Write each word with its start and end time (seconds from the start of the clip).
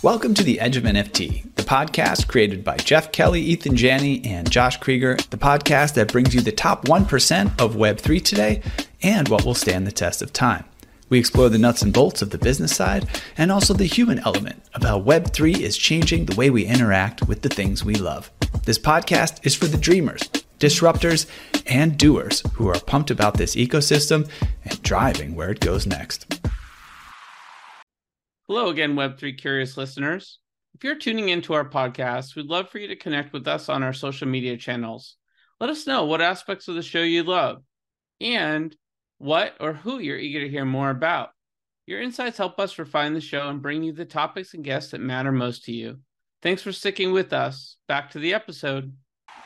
Welcome 0.00 0.32
to 0.34 0.44
The 0.44 0.60
Edge 0.60 0.76
of 0.76 0.84
NFT, 0.84 1.56
the 1.56 1.64
podcast 1.64 2.28
created 2.28 2.62
by 2.62 2.76
Jeff 2.76 3.10
Kelly, 3.10 3.40
Ethan 3.40 3.74
Janney, 3.74 4.24
and 4.24 4.48
Josh 4.48 4.78
Kriger, 4.78 5.20
the 5.30 5.36
podcast 5.36 5.94
that 5.94 6.12
brings 6.12 6.32
you 6.32 6.40
the 6.40 6.52
top 6.52 6.84
1% 6.84 7.60
of 7.60 7.74
Web3 7.74 8.24
today 8.24 8.62
and 9.02 9.28
what 9.28 9.44
will 9.44 9.56
stand 9.56 9.88
the 9.88 9.90
test 9.90 10.22
of 10.22 10.32
time. 10.32 10.64
We 11.08 11.18
explore 11.18 11.48
the 11.48 11.58
nuts 11.58 11.82
and 11.82 11.92
bolts 11.92 12.22
of 12.22 12.30
the 12.30 12.38
business 12.38 12.76
side 12.76 13.08
and 13.36 13.50
also 13.50 13.74
the 13.74 13.86
human 13.86 14.20
element 14.20 14.62
of 14.72 14.84
how 14.84 15.00
Web3 15.00 15.58
is 15.58 15.76
changing 15.76 16.26
the 16.26 16.36
way 16.36 16.48
we 16.48 16.64
interact 16.64 17.26
with 17.26 17.42
the 17.42 17.48
things 17.48 17.84
we 17.84 17.96
love. 17.96 18.30
This 18.62 18.78
podcast 18.78 19.44
is 19.44 19.56
for 19.56 19.66
the 19.66 19.76
dreamers, 19.76 20.22
disruptors, 20.60 21.26
and 21.66 21.98
doers 21.98 22.44
who 22.52 22.68
are 22.68 22.78
pumped 22.78 23.10
about 23.10 23.36
this 23.36 23.56
ecosystem 23.56 24.30
and 24.64 24.80
driving 24.84 25.34
where 25.34 25.50
it 25.50 25.58
goes 25.58 25.88
next. 25.88 26.37
Hello 28.48 28.70
again, 28.70 28.94
Web3 28.94 29.36
curious 29.36 29.76
listeners. 29.76 30.38
If 30.74 30.82
you're 30.82 30.96
tuning 30.96 31.28
into 31.28 31.52
our 31.52 31.68
podcast, 31.68 32.34
we'd 32.34 32.46
love 32.46 32.70
for 32.70 32.78
you 32.78 32.88
to 32.88 32.96
connect 32.96 33.34
with 33.34 33.46
us 33.46 33.68
on 33.68 33.82
our 33.82 33.92
social 33.92 34.26
media 34.26 34.56
channels. 34.56 35.16
Let 35.60 35.68
us 35.68 35.86
know 35.86 36.06
what 36.06 36.22
aspects 36.22 36.66
of 36.66 36.74
the 36.74 36.82
show 36.82 37.02
you 37.02 37.24
love 37.24 37.62
and 38.22 38.74
what 39.18 39.54
or 39.60 39.74
who 39.74 39.98
you're 39.98 40.16
eager 40.16 40.40
to 40.40 40.48
hear 40.48 40.64
more 40.64 40.88
about. 40.88 41.28
Your 41.84 42.00
insights 42.00 42.38
help 42.38 42.58
us 42.58 42.78
refine 42.78 43.12
the 43.12 43.20
show 43.20 43.50
and 43.50 43.60
bring 43.60 43.82
you 43.82 43.92
the 43.92 44.06
topics 44.06 44.54
and 44.54 44.64
guests 44.64 44.92
that 44.92 45.02
matter 45.02 45.30
most 45.30 45.64
to 45.64 45.72
you. 45.72 45.98
Thanks 46.40 46.62
for 46.62 46.72
sticking 46.72 47.12
with 47.12 47.34
us. 47.34 47.76
Back 47.86 48.12
to 48.12 48.18
the 48.18 48.32
episode. 48.32 48.94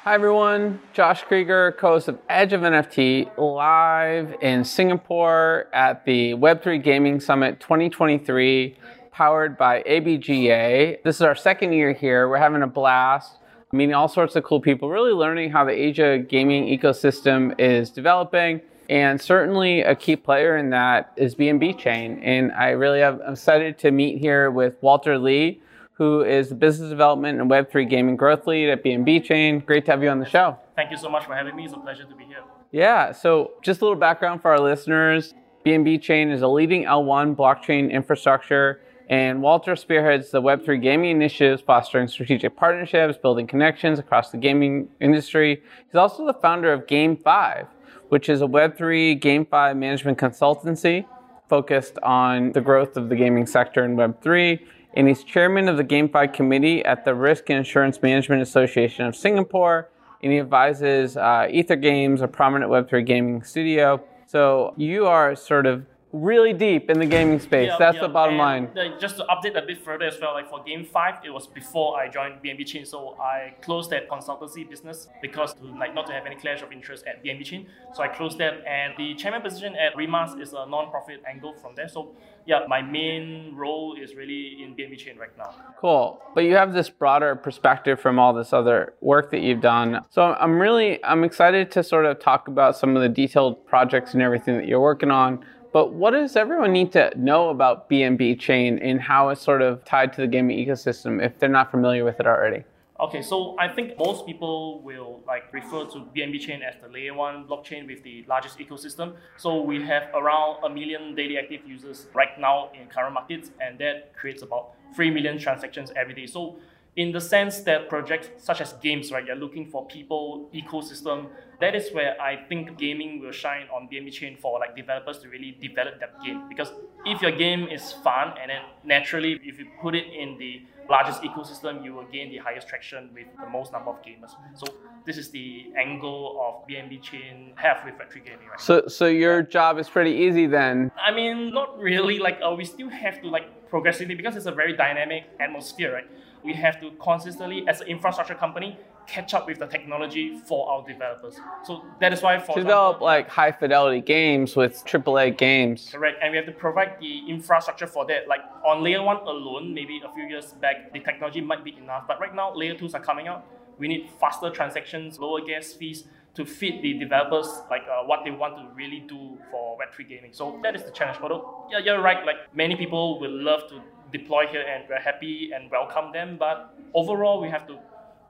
Hi, 0.04 0.14
everyone. 0.14 0.80
Josh 0.92 1.22
Kriger, 1.22 1.78
host 1.78 2.08
of 2.08 2.18
Edge 2.28 2.52
of 2.52 2.62
NFT, 2.62 3.38
live 3.38 4.34
in 4.42 4.64
Singapore 4.64 5.68
at 5.72 6.04
the 6.04 6.32
Web3 6.32 6.82
Gaming 6.82 7.20
Summit 7.20 7.60
2023, 7.60 8.76
powered 9.12 9.56
by 9.56 9.80
ABGA. 9.84 11.04
This 11.04 11.14
is 11.14 11.22
our 11.22 11.36
second 11.36 11.72
year 11.72 11.92
here. 11.92 12.28
We're 12.28 12.38
having 12.38 12.62
a 12.62 12.66
blast, 12.66 13.36
meeting 13.70 13.94
all 13.94 14.08
sorts 14.08 14.34
of 14.34 14.42
cool 14.42 14.60
people, 14.60 14.90
really 14.90 15.12
learning 15.12 15.52
how 15.52 15.64
the 15.64 15.70
Asia 15.70 16.18
gaming 16.18 16.66
ecosystem 16.76 17.54
is 17.60 17.88
developing. 17.90 18.60
And 18.90 19.20
certainly 19.20 19.82
a 19.82 19.94
key 19.94 20.16
player 20.16 20.56
in 20.56 20.70
that 20.70 21.12
is 21.16 21.36
BNB 21.36 21.78
Chain. 21.78 22.18
And 22.24 22.50
I 22.50 22.70
really 22.70 23.04
am 23.04 23.20
excited 23.22 23.78
to 23.78 23.92
meet 23.92 24.18
here 24.18 24.50
with 24.50 24.74
Walter 24.82 25.16
Lee 25.16 25.61
who 26.02 26.24
is 26.24 26.48
the 26.48 26.54
business 26.56 26.90
development 26.90 27.40
and 27.40 27.48
Web3 27.48 27.88
gaming 27.88 28.16
growth 28.16 28.44
lead 28.48 28.68
at 28.68 28.82
BNB 28.82 29.22
Chain. 29.22 29.60
Great 29.60 29.84
to 29.84 29.92
have 29.92 30.02
you 30.02 30.08
on 30.08 30.18
the 30.18 30.28
show. 30.28 30.58
Thank 30.74 30.90
you 30.90 30.96
so 30.96 31.08
much 31.08 31.26
for 31.26 31.32
having 31.32 31.54
me. 31.54 31.64
It's 31.64 31.74
a 31.74 31.76
pleasure 31.76 32.02
to 32.02 32.16
be 32.16 32.24
here. 32.24 32.42
Yeah, 32.72 33.12
so 33.12 33.52
just 33.62 33.82
a 33.82 33.84
little 33.84 34.00
background 34.00 34.42
for 34.42 34.50
our 34.50 34.58
listeners. 34.58 35.32
BNB 35.64 36.02
Chain 36.02 36.30
is 36.30 36.42
a 36.42 36.48
leading 36.48 36.86
L1 36.86 37.36
blockchain 37.36 37.88
infrastructure, 37.88 38.80
and 39.08 39.42
Walter 39.42 39.76
spearheads 39.76 40.32
the 40.32 40.42
Web3 40.42 40.82
gaming 40.82 41.12
initiatives, 41.12 41.62
fostering 41.62 42.08
strategic 42.08 42.56
partnerships, 42.56 43.16
building 43.16 43.46
connections 43.46 44.00
across 44.00 44.32
the 44.32 44.38
gaming 44.38 44.88
industry. 45.00 45.62
He's 45.86 45.94
also 45.94 46.26
the 46.26 46.34
founder 46.34 46.72
of 46.72 46.88
Game5, 46.88 47.68
which 48.08 48.28
is 48.28 48.42
a 48.42 48.46
Web3 48.46 49.20
Game5 49.20 49.76
management 49.76 50.18
consultancy 50.18 51.06
focused 51.48 51.96
on 52.02 52.50
the 52.52 52.60
growth 52.60 52.96
of 52.96 53.08
the 53.08 53.14
gaming 53.14 53.46
sector 53.46 53.84
in 53.84 53.94
Web3 53.94 54.58
and 54.94 55.08
he's 55.08 55.24
chairman 55.24 55.68
of 55.68 55.76
the 55.76 55.84
GameFi 55.84 56.32
committee 56.32 56.84
at 56.84 57.04
the 57.04 57.14
Risk 57.14 57.50
and 57.50 57.58
Insurance 57.58 58.00
Management 58.02 58.42
Association 58.42 59.06
of 59.06 59.16
Singapore. 59.16 59.88
And 60.22 60.32
he 60.32 60.38
advises 60.38 61.16
uh, 61.16 61.48
Ether 61.50 61.76
Games, 61.76 62.20
a 62.20 62.28
prominent 62.28 62.70
Web3 62.70 63.04
gaming 63.04 63.42
studio. 63.42 64.02
So 64.26 64.74
you 64.76 65.06
are 65.06 65.34
sort 65.34 65.66
of 65.66 65.84
really 66.12 66.52
deep 66.52 66.90
in 66.90 66.98
the 66.98 67.06
gaming 67.06 67.40
space. 67.40 67.68
Yeah, 67.68 67.76
That's 67.78 67.96
yeah. 67.96 68.02
the 68.02 68.08
bottom 68.08 68.38
and 68.38 68.74
line. 68.74 68.98
just 69.00 69.16
to 69.16 69.24
update 69.24 69.56
a 69.56 69.66
bit 69.66 69.82
further 69.82 70.04
as 70.04 70.18
well, 70.20 70.34
like 70.34 70.48
for 70.48 70.62
Game 70.62 70.84
Five, 70.84 71.16
it 71.24 71.30
was 71.30 71.46
before 71.46 71.98
I 71.98 72.08
joined 72.08 72.42
BNB 72.42 72.66
Chain, 72.66 72.84
so 72.84 73.16
I 73.18 73.54
closed 73.62 73.90
that 73.90 74.08
consultancy 74.08 74.68
business 74.68 75.08
because 75.20 75.54
to, 75.54 75.64
like 75.78 75.94
not 75.94 76.06
to 76.06 76.12
have 76.12 76.26
any 76.26 76.36
clash 76.36 76.62
of 76.62 76.70
interest 76.70 77.04
at 77.06 77.24
BNB 77.24 77.44
Chain. 77.44 77.66
So 77.94 78.02
I 78.02 78.08
closed 78.08 78.38
that, 78.38 78.64
and 78.66 78.94
the 78.98 79.14
chairman 79.14 79.42
position 79.42 79.74
at 79.74 79.96
RIMAS 79.96 80.40
is 80.40 80.52
a 80.52 80.66
non-profit 80.66 81.22
angle 81.28 81.54
from 81.54 81.74
there. 81.74 81.88
So 81.88 82.14
yeah, 82.44 82.60
my 82.68 82.82
main 82.82 83.54
role 83.54 83.96
is 84.00 84.14
really 84.14 84.62
in 84.62 84.74
BNB 84.74 84.98
Chain 84.98 85.16
right 85.16 85.36
now. 85.38 85.54
Cool, 85.78 86.20
but 86.34 86.44
you 86.44 86.54
have 86.56 86.72
this 86.74 86.90
broader 86.90 87.34
perspective 87.36 88.00
from 88.00 88.18
all 88.18 88.34
this 88.34 88.52
other 88.52 88.94
work 89.00 89.30
that 89.30 89.40
you've 89.40 89.60
done. 89.60 90.00
So 90.10 90.34
I'm 90.38 90.60
really 90.60 91.02
I'm 91.04 91.24
excited 91.24 91.70
to 91.72 91.82
sort 91.82 92.04
of 92.04 92.20
talk 92.20 92.48
about 92.48 92.76
some 92.76 92.96
of 92.96 93.02
the 93.02 93.08
detailed 93.08 93.64
projects 93.66 94.12
and 94.12 94.22
everything 94.22 94.56
that 94.56 94.66
you're 94.66 94.80
working 94.80 95.10
on. 95.10 95.44
But 95.72 95.94
what 95.94 96.10
does 96.10 96.36
everyone 96.36 96.72
need 96.72 96.92
to 96.92 97.10
know 97.16 97.48
about 97.48 97.88
BNB 97.88 98.38
Chain 98.38 98.78
and 98.78 99.00
how 99.00 99.30
it's 99.30 99.40
sort 99.40 99.62
of 99.62 99.84
tied 99.86 100.12
to 100.14 100.20
the 100.20 100.26
gaming 100.26 100.58
ecosystem 100.58 101.24
if 101.24 101.38
they're 101.38 101.48
not 101.48 101.70
familiar 101.70 102.04
with 102.04 102.20
it 102.20 102.26
already? 102.26 102.64
Okay, 103.00 103.22
so 103.22 103.56
I 103.58 103.66
think 103.66 103.98
most 103.98 104.26
people 104.26 104.80
will 104.82 105.22
like 105.26 105.52
refer 105.52 105.86
to 105.86 106.06
BNB 106.14 106.38
chain 106.38 106.62
as 106.62 106.80
the 106.80 106.88
layer 106.88 107.14
one 107.14 107.48
blockchain 107.48 107.88
with 107.88 108.04
the 108.04 108.24
largest 108.28 108.58
ecosystem. 108.58 109.14
So 109.38 109.60
we 109.60 109.82
have 109.82 110.04
around 110.14 110.62
a 110.62 110.68
million 110.68 111.16
daily 111.16 111.36
active 111.36 111.62
users 111.66 112.06
right 112.14 112.38
now 112.38 112.70
in 112.80 112.86
current 112.86 113.14
markets, 113.14 113.50
and 113.60 113.76
that 113.80 114.14
creates 114.14 114.42
about 114.42 114.74
three 114.94 115.10
million 115.10 115.36
transactions 115.36 115.90
every 115.96 116.14
day. 116.14 116.26
So 116.26 116.58
in 116.96 117.10
the 117.10 117.20
sense 117.20 117.60
that 117.60 117.88
projects 117.88 118.28
such 118.44 118.60
as 118.60 118.74
games, 118.74 119.10
right, 119.10 119.24
you're 119.24 119.36
looking 119.36 119.66
for 119.66 119.86
people, 119.86 120.50
ecosystem, 120.54 121.28
that 121.60 121.74
is 121.74 121.90
where 121.92 122.20
I 122.20 122.36
think 122.48 122.76
gaming 122.76 123.20
will 123.20 123.32
shine 123.32 123.66
on 123.74 123.88
BNB 123.90 124.12
chain 124.12 124.36
for 124.36 124.58
like 124.58 124.76
developers 124.76 125.18
to 125.20 125.28
really 125.28 125.56
develop 125.60 126.00
that 126.00 126.22
game. 126.22 126.42
Because 126.48 126.70
if 127.06 127.22
your 127.22 127.30
game 127.30 127.68
is 127.68 127.92
fun 127.92 128.34
and 128.40 128.50
then 128.50 128.60
naturally 128.84 129.40
if 129.44 129.58
you 129.58 129.66
put 129.80 129.94
it 129.94 130.04
in 130.12 130.36
the 130.38 130.62
largest 130.90 131.22
ecosystem, 131.22 131.82
you 131.82 131.94
will 131.94 132.04
gain 132.12 132.30
the 132.30 132.38
highest 132.38 132.68
traction 132.68 133.08
with 133.14 133.26
the 133.40 133.48
most 133.48 133.72
number 133.72 133.90
of 133.90 134.02
gamers. 134.02 134.32
So 134.54 134.66
this 135.06 135.16
is 135.16 135.30
the 135.30 135.72
angle 135.78 136.38
of 136.44 136.68
BNB 136.68 137.00
chain 137.00 137.52
have 137.54 137.82
with 137.84 137.94
Web3 137.94 138.24
gaming, 138.24 138.48
right? 138.50 138.60
So 138.60 138.86
so 138.88 139.06
your 139.06 139.42
job 139.42 139.78
is 139.78 139.88
pretty 139.88 140.10
easy 140.10 140.46
then. 140.46 140.90
I 141.00 141.10
mean, 141.12 141.54
not 141.54 141.78
really. 141.78 142.18
Like 142.18 142.40
uh, 142.44 142.54
we 142.54 142.64
still 142.64 142.90
have 142.90 143.22
to 143.22 143.28
like 143.28 143.70
progressively 143.70 144.14
because 144.14 144.36
it's 144.36 144.46
a 144.46 144.52
very 144.52 144.76
dynamic 144.76 145.24
atmosphere, 145.40 145.94
right? 145.94 146.08
We 146.44 146.52
have 146.54 146.80
to 146.80 146.90
consistently, 146.92 147.64
as 147.68 147.80
an 147.80 147.88
infrastructure 147.88 148.34
company, 148.34 148.78
catch 149.06 149.34
up 149.34 149.46
with 149.46 149.58
the 149.58 149.66
technology 149.66 150.38
for 150.38 150.68
our 150.70 150.86
developers. 150.86 151.38
So 151.64 151.84
that 152.00 152.12
is 152.12 152.22
why 152.22 152.38
for 152.38 152.54
to 152.54 152.60
develop 152.60 152.96
example, 152.96 153.06
like 153.06 153.28
high 153.28 153.52
fidelity 153.52 154.00
games 154.00 154.56
with 154.56 154.84
AAA 154.84 155.36
games. 155.36 155.88
Correct, 155.92 156.18
and 156.22 156.30
we 156.30 156.36
have 156.36 156.46
to 156.46 156.52
provide 156.52 156.96
the 157.00 157.28
infrastructure 157.28 157.86
for 157.86 158.06
that. 158.06 158.28
Like 158.28 158.40
on 158.64 158.82
layer 158.82 159.02
one 159.02 159.18
alone, 159.18 159.74
maybe 159.74 160.00
a 160.04 160.12
few 160.14 160.24
years 160.24 160.52
back, 160.52 160.92
the 160.92 161.00
technology 161.00 161.40
might 161.40 161.64
be 161.64 161.76
enough, 161.76 162.04
but 162.06 162.20
right 162.20 162.34
now 162.34 162.54
layer 162.54 162.74
twos 162.74 162.94
are 162.94 163.02
coming 163.02 163.28
out. 163.28 163.44
We 163.78 163.88
need 163.88 164.10
faster 164.20 164.50
transactions, 164.50 165.18
lower 165.18 165.40
gas 165.40 165.72
fees 165.72 166.04
to 166.34 166.46
fit 166.46 166.80
the 166.80 166.94
developers 166.94 167.46
like 167.70 167.82
uh, 167.82 168.04
what 168.04 168.20
they 168.24 168.30
want 168.30 168.56
to 168.56 168.74
really 168.74 169.00
do 169.00 169.38
for 169.50 169.76
Web3 169.78 170.08
gaming. 170.08 170.32
So 170.32 170.58
that 170.62 170.74
is 170.74 170.82
the 170.84 170.90
challenge. 170.90 171.18
Although 171.20 171.66
yeah, 171.70 171.78
you're 171.78 172.00
right. 172.00 172.24
Like 172.24 172.54
many 172.54 172.76
people 172.76 173.20
will 173.20 173.30
love 173.42 173.68
to 173.68 173.82
deploy 174.12 174.46
here 174.46 174.64
and 174.68 174.84
we're 174.88 175.00
happy 175.00 175.50
and 175.54 175.70
welcome 175.70 176.12
them. 176.12 176.36
But 176.38 176.74
overall, 176.94 177.40
we 177.40 177.48
have 177.48 177.66
to 177.68 177.78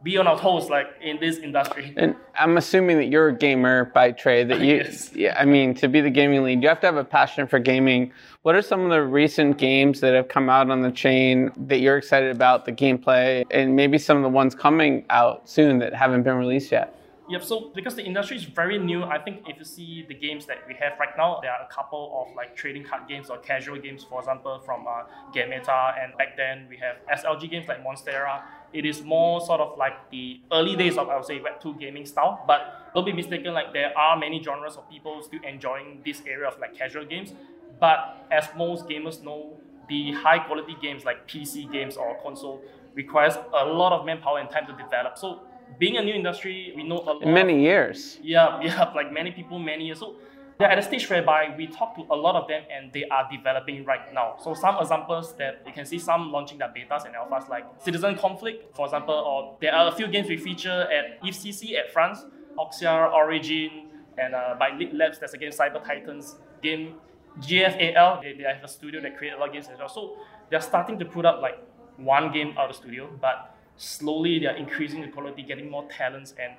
be 0.03 0.17
on 0.17 0.27
our 0.27 0.39
toes 0.39 0.69
like 0.69 0.89
in 1.01 1.19
this 1.21 1.39
industry. 1.39 1.93
And 1.97 2.17
I'm 2.39 2.57
assuming 2.57 2.97
that 2.99 3.07
you're 3.07 3.29
a 3.29 3.37
gamer 3.37 3.87
by 3.87 4.13
trade. 4.13 4.49
That 4.49 4.61
you, 4.67 4.77
yes. 4.77 5.15
yeah, 5.15 5.37
I 5.39 5.45
mean, 5.45 5.75
to 5.75 5.89
be 5.89 6.01
the 6.01 6.11
gaming 6.11 6.43
lead, 6.43 6.63
you 6.63 6.69
have 6.69 6.81
to 6.81 6.87
have 6.87 6.97
a 6.97 7.05
passion 7.05 7.47
for 7.47 7.59
gaming. 7.59 8.13
What 8.43 8.55
are 8.55 8.63
some 8.63 8.81
of 8.81 8.91
the 8.91 9.03
recent 9.03 9.59
games 9.59 10.01
that 10.01 10.15
have 10.15 10.29
come 10.29 10.49
out 10.49 10.71
on 10.71 10.83
the 10.83 10.91
chain 10.91 11.53
that 11.57 11.79
you're 11.79 11.97
excited 11.97 12.31
about, 12.31 12.65
the 12.65 12.73
gameplay, 12.73 13.45
and 13.51 13.77
maybe 13.77 13.99
some 13.99 14.17
of 14.17 14.23
the 14.23 14.29
ones 14.29 14.55
coming 14.55 15.05
out 15.11 15.49
soon 15.49 15.79
that 15.79 15.95
haven't 15.95 16.23
been 16.23 16.37
released 16.37 16.73
yet? 16.73 16.99
Yep. 17.33 17.45
So 17.45 17.71
because 17.75 17.95
the 17.95 18.05
industry 18.05 18.37
is 18.37 18.45
very 18.45 18.79
new, 18.79 19.05
I 19.05 19.19
think 19.19 19.49
if 19.49 19.57
you 19.57 19.65
see 19.65 20.05
the 20.07 20.13
games 20.13 20.45
that 20.45 20.59
we 20.69 20.75
have 20.75 20.99
right 21.01 21.17
now, 21.17 21.39
there 21.41 21.51
are 21.51 21.65
a 21.65 21.69
couple 21.73 22.13
of 22.21 22.37
like 22.37 22.55
trading 22.55 22.85
card 22.85 23.09
games 23.09 23.31
or 23.31 23.39
casual 23.39 23.79
games, 23.79 24.05
for 24.05 24.21
example, 24.21 24.61
from 24.67 24.87
uh, 24.87 25.05
Gameta, 25.35 25.95
and 25.99 26.13
back 26.19 26.37
then 26.37 26.67
we 26.69 26.77
have 26.77 26.97
SLG 27.11 27.51
games 27.51 27.69
like 27.69 27.83
Monsterra. 27.83 28.43
It 28.75 28.85
is 28.85 29.03
more 29.03 29.41
sort 29.41 29.63
of 29.63 29.79
like 29.79 30.11
the 30.11 30.43
early 30.53 30.77
days 30.77 30.99
of 30.99 31.09
I 31.09 31.17
would 31.17 31.25
say 31.25 31.41
Web 31.41 31.59
two 31.59 31.73
gaming 31.77 32.05
style, 32.05 32.45
but 32.47 32.93
don't 32.95 33.07
be 33.07 33.15
mistaken. 33.15 33.55
Like 33.55 33.73
there 33.73 33.97
are 33.97 34.15
many 34.19 34.43
genres 34.43 34.77
of 34.77 34.87
people 34.91 35.23
still 35.23 35.41
enjoying 35.43 36.03
this 36.05 36.21
area 36.27 36.49
of 36.49 36.59
like 36.59 36.77
casual 36.77 37.07
games, 37.07 37.33
but 37.81 38.27
as 38.31 38.51
most 38.59 38.85
gamers 38.87 39.23
know, 39.23 39.57
the 39.89 40.13
high 40.13 40.39
quality 40.39 40.77
games 40.83 41.07
like 41.07 41.27
PC 41.27 41.73
games 41.73 41.97
or 41.97 42.15
console 42.23 42.61
requires 42.95 43.39
a 43.55 43.65
lot 43.65 43.99
of 43.99 44.05
manpower 44.05 44.39
and 44.39 44.51
time 44.51 44.67
to 44.67 44.73
develop. 44.75 45.17
So 45.17 45.41
being 45.79 45.97
a 45.97 46.03
new 46.03 46.15
industry, 46.15 46.73
we 46.77 46.83
know 46.83 46.99
a 46.99 47.05
lot. 47.05 47.27
Many 47.27 47.61
years. 47.61 48.19
Yeah, 48.23 48.61
yeah, 48.63 48.93
like 48.95 49.13
many 49.13 49.31
people, 49.31 49.59
many 49.59 49.87
years. 49.87 49.99
So 50.01 50.17
they're 50.59 50.71
at 50.71 50.79
a 50.79 50.83
stage 50.83 51.09
whereby 51.09 51.55
we 51.57 51.67
talk 51.67 51.95
to 51.97 52.03
a 52.11 52.17
lot 52.17 52.37
of 52.37 52.47
them 52.49 52.63
and 52.73 52.93
they 52.93 53.05
are 53.05 53.29
developing 53.31 53.85
right 53.85 54.13
now. 54.13 54.37
So 54.43 54.55
some 54.55 54.77
examples 54.81 55.35
that 55.37 55.63
you 55.67 55.73
can 55.73 55.85
see 55.85 55.99
some 55.99 56.31
launching 56.31 56.59
their 56.59 56.69
betas 56.69 57.05
and 57.05 57.15
alphas 57.15 57.49
like 57.49 57.65
Citizen 57.79 58.17
Conflict, 58.17 58.75
for 58.77 58.87
example, 58.87 59.15
or 59.15 59.57
there 59.61 59.75
are 59.75 59.89
a 59.89 59.93
few 59.93 60.07
games 60.07 60.29
we 60.29 60.37
feature 60.37 60.89
at 60.93 61.23
EthCC 61.23 61.75
at 61.79 61.93
France, 61.93 62.25
Oxya, 62.59 63.13
Origin, 63.13 63.89
and 64.19 64.35
uh, 64.35 64.55
by 64.59 64.77
Leap 64.77 64.93
Labs, 64.93 65.19
there's 65.19 65.35
again 65.35 65.51
Cyber 65.51 65.83
Titans 65.85 66.37
game. 66.63 66.95
GFAL, 67.41 68.23
they, 68.23 68.35
they 68.35 68.45
have 68.45 68.63
a 68.63 68.69
studio 68.69 69.01
that 69.01 69.17
create 69.17 69.33
a 69.33 69.39
lot 69.39 69.49
of 69.49 69.55
games 69.55 69.67
as 69.73 69.79
well. 69.79 69.89
So 69.89 70.17
they're 70.51 70.61
starting 70.61 70.99
to 70.99 71.05
put 71.07 71.25
up 71.25 71.41
like 71.41 71.59
one 71.97 72.31
game 72.31 72.55
out 72.59 72.69
of 72.69 72.77
the 72.77 72.83
studio, 72.83 73.09
but 73.21 73.52
slowly 73.77 74.39
they 74.39 74.47
are 74.47 74.57
increasing 74.57 75.01
the 75.01 75.09
quality, 75.09 75.43
getting 75.43 75.71
more 75.71 75.87
talents, 75.89 76.35
and 76.39 76.53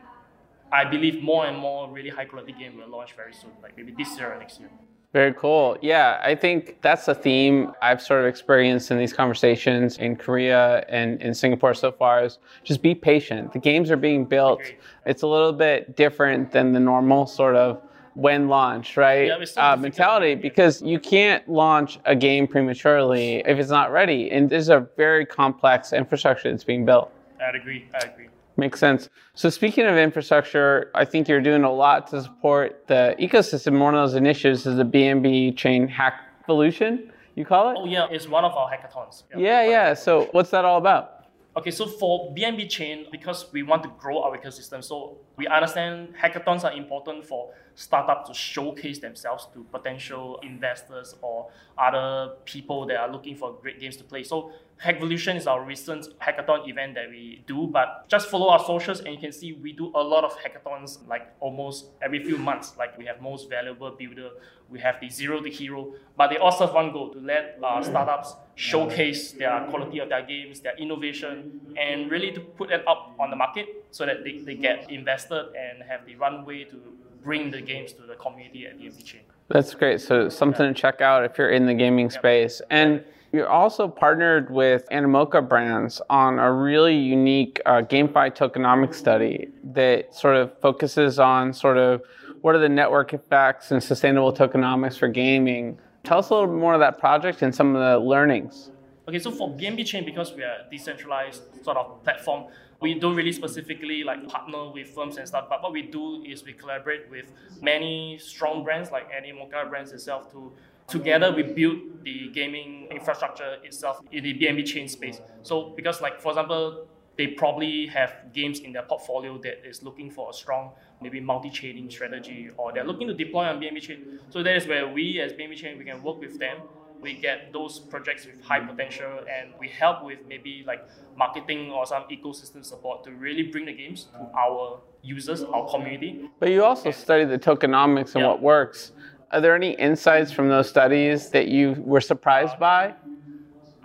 I 0.72 0.86
believe 0.86 1.22
more 1.22 1.46
and 1.46 1.58
more 1.58 1.90
really 1.90 2.10
high 2.10 2.26
quality 2.26 2.54
game 2.54 2.78
will 2.78 2.88
launch 2.90 3.14
very 3.14 3.34
soon, 3.34 3.52
like 3.62 3.78
maybe 3.78 3.94
this 3.98 4.18
year 4.18 4.34
or 4.34 4.40
next 4.40 4.60
year. 4.60 4.70
Very 5.14 5.34
cool. 5.34 5.78
Yeah, 5.80 6.20
I 6.24 6.34
think 6.34 6.82
that's 6.82 7.08
a 7.08 7.14
theme 7.14 7.72
I've 7.84 8.02
sort 8.02 8.22
of 8.22 8.26
experienced 8.26 8.90
in 8.90 8.98
these 8.98 9.14
conversations 9.14 10.00
in 10.00 10.16
Korea 10.16 10.84
and 10.90 11.22
in 11.22 11.36
Singapore 11.36 11.76
so 11.76 11.92
far 11.92 12.24
is 12.24 12.40
just 12.64 12.82
be 12.82 12.96
patient. 12.96 13.54
The 13.54 13.60
games 13.60 13.92
are 13.92 13.98
being 13.98 14.26
built. 14.26 14.64
It's 15.06 15.22
a 15.22 15.28
little 15.28 15.54
bit 15.54 15.96
different 15.96 16.52
than 16.52 16.74
the 16.74 16.80
normal 16.80 17.28
sort 17.28 17.56
of 17.56 17.84
when 18.16 18.48
launch, 18.48 18.98
right? 18.98 19.28
Yeah, 19.28 19.46
uh, 19.58 19.76
mentality 19.76 20.36
because 20.36 20.82
you 20.82 21.00
can't 21.00 21.48
launch 21.48 22.00
a 22.06 22.16
game 22.16 22.48
prematurely 22.48 23.38
if 23.46 23.58
it's 23.58 23.70
not 23.70 23.92
ready. 23.92 24.30
And 24.32 24.50
there's 24.50 24.70
a 24.70 24.88
very 24.98 25.26
complex 25.26 25.94
infrastructure 25.94 26.52
that's 26.52 26.64
being 26.64 26.86
built. 26.86 27.12
I'd 27.42 27.56
agree. 27.56 27.88
I 27.94 28.06
agree. 28.06 28.28
Makes 28.56 28.80
sense. 28.80 29.10
So 29.34 29.50
speaking 29.50 29.86
of 29.86 29.96
infrastructure, 29.98 30.92
I 30.94 31.06
think 31.06 31.28
you're 31.28 31.42
doing 31.42 31.64
a 31.64 31.72
lot 31.72 32.08
to 32.08 32.22
support 32.22 32.86
the 32.88 33.16
ecosystem. 33.20 33.80
One 33.80 33.96
of 33.96 34.08
those 34.08 34.16
initiatives 34.16 34.68
is 34.68 34.78
the 34.78 34.86
BNB 34.86 35.58
chain 35.58 35.88
hack 35.88 36.22
evolution, 36.44 37.12
you 37.36 37.46
call 37.46 37.72
it? 37.72 37.78
Oh 37.80 37.86
yeah, 37.86 38.08
it's 38.12 38.28
one 38.28 38.46
of 38.46 38.54
our 38.54 38.70
hackathons. 38.70 39.24
Yeah, 39.36 39.68
yeah. 39.68 39.94
So 39.96 40.30
what's 40.34 40.52
that 40.52 40.66
all 40.66 40.78
about? 40.78 41.26
Okay, 41.56 41.72
so 41.72 41.86
for 41.86 42.34
BNB 42.36 42.68
chain, 42.68 43.06
because 43.12 43.52
we 43.54 43.62
want 43.64 43.84
to 43.84 43.90
grow 44.00 44.24
our 44.24 44.38
ecosystem, 44.38 44.84
so 44.84 45.18
we 45.38 45.48
understand 45.48 46.14
hackathons 46.20 46.64
are 46.64 46.74
important 46.74 47.26
for 47.26 47.52
startups 47.76 48.30
to 48.30 48.34
showcase 48.34 49.00
themselves 49.00 49.48
to 49.54 49.64
potential 49.72 50.40
investors 50.44 51.16
or 51.22 51.50
other 51.78 52.34
people 52.46 52.86
that 52.86 52.98
are 52.98 53.12
looking 53.12 53.36
for 53.36 53.54
great 53.62 53.80
games 53.80 53.98
to 53.98 54.04
play. 54.04 54.24
So 54.24 54.52
Hackvolution 54.84 55.38
is 55.38 55.48
our 55.48 55.64
recent 55.64 56.08
hackathon 56.20 56.68
event 56.68 56.96
that 56.96 57.10
we 57.10 57.42
do, 57.48 57.68
but 57.68 58.06
just 58.10 58.30
follow 58.30 58.50
our 58.50 58.60
socials 58.60 59.00
and 59.00 59.14
you 59.14 59.18
can 59.18 59.32
see 59.32 59.54
we 59.54 59.72
do 59.72 59.92
a 59.96 60.04
lot 60.04 60.26
of 60.26 60.36
hackathons 60.38 61.08
like 61.08 61.34
almost 61.40 61.86
every 62.02 62.22
few 62.22 62.38
months. 62.38 62.74
Like 62.78 62.98
we 62.98 63.06
have 63.06 63.22
most 63.22 63.50
valuable 63.50 63.92
builder, 63.92 64.32
we 64.70 64.80
have 64.82 65.00
the 65.00 65.10
zero 65.10 65.40
to 65.40 65.50
hero, 65.50 65.94
but 66.18 66.30
they 66.32 66.38
all 66.38 66.52
serve 66.52 66.74
one 66.74 66.92
goal 66.92 67.14
to 67.14 67.20
let 67.20 67.58
uh, 67.64 67.82
startups 67.82 68.36
showcase 68.56 69.32
their 69.32 69.66
quality 69.70 70.00
of 70.00 70.10
their 70.10 70.26
games, 70.26 70.60
their 70.60 70.76
innovation, 70.78 71.62
and 71.80 72.12
really 72.12 72.32
to 72.34 72.42
put 72.42 72.70
it 72.70 72.86
up 72.86 73.16
on 73.20 73.30
the 73.30 73.38
market 73.38 73.86
so 73.92 74.06
that 74.06 74.26
they, 74.26 74.40
they 74.40 74.56
get 74.56 74.92
invested 74.92 75.46
and 75.56 75.82
have 75.84 76.06
the 76.06 76.16
runway 76.16 76.66
to 76.66 76.82
bring 77.24 77.52
the 77.52 77.62
games 77.62 77.94
to 77.94 78.04
the 78.04 78.16
community 78.16 78.66
at 78.66 78.78
BNB 78.78 79.04
chain. 79.04 79.22
That's 79.50 79.74
great. 79.74 80.02
So 80.02 80.30
something 80.30 80.66
to 80.66 80.74
check 80.74 81.02
out 81.02 81.24
if 81.24 81.38
you're 81.38 81.52
in 81.52 81.66
the 81.66 81.74
gaming 81.74 82.10
space. 82.10 82.62
And 82.70 83.04
you're 83.32 83.50
also 83.50 83.88
partnered 83.88 84.52
with 84.52 84.88
Animoca 84.92 85.48
Brands 85.48 86.02
on 86.10 86.38
a 86.40 86.52
really 86.52 86.96
unique 86.96 87.60
uh, 87.66 87.82
GameFi 87.82 88.36
tokenomics 88.36 88.96
study 88.96 89.50
that 89.64 90.14
sort 90.14 90.36
of 90.36 90.58
focuses 90.60 91.20
on 91.20 91.52
sort 91.54 91.78
of 91.78 92.04
what 92.42 92.56
are 92.56 92.60
the 92.60 92.70
network 92.70 93.14
effects 93.14 93.72
and 93.72 93.82
sustainable 93.82 94.34
tokenomics 94.34 94.98
for 95.00 95.08
gaming. 95.08 95.80
Tell 96.04 96.20
us 96.20 96.30
a 96.30 96.34
little 96.34 96.50
bit 96.50 96.60
more 96.60 96.74
of 96.74 96.80
that 96.82 97.00
project 97.00 97.42
and 97.42 97.56
some 97.56 97.76
of 97.76 97.82
the 97.82 98.06
learnings. 98.06 98.70
Okay, 99.08 99.20
so 99.20 99.32
for 99.32 99.50
BNB 99.50 99.86
chain, 99.86 100.06
because 100.06 100.34
we 100.34 100.44
are 100.44 100.66
a 100.66 100.70
decentralized 100.70 101.42
sort 101.64 101.78
of 101.78 102.04
platform, 102.04 102.46
we 102.84 102.94
don't 102.94 103.16
really 103.16 103.32
specifically 103.32 104.04
like 104.04 104.28
partner 104.28 104.70
with 104.70 104.90
firms 104.90 105.16
and 105.18 105.26
stuff. 105.26 105.46
But 105.50 105.64
what 105.64 105.72
we 105.72 105.84
do 105.84 106.22
is 106.24 106.44
we 106.44 106.52
collaborate 106.52 107.10
with 107.10 107.32
many 107.62 108.20
strong 108.22 108.64
brands 108.66 108.92
like 108.92 109.10
Animoca 109.10 109.70
brands 109.70 109.94
itself 109.94 110.30
to 110.34 110.52
together 110.88 111.32
we 111.32 111.44
build 111.44 112.04
the 112.04 112.30
gaming 112.34 112.90
infrastructure 112.92 113.56
itself 113.64 114.02
in 114.12 114.22
the 114.26 114.34
BNB 114.34 114.66
chain 114.66 114.90
space. 114.90 115.22
So 115.44 115.70
because 115.78 116.02
like 116.02 116.20
for 116.20 116.34
example, 116.34 116.86
they 117.18 117.28
probably 117.28 117.88
have 117.88 118.34
games 118.34 118.60
in 118.60 118.74
their 118.74 118.84
portfolio 118.84 119.38
that 119.44 119.66
is 119.66 119.82
looking 119.82 120.12
for 120.12 120.30
a 120.30 120.34
strong 120.34 120.72
maybe 121.02 121.22
multi-chaining 121.22 121.90
strategy 121.90 122.50
or 122.58 122.74
they're 122.74 122.84
looking 122.84 123.08
to 123.08 123.14
deploy 123.14 123.46
on 123.46 123.62
BNB 123.62 123.82
chain. 123.82 124.20
So 124.30 124.44
that 124.44 124.58
is 124.58 124.68
where 124.68 124.90
we 124.90 125.22
as 125.22 125.32
BNB 125.32 125.56
chain 125.56 125.78
we 125.78 125.86
can 125.86 126.04
work 126.04 126.20
with 126.20 126.38
them 126.38 126.58
we 127.04 127.14
get 127.16 127.52
those 127.52 127.80
projects 127.80 128.26
with 128.26 128.42
high 128.42 128.62
potential 128.62 129.20
and 129.36 129.54
we 129.60 129.68
help 129.68 130.04
with 130.04 130.20
maybe 130.28 130.64
like 130.66 130.80
marketing 131.16 131.70
or 131.72 131.86
some 131.86 132.04
ecosystem 132.12 132.66
support 132.66 133.04
to 133.04 133.12
really 133.12 133.44
bring 133.44 133.66
the 133.66 133.74
games 133.74 134.06
to 134.16 134.22
our 134.38 134.80
users, 135.02 135.44
our 135.44 135.70
community. 135.70 136.30
But 136.40 136.50
you 136.50 136.64
also 136.64 136.92
study 136.92 137.26
the 137.26 137.38
tokenomics 137.38 138.16
and 138.16 138.24
Yeah. 138.24 138.30
what 138.30 138.42
works. 138.42 138.94
Are 139.32 139.42
there 139.42 139.56
any 139.56 139.72
insights 139.72 140.32
from 140.32 140.48
those 140.48 140.70
studies 140.70 141.30
that 141.32 141.48
you 141.48 141.76
were 141.80 142.02
surprised 142.02 142.58
by? 142.60 142.96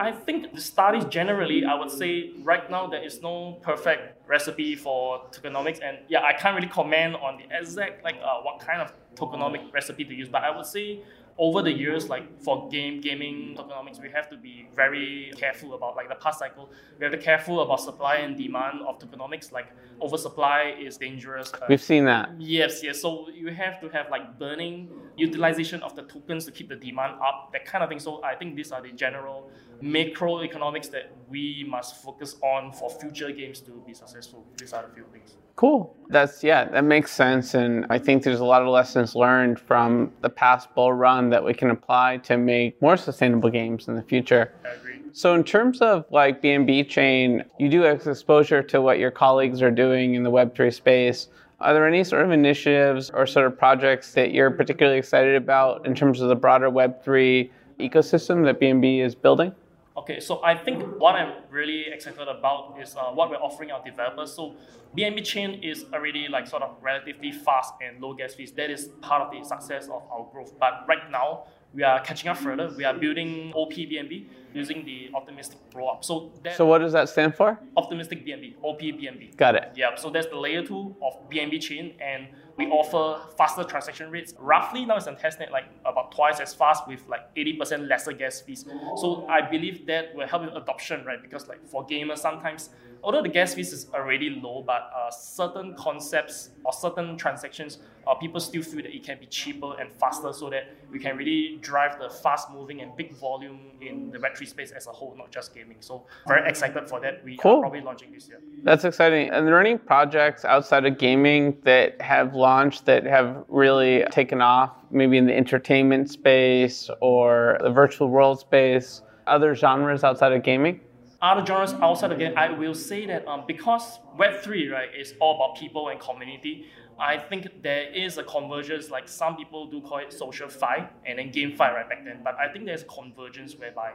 I 0.00 0.12
think 0.12 0.55
the 0.55 0.61
studies 0.61 1.05
generally, 1.06 1.64
I 1.64 1.75
would 1.75 1.91
say 1.91 2.31
right 2.44 2.71
now 2.71 2.87
there 2.87 3.03
is 3.03 3.21
no 3.21 3.59
perfect 3.62 4.03
recipe 4.29 4.76
for 4.76 5.23
tokenomics, 5.32 5.81
and 5.82 5.99
yeah, 6.09 6.23
I 6.23 6.35
can't 6.35 6.55
really 6.55 6.69
comment 6.69 7.17
on 7.17 7.38
the 7.38 7.47
exact 7.59 8.05
like 8.05 8.14
uh, 8.23 8.41
what 8.43 8.61
kind 8.61 8.81
of 8.81 8.93
tokenomic 9.17 9.73
recipe 9.73 10.05
to 10.05 10.14
use, 10.14 10.29
but 10.29 10.44
I 10.44 10.56
would 10.56 10.67
say 10.67 11.00
over 11.38 11.62
the 11.62 11.73
years, 11.73 12.08
like 12.08 12.43
for 12.43 12.69
game 12.69 13.00
gaming 13.00 13.56
tokenomics, 13.56 14.02
we 14.02 14.11
have 14.11 14.29
to 14.29 14.37
be 14.37 14.69
very 14.75 15.32
careful 15.37 15.75
about 15.75 15.94
like 15.94 16.08
the 16.08 16.17
past 16.17 16.40
cycle. 16.40 16.70
We 16.99 17.05
have 17.05 17.12
to 17.12 17.19
be 17.19 17.25
careful 17.25 17.61
about 17.61 17.81
supply 17.81 18.17
and 18.17 18.37
demand 18.37 18.81
of 18.87 18.99
tokenomics. 18.99 19.52
Like 19.52 19.69
oversupply 20.02 20.75
is 20.81 20.96
dangerous. 20.96 21.52
We've 21.69 21.81
seen 21.81 22.05
that. 22.06 22.31
Yes, 22.38 22.82
yes. 22.82 23.00
So 23.00 23.29
you 23.31 23.49
have 23.52 23.81
to 23.81 23.88
have 23.90 24.11
like 24.11 24.38
burning 24.38 24.90
utilization 25.19 25.82
of 25.82 25.94
the 25.97 26.03
tokens 26.03 26.44
to 26.47 26.53
keep 26.53 26.69
the 26.69 26.76
demand 26.76 27.15
up, 27.20 27.50
that 27.53 27.65
kind 27.65 27.82
of 27.82 27.91
thing. 27.91 27.99
So 27.99 28.23
I 28.23 28.35
think 28.35 28.56
these 28.56 28.73
are 28.73 28.81
the 28.81 28.93
general 28.93 29.50
macroeconomics 29.82 30.91
that 30.91 31.12
we 31.29 31.65
must 31.69 32.03
focus 32.03 32.37
on 32.43 32.73
for 32.73 32.91
future 32.91 33.31
games 33.31 33.61
to 33.61 33.82
be 33.87 33.94
successful. 33.94 34.44
These 34.56 34.73
are 34.73 34.87
the 34.87 34.94
few 34.94 35.05
things. 35.12 35.37
Cool. 35.56 35.94
That's 36.09 36.44
yeah, 36.44 36.65
that 36.67 36.85
makes 36.85 37.11
sense 37.12 37.55
and 37.55 37.85
I 37.91 37.99
think 37.99 38.23
there's 38.23 38.41
a 38.41 38.44
lot 38.44 38.62
of 38.62 38.69
lessons 38.69 39.15
learned 39.15 39.59
from 39.59 40.12
the 40.20 40.31
past 40.31 40.73
bull 40.75 40.93
run 40.93 41.31
that 41.31 41.44
we 41.44 41.53
can 41.53 41.71
apply 41.71 42.19
to 42.19 42.37
make 42.37 42.81
more 42.81 42.97
sustainable 42.97 43.50
games 43.50 43.88
in 43.88 43.97
the 43.97 44.03
future. 44.03 44.55
I 44.64 44.69
agree. 44.69 45.00
So 45.12 45.35
in 45.35 45.43
terms 45.43 45.81
of 45.81 46.05
like 46.11 46.43
BNB 46.43 46.88
chain, 46.88 47.44
you 47.59 47.69
do 47.69 47.81
have 47.82 48.06
exposure 48.06 48.62
to 48.62 48.81
what 48.81 49.00
your 49.00 49.11
colleagues 49.11 49.62
are 49.62 49.71
doing 49.71 50.14
in 50.14 50.23
the 50.23 50.31
web3 50.31 50.73
space. 50.73 51.29
Are 51.60 51.75
there 51.75 51.88
any 51.88 52.05
sort 52.05 52.25
of 52.25 52.31
initiatives 52.31 53.10
or 53.10 53.26
sort 53.26 53.46
of 53.46 53.58
projects 53.58 54.12
that 54.12 54.32
you're 54.32 54.50
particularly 54.50 54.96
excited 54.96 55.34
about 55.34 55.84
in 55.87 55.94
terms 55.94 56.20
of 56.20 56.28
the 56.28 56.37
broader 56.37 56.70
web3 56.70 57.50
ecosystem 57.81 58.44
that 58.44 58.60
BNB 58.60 59.05
is 59.05 59.16
building? 59.16 59.52
Okay, 59.99 60.21
so 60.21 60.40
I 60.45 60.55
think 60.55 60.85
what 61.00 61.17
I'm 61.17 61.33
really 61.50 61.87
excited 61.93 62.28
about 62.28 62.76
is 62.81 62.95
uh, 62.95 63.11
what 63.11 63.31
we're 63.31 63.37
offering 63.49 63.73
our 63.73 63.83
developers. 63.85 64.33
So 64.33 64.55
BNB 64.97 65.25
chain 65.25 65.61
is 65.61 65.87
already 65.93 66.28
like 66.28 66.47
sort 66.47 66.62
of 66.62 66.76
relatively 66.81 67.33
fast 67.33 67.75
and 67.85 68.00
low 68.00 68.14
gas 68.14 68.35
fees. 68.35 68.52
That 68.52 68.71
is 68.71 68.90
part 69.00 69.23
of 69.23 69.33
the 69.33 69.45
success 69.45 69.87
of 69.87 70.02
our 70.12 70.28
growth. 70.33 70.57
But 70.61 70.85
right 70.87 71.11
now, 71.11 71.47
we 71.75 71.83
are 71.83 72.00
catching 72.00 72.28
up 72.28 72.37
further. 72.37 72.73
We 72.76 72.85
are 72.85 72.95
building 72.95 73.52
OP 73.57 73.73
BNB 73.73 74.28
using 74.55 74.85
the 74.85 75.11
optimistic 75.17 75.59
rollup. 75.75 76.05
So 76.05 76.31
that 76.45 76.57
So 76.57 76.64
what 76.64 76.78
does 76.78 76.93
that 76.93 77.09
stand 77.09 77.35
for? 77.35 77.59
optimistic 77.76 78.25
BNB, 78.25 78.55
OP 78.62 78.81
BNB. 78.81 79.37
Got 79.37 79.57
it. 79.57 79.73
Yeah, 79.75 79.97
so 79.97 80.11
that's 80.11 80.28
the 80.28 80.37
layer 80.37 80.64
two 80.64 80.95
of 81.02 81.28
BNB 81.28 81.61
chain, 81.61 81.95
and 82.00 82.28
we 82.59 82.67
offer 82.69 83.21
faster 83.38 83.65
transaction 83.65 84.11
rates. 84.11 84.35
Roughly 84.38 84.85
now 84.85 84.97
it's 84.97 85.07
on 85.07 85.17
testnet 85.17 85.50
like 85.50 85.67
about 85.87 86.12
twice 86.12 86.41
as 86.41 86.53
fast 86.55 86.88
with 86.88 87.07
like 87.09 87.21
80% 87.37 87.88
lesser 87.88 88.12
gas 88.12 88.41
fees. 88.41 88.67
So 88.95 89.27
I 89.29 89.43
believe 89.49 89.87
that 89.87 90.07
will 90.15 90.27
help 90.27 90.43
with 90.45 90.57
adoption, 90.57 91.05
right? 91.07 91.23
Because 91.23 91.49
like 91.49 91.65
for 91.65 91.87
gamers, 91.87 92.19
sometimes 92.19 92.71
although 93.03 93.23
the 93.23 93.29
gas 93.29 93.55
fees 93.55 93.73
is 93.73 93.87
already 93.95 94.31
low, 94.43 94.65
but 94.67 94.91
uh, 94.97 95.11
certain 95.11 95.75
concepts 95.79 96.50
or 96.65 96.73
certain 96.73 97.17
transactions, 97.17 97.79
uh, 98.07 98.15
people 98.17 98.41
still 98.41 98.62
feel 98.62 98.83
that 98.83 98.95
it 98.95 99.05
can 99.05 99.19
be 99.21 99.27
cheaper 99.27 99.79
and 99.81 99.93
faster, 99.93 100.33
so 100.33 100.50
that 100.50 100.65
we 100.90 100.99
can 100.99 101.16
really 101.16 101.59
drive 101.61 101.99
the 101.99 102.09
fast 102.09 102.50
moving 102.50 102.80
and 102.80 102.97
big 102.97 103.12
volume 103.14 103.61
in 103.80 104.11
the 104.11 104.18
Web3 104.18 104.47
space 104.49 104.71
as 104.71 104.87
a 104.87 104.90
whole, 104.90 105.14
not 105.16 105.30
just 105.30 105.54
gaming. 105.54 105.76
So 105.80 106.07
very 106.26 106.49
excited 106.49 106.88
for 106.88 107.00
that. 107.00 107.23
We 107.25 107.37
Cool. 107.37 107.57
are 107.57 107.61
probably 107.61 107.80
launching 107.80 108.12
this 108.12 108.28
year. 108.28 108.40
That's 108.64 108.85
exciting. 108.85 109.30
Are 109.30 109.45
there 109.45 109.61
any 109.61 109.76
projects 109.76 110.45
outside 110.45 110.87
of 110.87 110.99
gaming 110.99 111.59
that 111.64 112.00
have 112.00 112.35
launched 112.35 112.87
that 112.87 113.04
have 113.04 113.45
really 113.49 114.04
taken 114.11 114.40
off, 114.40 114.73
maybe 114.90 115.18
in 115.18 115.26
the 115.26 115.37
entertainment 115.37 116.11
space 116.11 116.88
or 117.00 117.59
the 117.61 117.71
virtual 117.71 118.09
world 118.09 118.40
space, 118.40 119.02
other 119.26 119.54
genres 119.54 120.04
outside 120.04 120.33
of 120.33 120.42
gaming? 120.42 120.80
other 121.21 121.45
genres 121.45 121.75
outside 121.83 122.12
of 122.12 122.18
game, 122.21 122.33
I 122.37 122.50
will 122.57 122.75
say 122.75 123.04
that 123.07 123.26
um, 123.26 123.42
because 123.47 123.99
Web3 124.16 124.71
right 124.71 124.88
is 124.97 125.14
all 125.21 125.35
about 125.35 125.59
people 125.59 125.88
and 125.88 125.99
community, 125.99 126.66
I 126.99 127.17
think 127.17 127.62
there 127.62 127.93
is 127.93 128.19
a 128.19 128.25
convergence. 128.25 128.90
Like 128.90 129.09
some 129.09 129.37
people 129.37 129.67
do 129.67 129.81
call 129.81 129.99
it 129.99 130.11
SocialFi 130.11 130.88
and 131.07 131.19
then 131.19 131.31
GameFi 131.31 131.59
right 131.59 131.88
back 131.88 132.05
then, 132.05 132.21
but 132.25 132.37
I 132.38 132.49
think 132.52 132.64
there's 132.67 132.83
a 132.83 132.87
convergence 132.87 133.57
whereby 133.57 133.93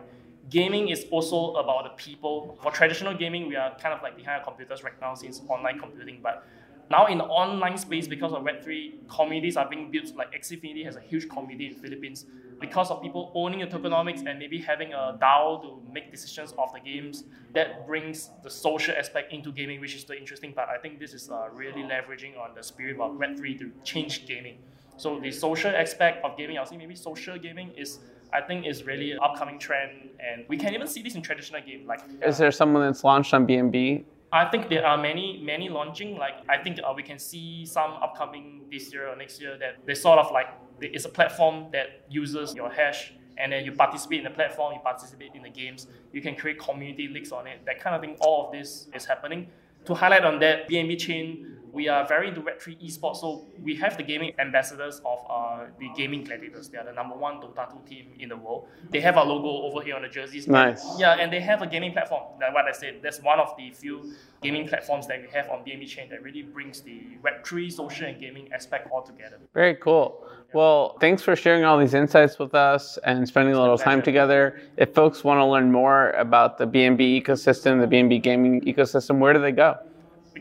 gaming 0.50 0.89
is 0.89 1.05
also 1.12 1.53
about 1.55 1.83
the 1.83 1.89
people. 1.91 2.57
For 2.62 2.72
traditional 2.72 3.13
gaming, 3.13 3.48
we 3.48 3.55
are 3.55 3.75
kind 3.77 3.93
of 3.93 4.01
like 4.01 4.15
behind 4.15 4.39
our 4.39 4.43
computers 4.43 4.83
right 4.83 5.00
now 5.01 5.15
since 5.15 5.41
online 5.48 5.79
computing, 5.79 6.19
but 6.22 6.45
now 6.89 7.07
in 7.07 7.17
the 7.17 7.25
online 7.25 7.77
space, 7.77 8.07
because 8.07 8.33
of 8.33 8.43
Web3, 8.43 9.07
communities 9.09 9.57
are 9.57 9.67
being 9.67 9.89
built. 9.89 10.15
Like 10.15 10.33
Axie 10.33 10.53
Infinity 10.53 10.83
has 10.83 10.95
a 10.95 11.01
huge 11.01 11.29
community 11.29 11.67
in 11.67 11.75
Philippines 11.75 12.25
because 12.59 12.91
of 12.91 13.01
people 13.01 13.31
owning 13.35 13.59
the 13.59 13.65
tokenomics 13.65 14.25
and 14.25 14.39
maybe 14.39 14.57
having 14.57 14.93
a 14.93 15.17
DAO 15.21 15.61
to 15.61 15.81
make 15.91 16.11
decisions 16.11 16.53
of 16.57 16.71
the 16.73 16.79
games. 16.79 17.23
That 17.53 17.85
brings 17.87 18.29
the 18.43 18.49
social 18.49 18.95
aspect 18.97 19.33
into 19.33 19.51
gaming, 19.51 19.79
which 19.81 19.95
is 19.95 20.03
the 20.03 20.17
interesting 20.17 20.53
part. 20.53 20.69
I 20.69 20.77
think 20.77 20.99
this 20.99 21.13
is 21.13 21.29
uh, 21.29 21.49
really 21.53 21.83
leveraging 21.83 22.37
on 22.37 22.55
the 22.55 22.63
spirit 22.63 22.99
of 22.99 23.11
Web3 23.13 23.59
to 23.59 23.71
change 23.83 24.25
gaming. 24.25 24.57
So 24.97 25.19
the 25.19 25.31
social 25.31 25.75
aspect 25.75 26.23
of 26.23 26.37
gaming, 26.37 26.57
I'll 26.57 26.65
say 26.65 26.77
maybe 26.77 26.95
social 26.95 27.37
gaming 27.37 27.71
is 27.77 27.99
I 28.31 28.41
think 28.41 28.65
is 28.65 28.83
really 28.83 29.11
an 29.11 29.19
upcoming 29.21 29.59
trend, 29.59 30.09
and 30.19 30.43
we 30.47 30.57
can 30.57 30.73
even 30.73 30.87
see 30.87 31.03
this 31.03 31.13
in 31.13 31.21
traditional 31.21 31.61
game. 31.61 31.85
Like, 31.85 32.01
is 32.25 32.39
there 32.39 32.51
someone 32.51 32.81
that's 32.81 33.03
launched 33.03 33.31
on 33.33 33.45
BNB 33.45 34.05
I 34.33 34.45
think 34.45 34.67
there 34.67 34.83
are 34.83 34.97
many, 34.97 35.39
many 35.43 35.69
launching. 35.69 36.17
Like 36.17 36.33
I 36.49 36.57
think 36.57 36.79
uh, 36.83 36.91
we 36.95 37.03
can 37.03 37.19
see 37.19 37.67
some 37.67 37.91
upcoming 38.01 38.61
this 38.71 38.91
year 38.91 39.07
or 39.07 39.15
next 39.15 39.39
year 39.39 39.59
that 39.59 39.85
they 39.85 39.93
sort 39.93 40.17
of 40.17 40.31
like 40.31 40.47
it's 40.81 41.05
a 41.05 41.09
platform 41.09 41.67
that 41.71 42.01
uses 42.09 42.55
your 42.55 42.69
hash 42.69 43.13
and 43.37 43.51
then 43.51 43.63
you 43.63 43.71
participate 43.71 44.19
in 44.19 44.23
the 44.23 44.31
platform, 44.31 44.73
you 44.73 44.79
participate 44.79 45.35
in 45.35 45.43
the 45.43 45.49
games, 45.49 45.85
you 46.11 46.21
can 46.21 46.35
create 46.35 46.59
community 46.59 47.07
leagues 47.07 47.31
on 47.31 47.45
it, 47.45 47.63
that 47.65 47.79
kind 47.79 47.95
of 47.95 48.01
thing. 48.01 48.15
All 48.21 48.47
of 48.47 48.51
this 48.51 48.87
is 48.95 49.05
happening. 49.05 49.49
To 49.85 49.93
highlight 49.93 50.25
on 50.25 50.39
that, 50.39 50.67
BNB 50.67 50.97
Chain 50.97 51.59
we 51.73 51.89
are 51.89 52.07
very 52.07 52.29
into 52.29 52.41
Web3 52.41 52.79
esports. 52.85 53.17
So 53.17 53.45
we 53.61 53.75
have 53.75 53.97
the 53.97 54.03
gaming 54.03 54.31
ambassadors 54.39 55.01
of 55.03 55.19
uh, 55.27 55.65
the 55.79 55.89
Gaimin 55.97 56.25
Gladiators. 56.25 56.69
They 56.69 56.77
are 56.77 56.85
the 56.85 56.93
number 56.93 57.15
one 57.15 57.41
Dota 57.41 57.69
2 57.71 57.89
team 57.89 58.13
in 58.19 58.29
the 58.29 58.37
world. 58.37 58.67
They 58.91 59.01
have 59.01 59.17
a 59.17 59.23
logo 59.23 59.65
over 59.65 59.83
here 59.83 59.95
on 59.95 60.03
the 60.03 60.07
jerseys. 60.07 60.47
Nice. 60.47 60.85
Yeah, 60.99 61.17
and 61.19 61.33
they 61.33 61.41
have 61.41 61.63
a 61.63 61.67
gaming 61.67 61.91
platform. 61.91 62.23
Like 62.39 62.53
what 62.53 62.65
I 62.65 62.71
said, 62.71 62.99
that's 63.01 63.21
one 63.21 63.39
of 63.39 63.57
the 63.57 63.71
few 63.71 64.13
gaming 64.43 64.67
platforms 64.67 65.07
that 65.07 65.19
we 65.21 65.27
have 65.29 65.49
on 65.49 65.65
BNB 65.65 65.87
Chain 65.87 66.09
that 66.11 66.21
really 66.21 66.43
brings 66.43 66.81
the 66.81 67.01
Web3 67.23 67.71
social 67.71 68.05
and 68.05 68.19
gaming 68.19 68.53
aspect 68.53 68.87
all 68.91 69.01
together. 69.01 69.39
Very 69.55 69.75
cool. 69.75 70.23
Well, 70.53 70.95
thanks 70.99 71.23
for 71.23 71.35
sharing 71.35 71.63
all 71.63 71.79
these 71.79 71.95
insights 71.95 72.37
with 72.37 72.53
us 72.53 72.99
and 73.03 73.27
spending 73.27 73.55
a 73.55 73.59
little 73.59 73.79
time 73.79 74.03
together. 74.03 74.61
If 74.77 74.93
folks 74.93 75.23
want 75.23 75.39
to 75.39 75.45
learn 75.45 75.71
more 75.71 76.11
about 76.11 76.59
the 76.59 76.67
BNB 76.67 77.23
ecosystem, 77.23 77.81
the 77.81 77.87
BNB 77.87 78.21
gaming 78.21 78.61
ecosystem, 78.61 79.17
where 79.17 79.33
do 79.33 79.41
they 79.41 79.51
go? 79.51 79.79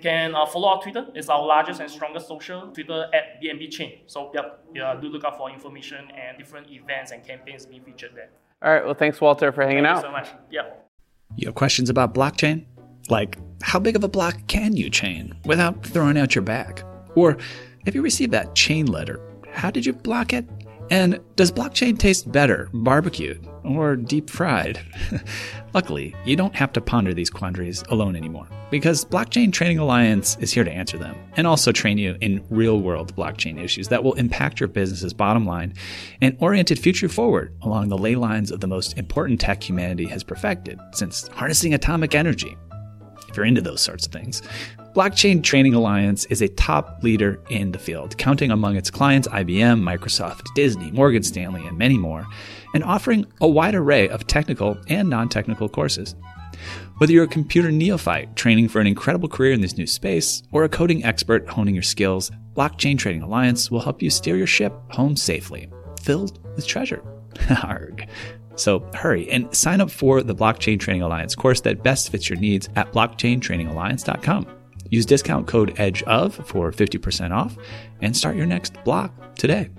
We 0.02 0.10
can 0.10 0.34
uh, 0.34 0.46
follow 0.46 0.66
our 0.66 0.82
Twitter. 0.82 1.06
It's 1.14 1.28
our 1.28 1.46
largest 1.46 1.80
and 1.80 1.88
strongest 1.88 2.26
social 2.26 2.62
Twitter 2.72 3.08
at 3.14 3.40
BNB 3.40 3.70
Chain. 3.70 4.00
So 4.06 4.32
yep, 4.34 4.64
yeah, 4.74 4.96
do 5.00 5.08
look 5.08 5.22
out 5.22 5.38
for 5.38 5.48
information 5.48 6.10
and 6.10 6.36
different 6.36 6.68
events 6.72 7.12
and 7.12 7.24
campaigns 7.24 7.66
being 7.66 7.84
featured 7.84 8.10
there. 8.16 8.30
All 8.62 8.72
right. 8.72 8.84
Well, 8.84 8.94
thanks, 8.94 9.20
Walter, 9.20 9.52
for 9.52 9.62
hanging 9.62 9.84
Thank 9.84 9.98
out. 9.98 10.02
You 10.02 10.08
so 10.08 10.10
much. 10.10 10.28
Yeah. 10.50 10.70
You 11.36 11.46
have 11.46 11.54
questions 11.54 11.88
about 11.88 12.14
blockchain? 12.14 12.66
Like, 13.10 13.38
how 13.62 13.78
big 13.78 13.94
of 13.94 14.02
a 14.02 14.08
block 14.08 14.44
can 14.48 14.74
you 14.74 14.90
chain 14.90 15.36
without 15.44 15.86
throwing 15.86 16.18
out 16.18 16.34
your 16.34 16.42
back? 16.42 16.82
Or 17.14 17.38
if 17.86 17.94
you 17.94 18.02
received 18.02 18.32
that 18.32 18.56
chain 18.56 18.86
letter, 18.86 19.20
how 19.52 19.70
did 19.70 19.86
you 19.86 19.92
block 19.92 20.32
it? 20.32 20.48
And 20.90 21.20
does 21.36 21.52
blockchain 21.52 21.96
taste 21.96 22.32
better 22.32 22.68
barbecued 22.72 23.46
or 23.64 23.96
deep 23.96 24.28
fried? 24.30 24.80
Luckily, 25.74 26.14
you 26.24 26.36
don't 26.36 26.54
have 26.54 26.72
to 26.74 26.80
ponder 26.80 27.14
these 27.14 27.30
quandaries 27.30 27.82
alone 27.88 28.16
anymore 28.16 28.46
because 28.70 29.04
Blockchain 29.04 29.52
Training 29.52 29.78
Alliance 29.78 30.36
is 30.40 30.52
here 30.52 30.64
to 30.64 30.70
answer 30.70 30.98
them 30.98 31.16
and 31.36 31.46
also 31.46 31.72
train 31.72 31.98
you 31.98 32.16
in 32.20 32.44
real 32.50 32.80
world 32.80 33.14
blockchain 33.16 33.62
issues 33.62 33.88
that 33.88 34.02
will 34.02 34.14
impact 34.14 34.60
your 34.60 34.68
business's 34.68 35.12
bottom 35.12 35.46
line 35.46 35.74
and 36.20 36.36
oriented 36.40 36.78
future 36.78 37.08
forward 37.08 37.54
along 37.62 37.88
the 37.88 37.98
ley 37.98 38.14
lines 38.14 38.50
of 38.50 38.60
the 38.60 38.66
most 38.66 38.98
important 38.98 39.40
tech 39.40 39.62
humanity 39.62 40.06
has 40.06 40.22
perfected 40.22 40.78
since 40.92 41.28
harnessing 41.28 41.74
atomic 41.74 42.14
energy. 42.14 42.56
If 43.28 43.36
you're 43.36 43.46
into 43.46 43.62
those 43.62 43.80
sorts 43.80 44.04
of 44.04 44.12
things, 44.12 44.42
Blockchain 44.94 45.42
Training 45.42 45.72
Alliance 45.72 46.26
is 46.26 46.42
a 46.42 46.48
top 46.48 47.02
leader 47.02 47.40
in 47.48 47.72
the 47.72 47.78
field, 47.78 48.18
counting 48.18 48.50
among 48.50 48.76
its 48.76 48.90
clients 48.90 49.26
IBM, 49.28 49.80
Microsoft, 49.80 50.42
Disney, 50.54 50.90
Morgan 50.90 51.22
Stanley, 51.22 51.66
and 51.66 51.78
many 51.78 51.96
more, 51.96 52.26
and 52.74 52.84
offering 52.84 53.26
a 53.40 53.48
wide 53.48 53.74
array 53.74 54.08
of 54.08 54.26
technical 54.26 54.76
and 54.88 55.08
non 55.08 55.28
technical 55.28 55.68
courses. 55.68 56.14
Whether 56.98 57.12
you're 57.12 57.24
a 57.24 57.28
computer 57.28 57.70
neophyte 57.70 58.36
training 58.36 58.68
for 58.68 58.80
an 58.80 58.86
incredible 58.86 59.28
career 59.28 59.52
in 59.52 59.60
this 59.60 59.76
new 59.76 59.86
space, 59.86 60.42
or 60.52 60.64
a 60.64 60.68
coding 60.68 61.04
expert 61.04 61.48
honing 61.48 61.74
your 61.74 61.82
skills, 61.82 62.30
Blockchain 62.54 62.98
Training 62.98 63.22
Alliance 63.22 63.70
will 63.70 63.80
help 63.80 64.02
you 64.02 64.10
steer 64.10 64.36
your 64.36 64.46
ship 64.46 64.72
home 64.90 65.16
safely, 65.16 65.68
filled 66.02 66.38
with 66.54 66.66
treasure. 66.66 67.02
Arg. 67.62 68.06
So 68.56 68.80
hurry 68.94 69.30
and 69.30 69.52
sign 69.54 69.80
up 69.80 69.90
for 69.90 70.22
the 70.22 70.34
Blockchain 70.34 70.78
Training 70.78 71.02
Alliance 71.02 71.34
course 71.34 71.60
that 71.62 71.82
best 71.82 72.10
fits 72.10 72.28
your 72.28 72.38
needs 72.38 72.68
at 72.76 72.92
blockchaintrainingalliance.com. 72.92 74.46
Use 74.90 75.06
discount 75.06 75.46
code 75.46 75.74
EDGEOF 75.76 76.46
for 76.46 76.70
50% 76.70 77.30
off 77.30 77.56
and 78.02 78.14
start 78.14 78.36
your 78.36 78.46
next 78.46 78.74
block 78.84 79.34
today. 79.36 79.70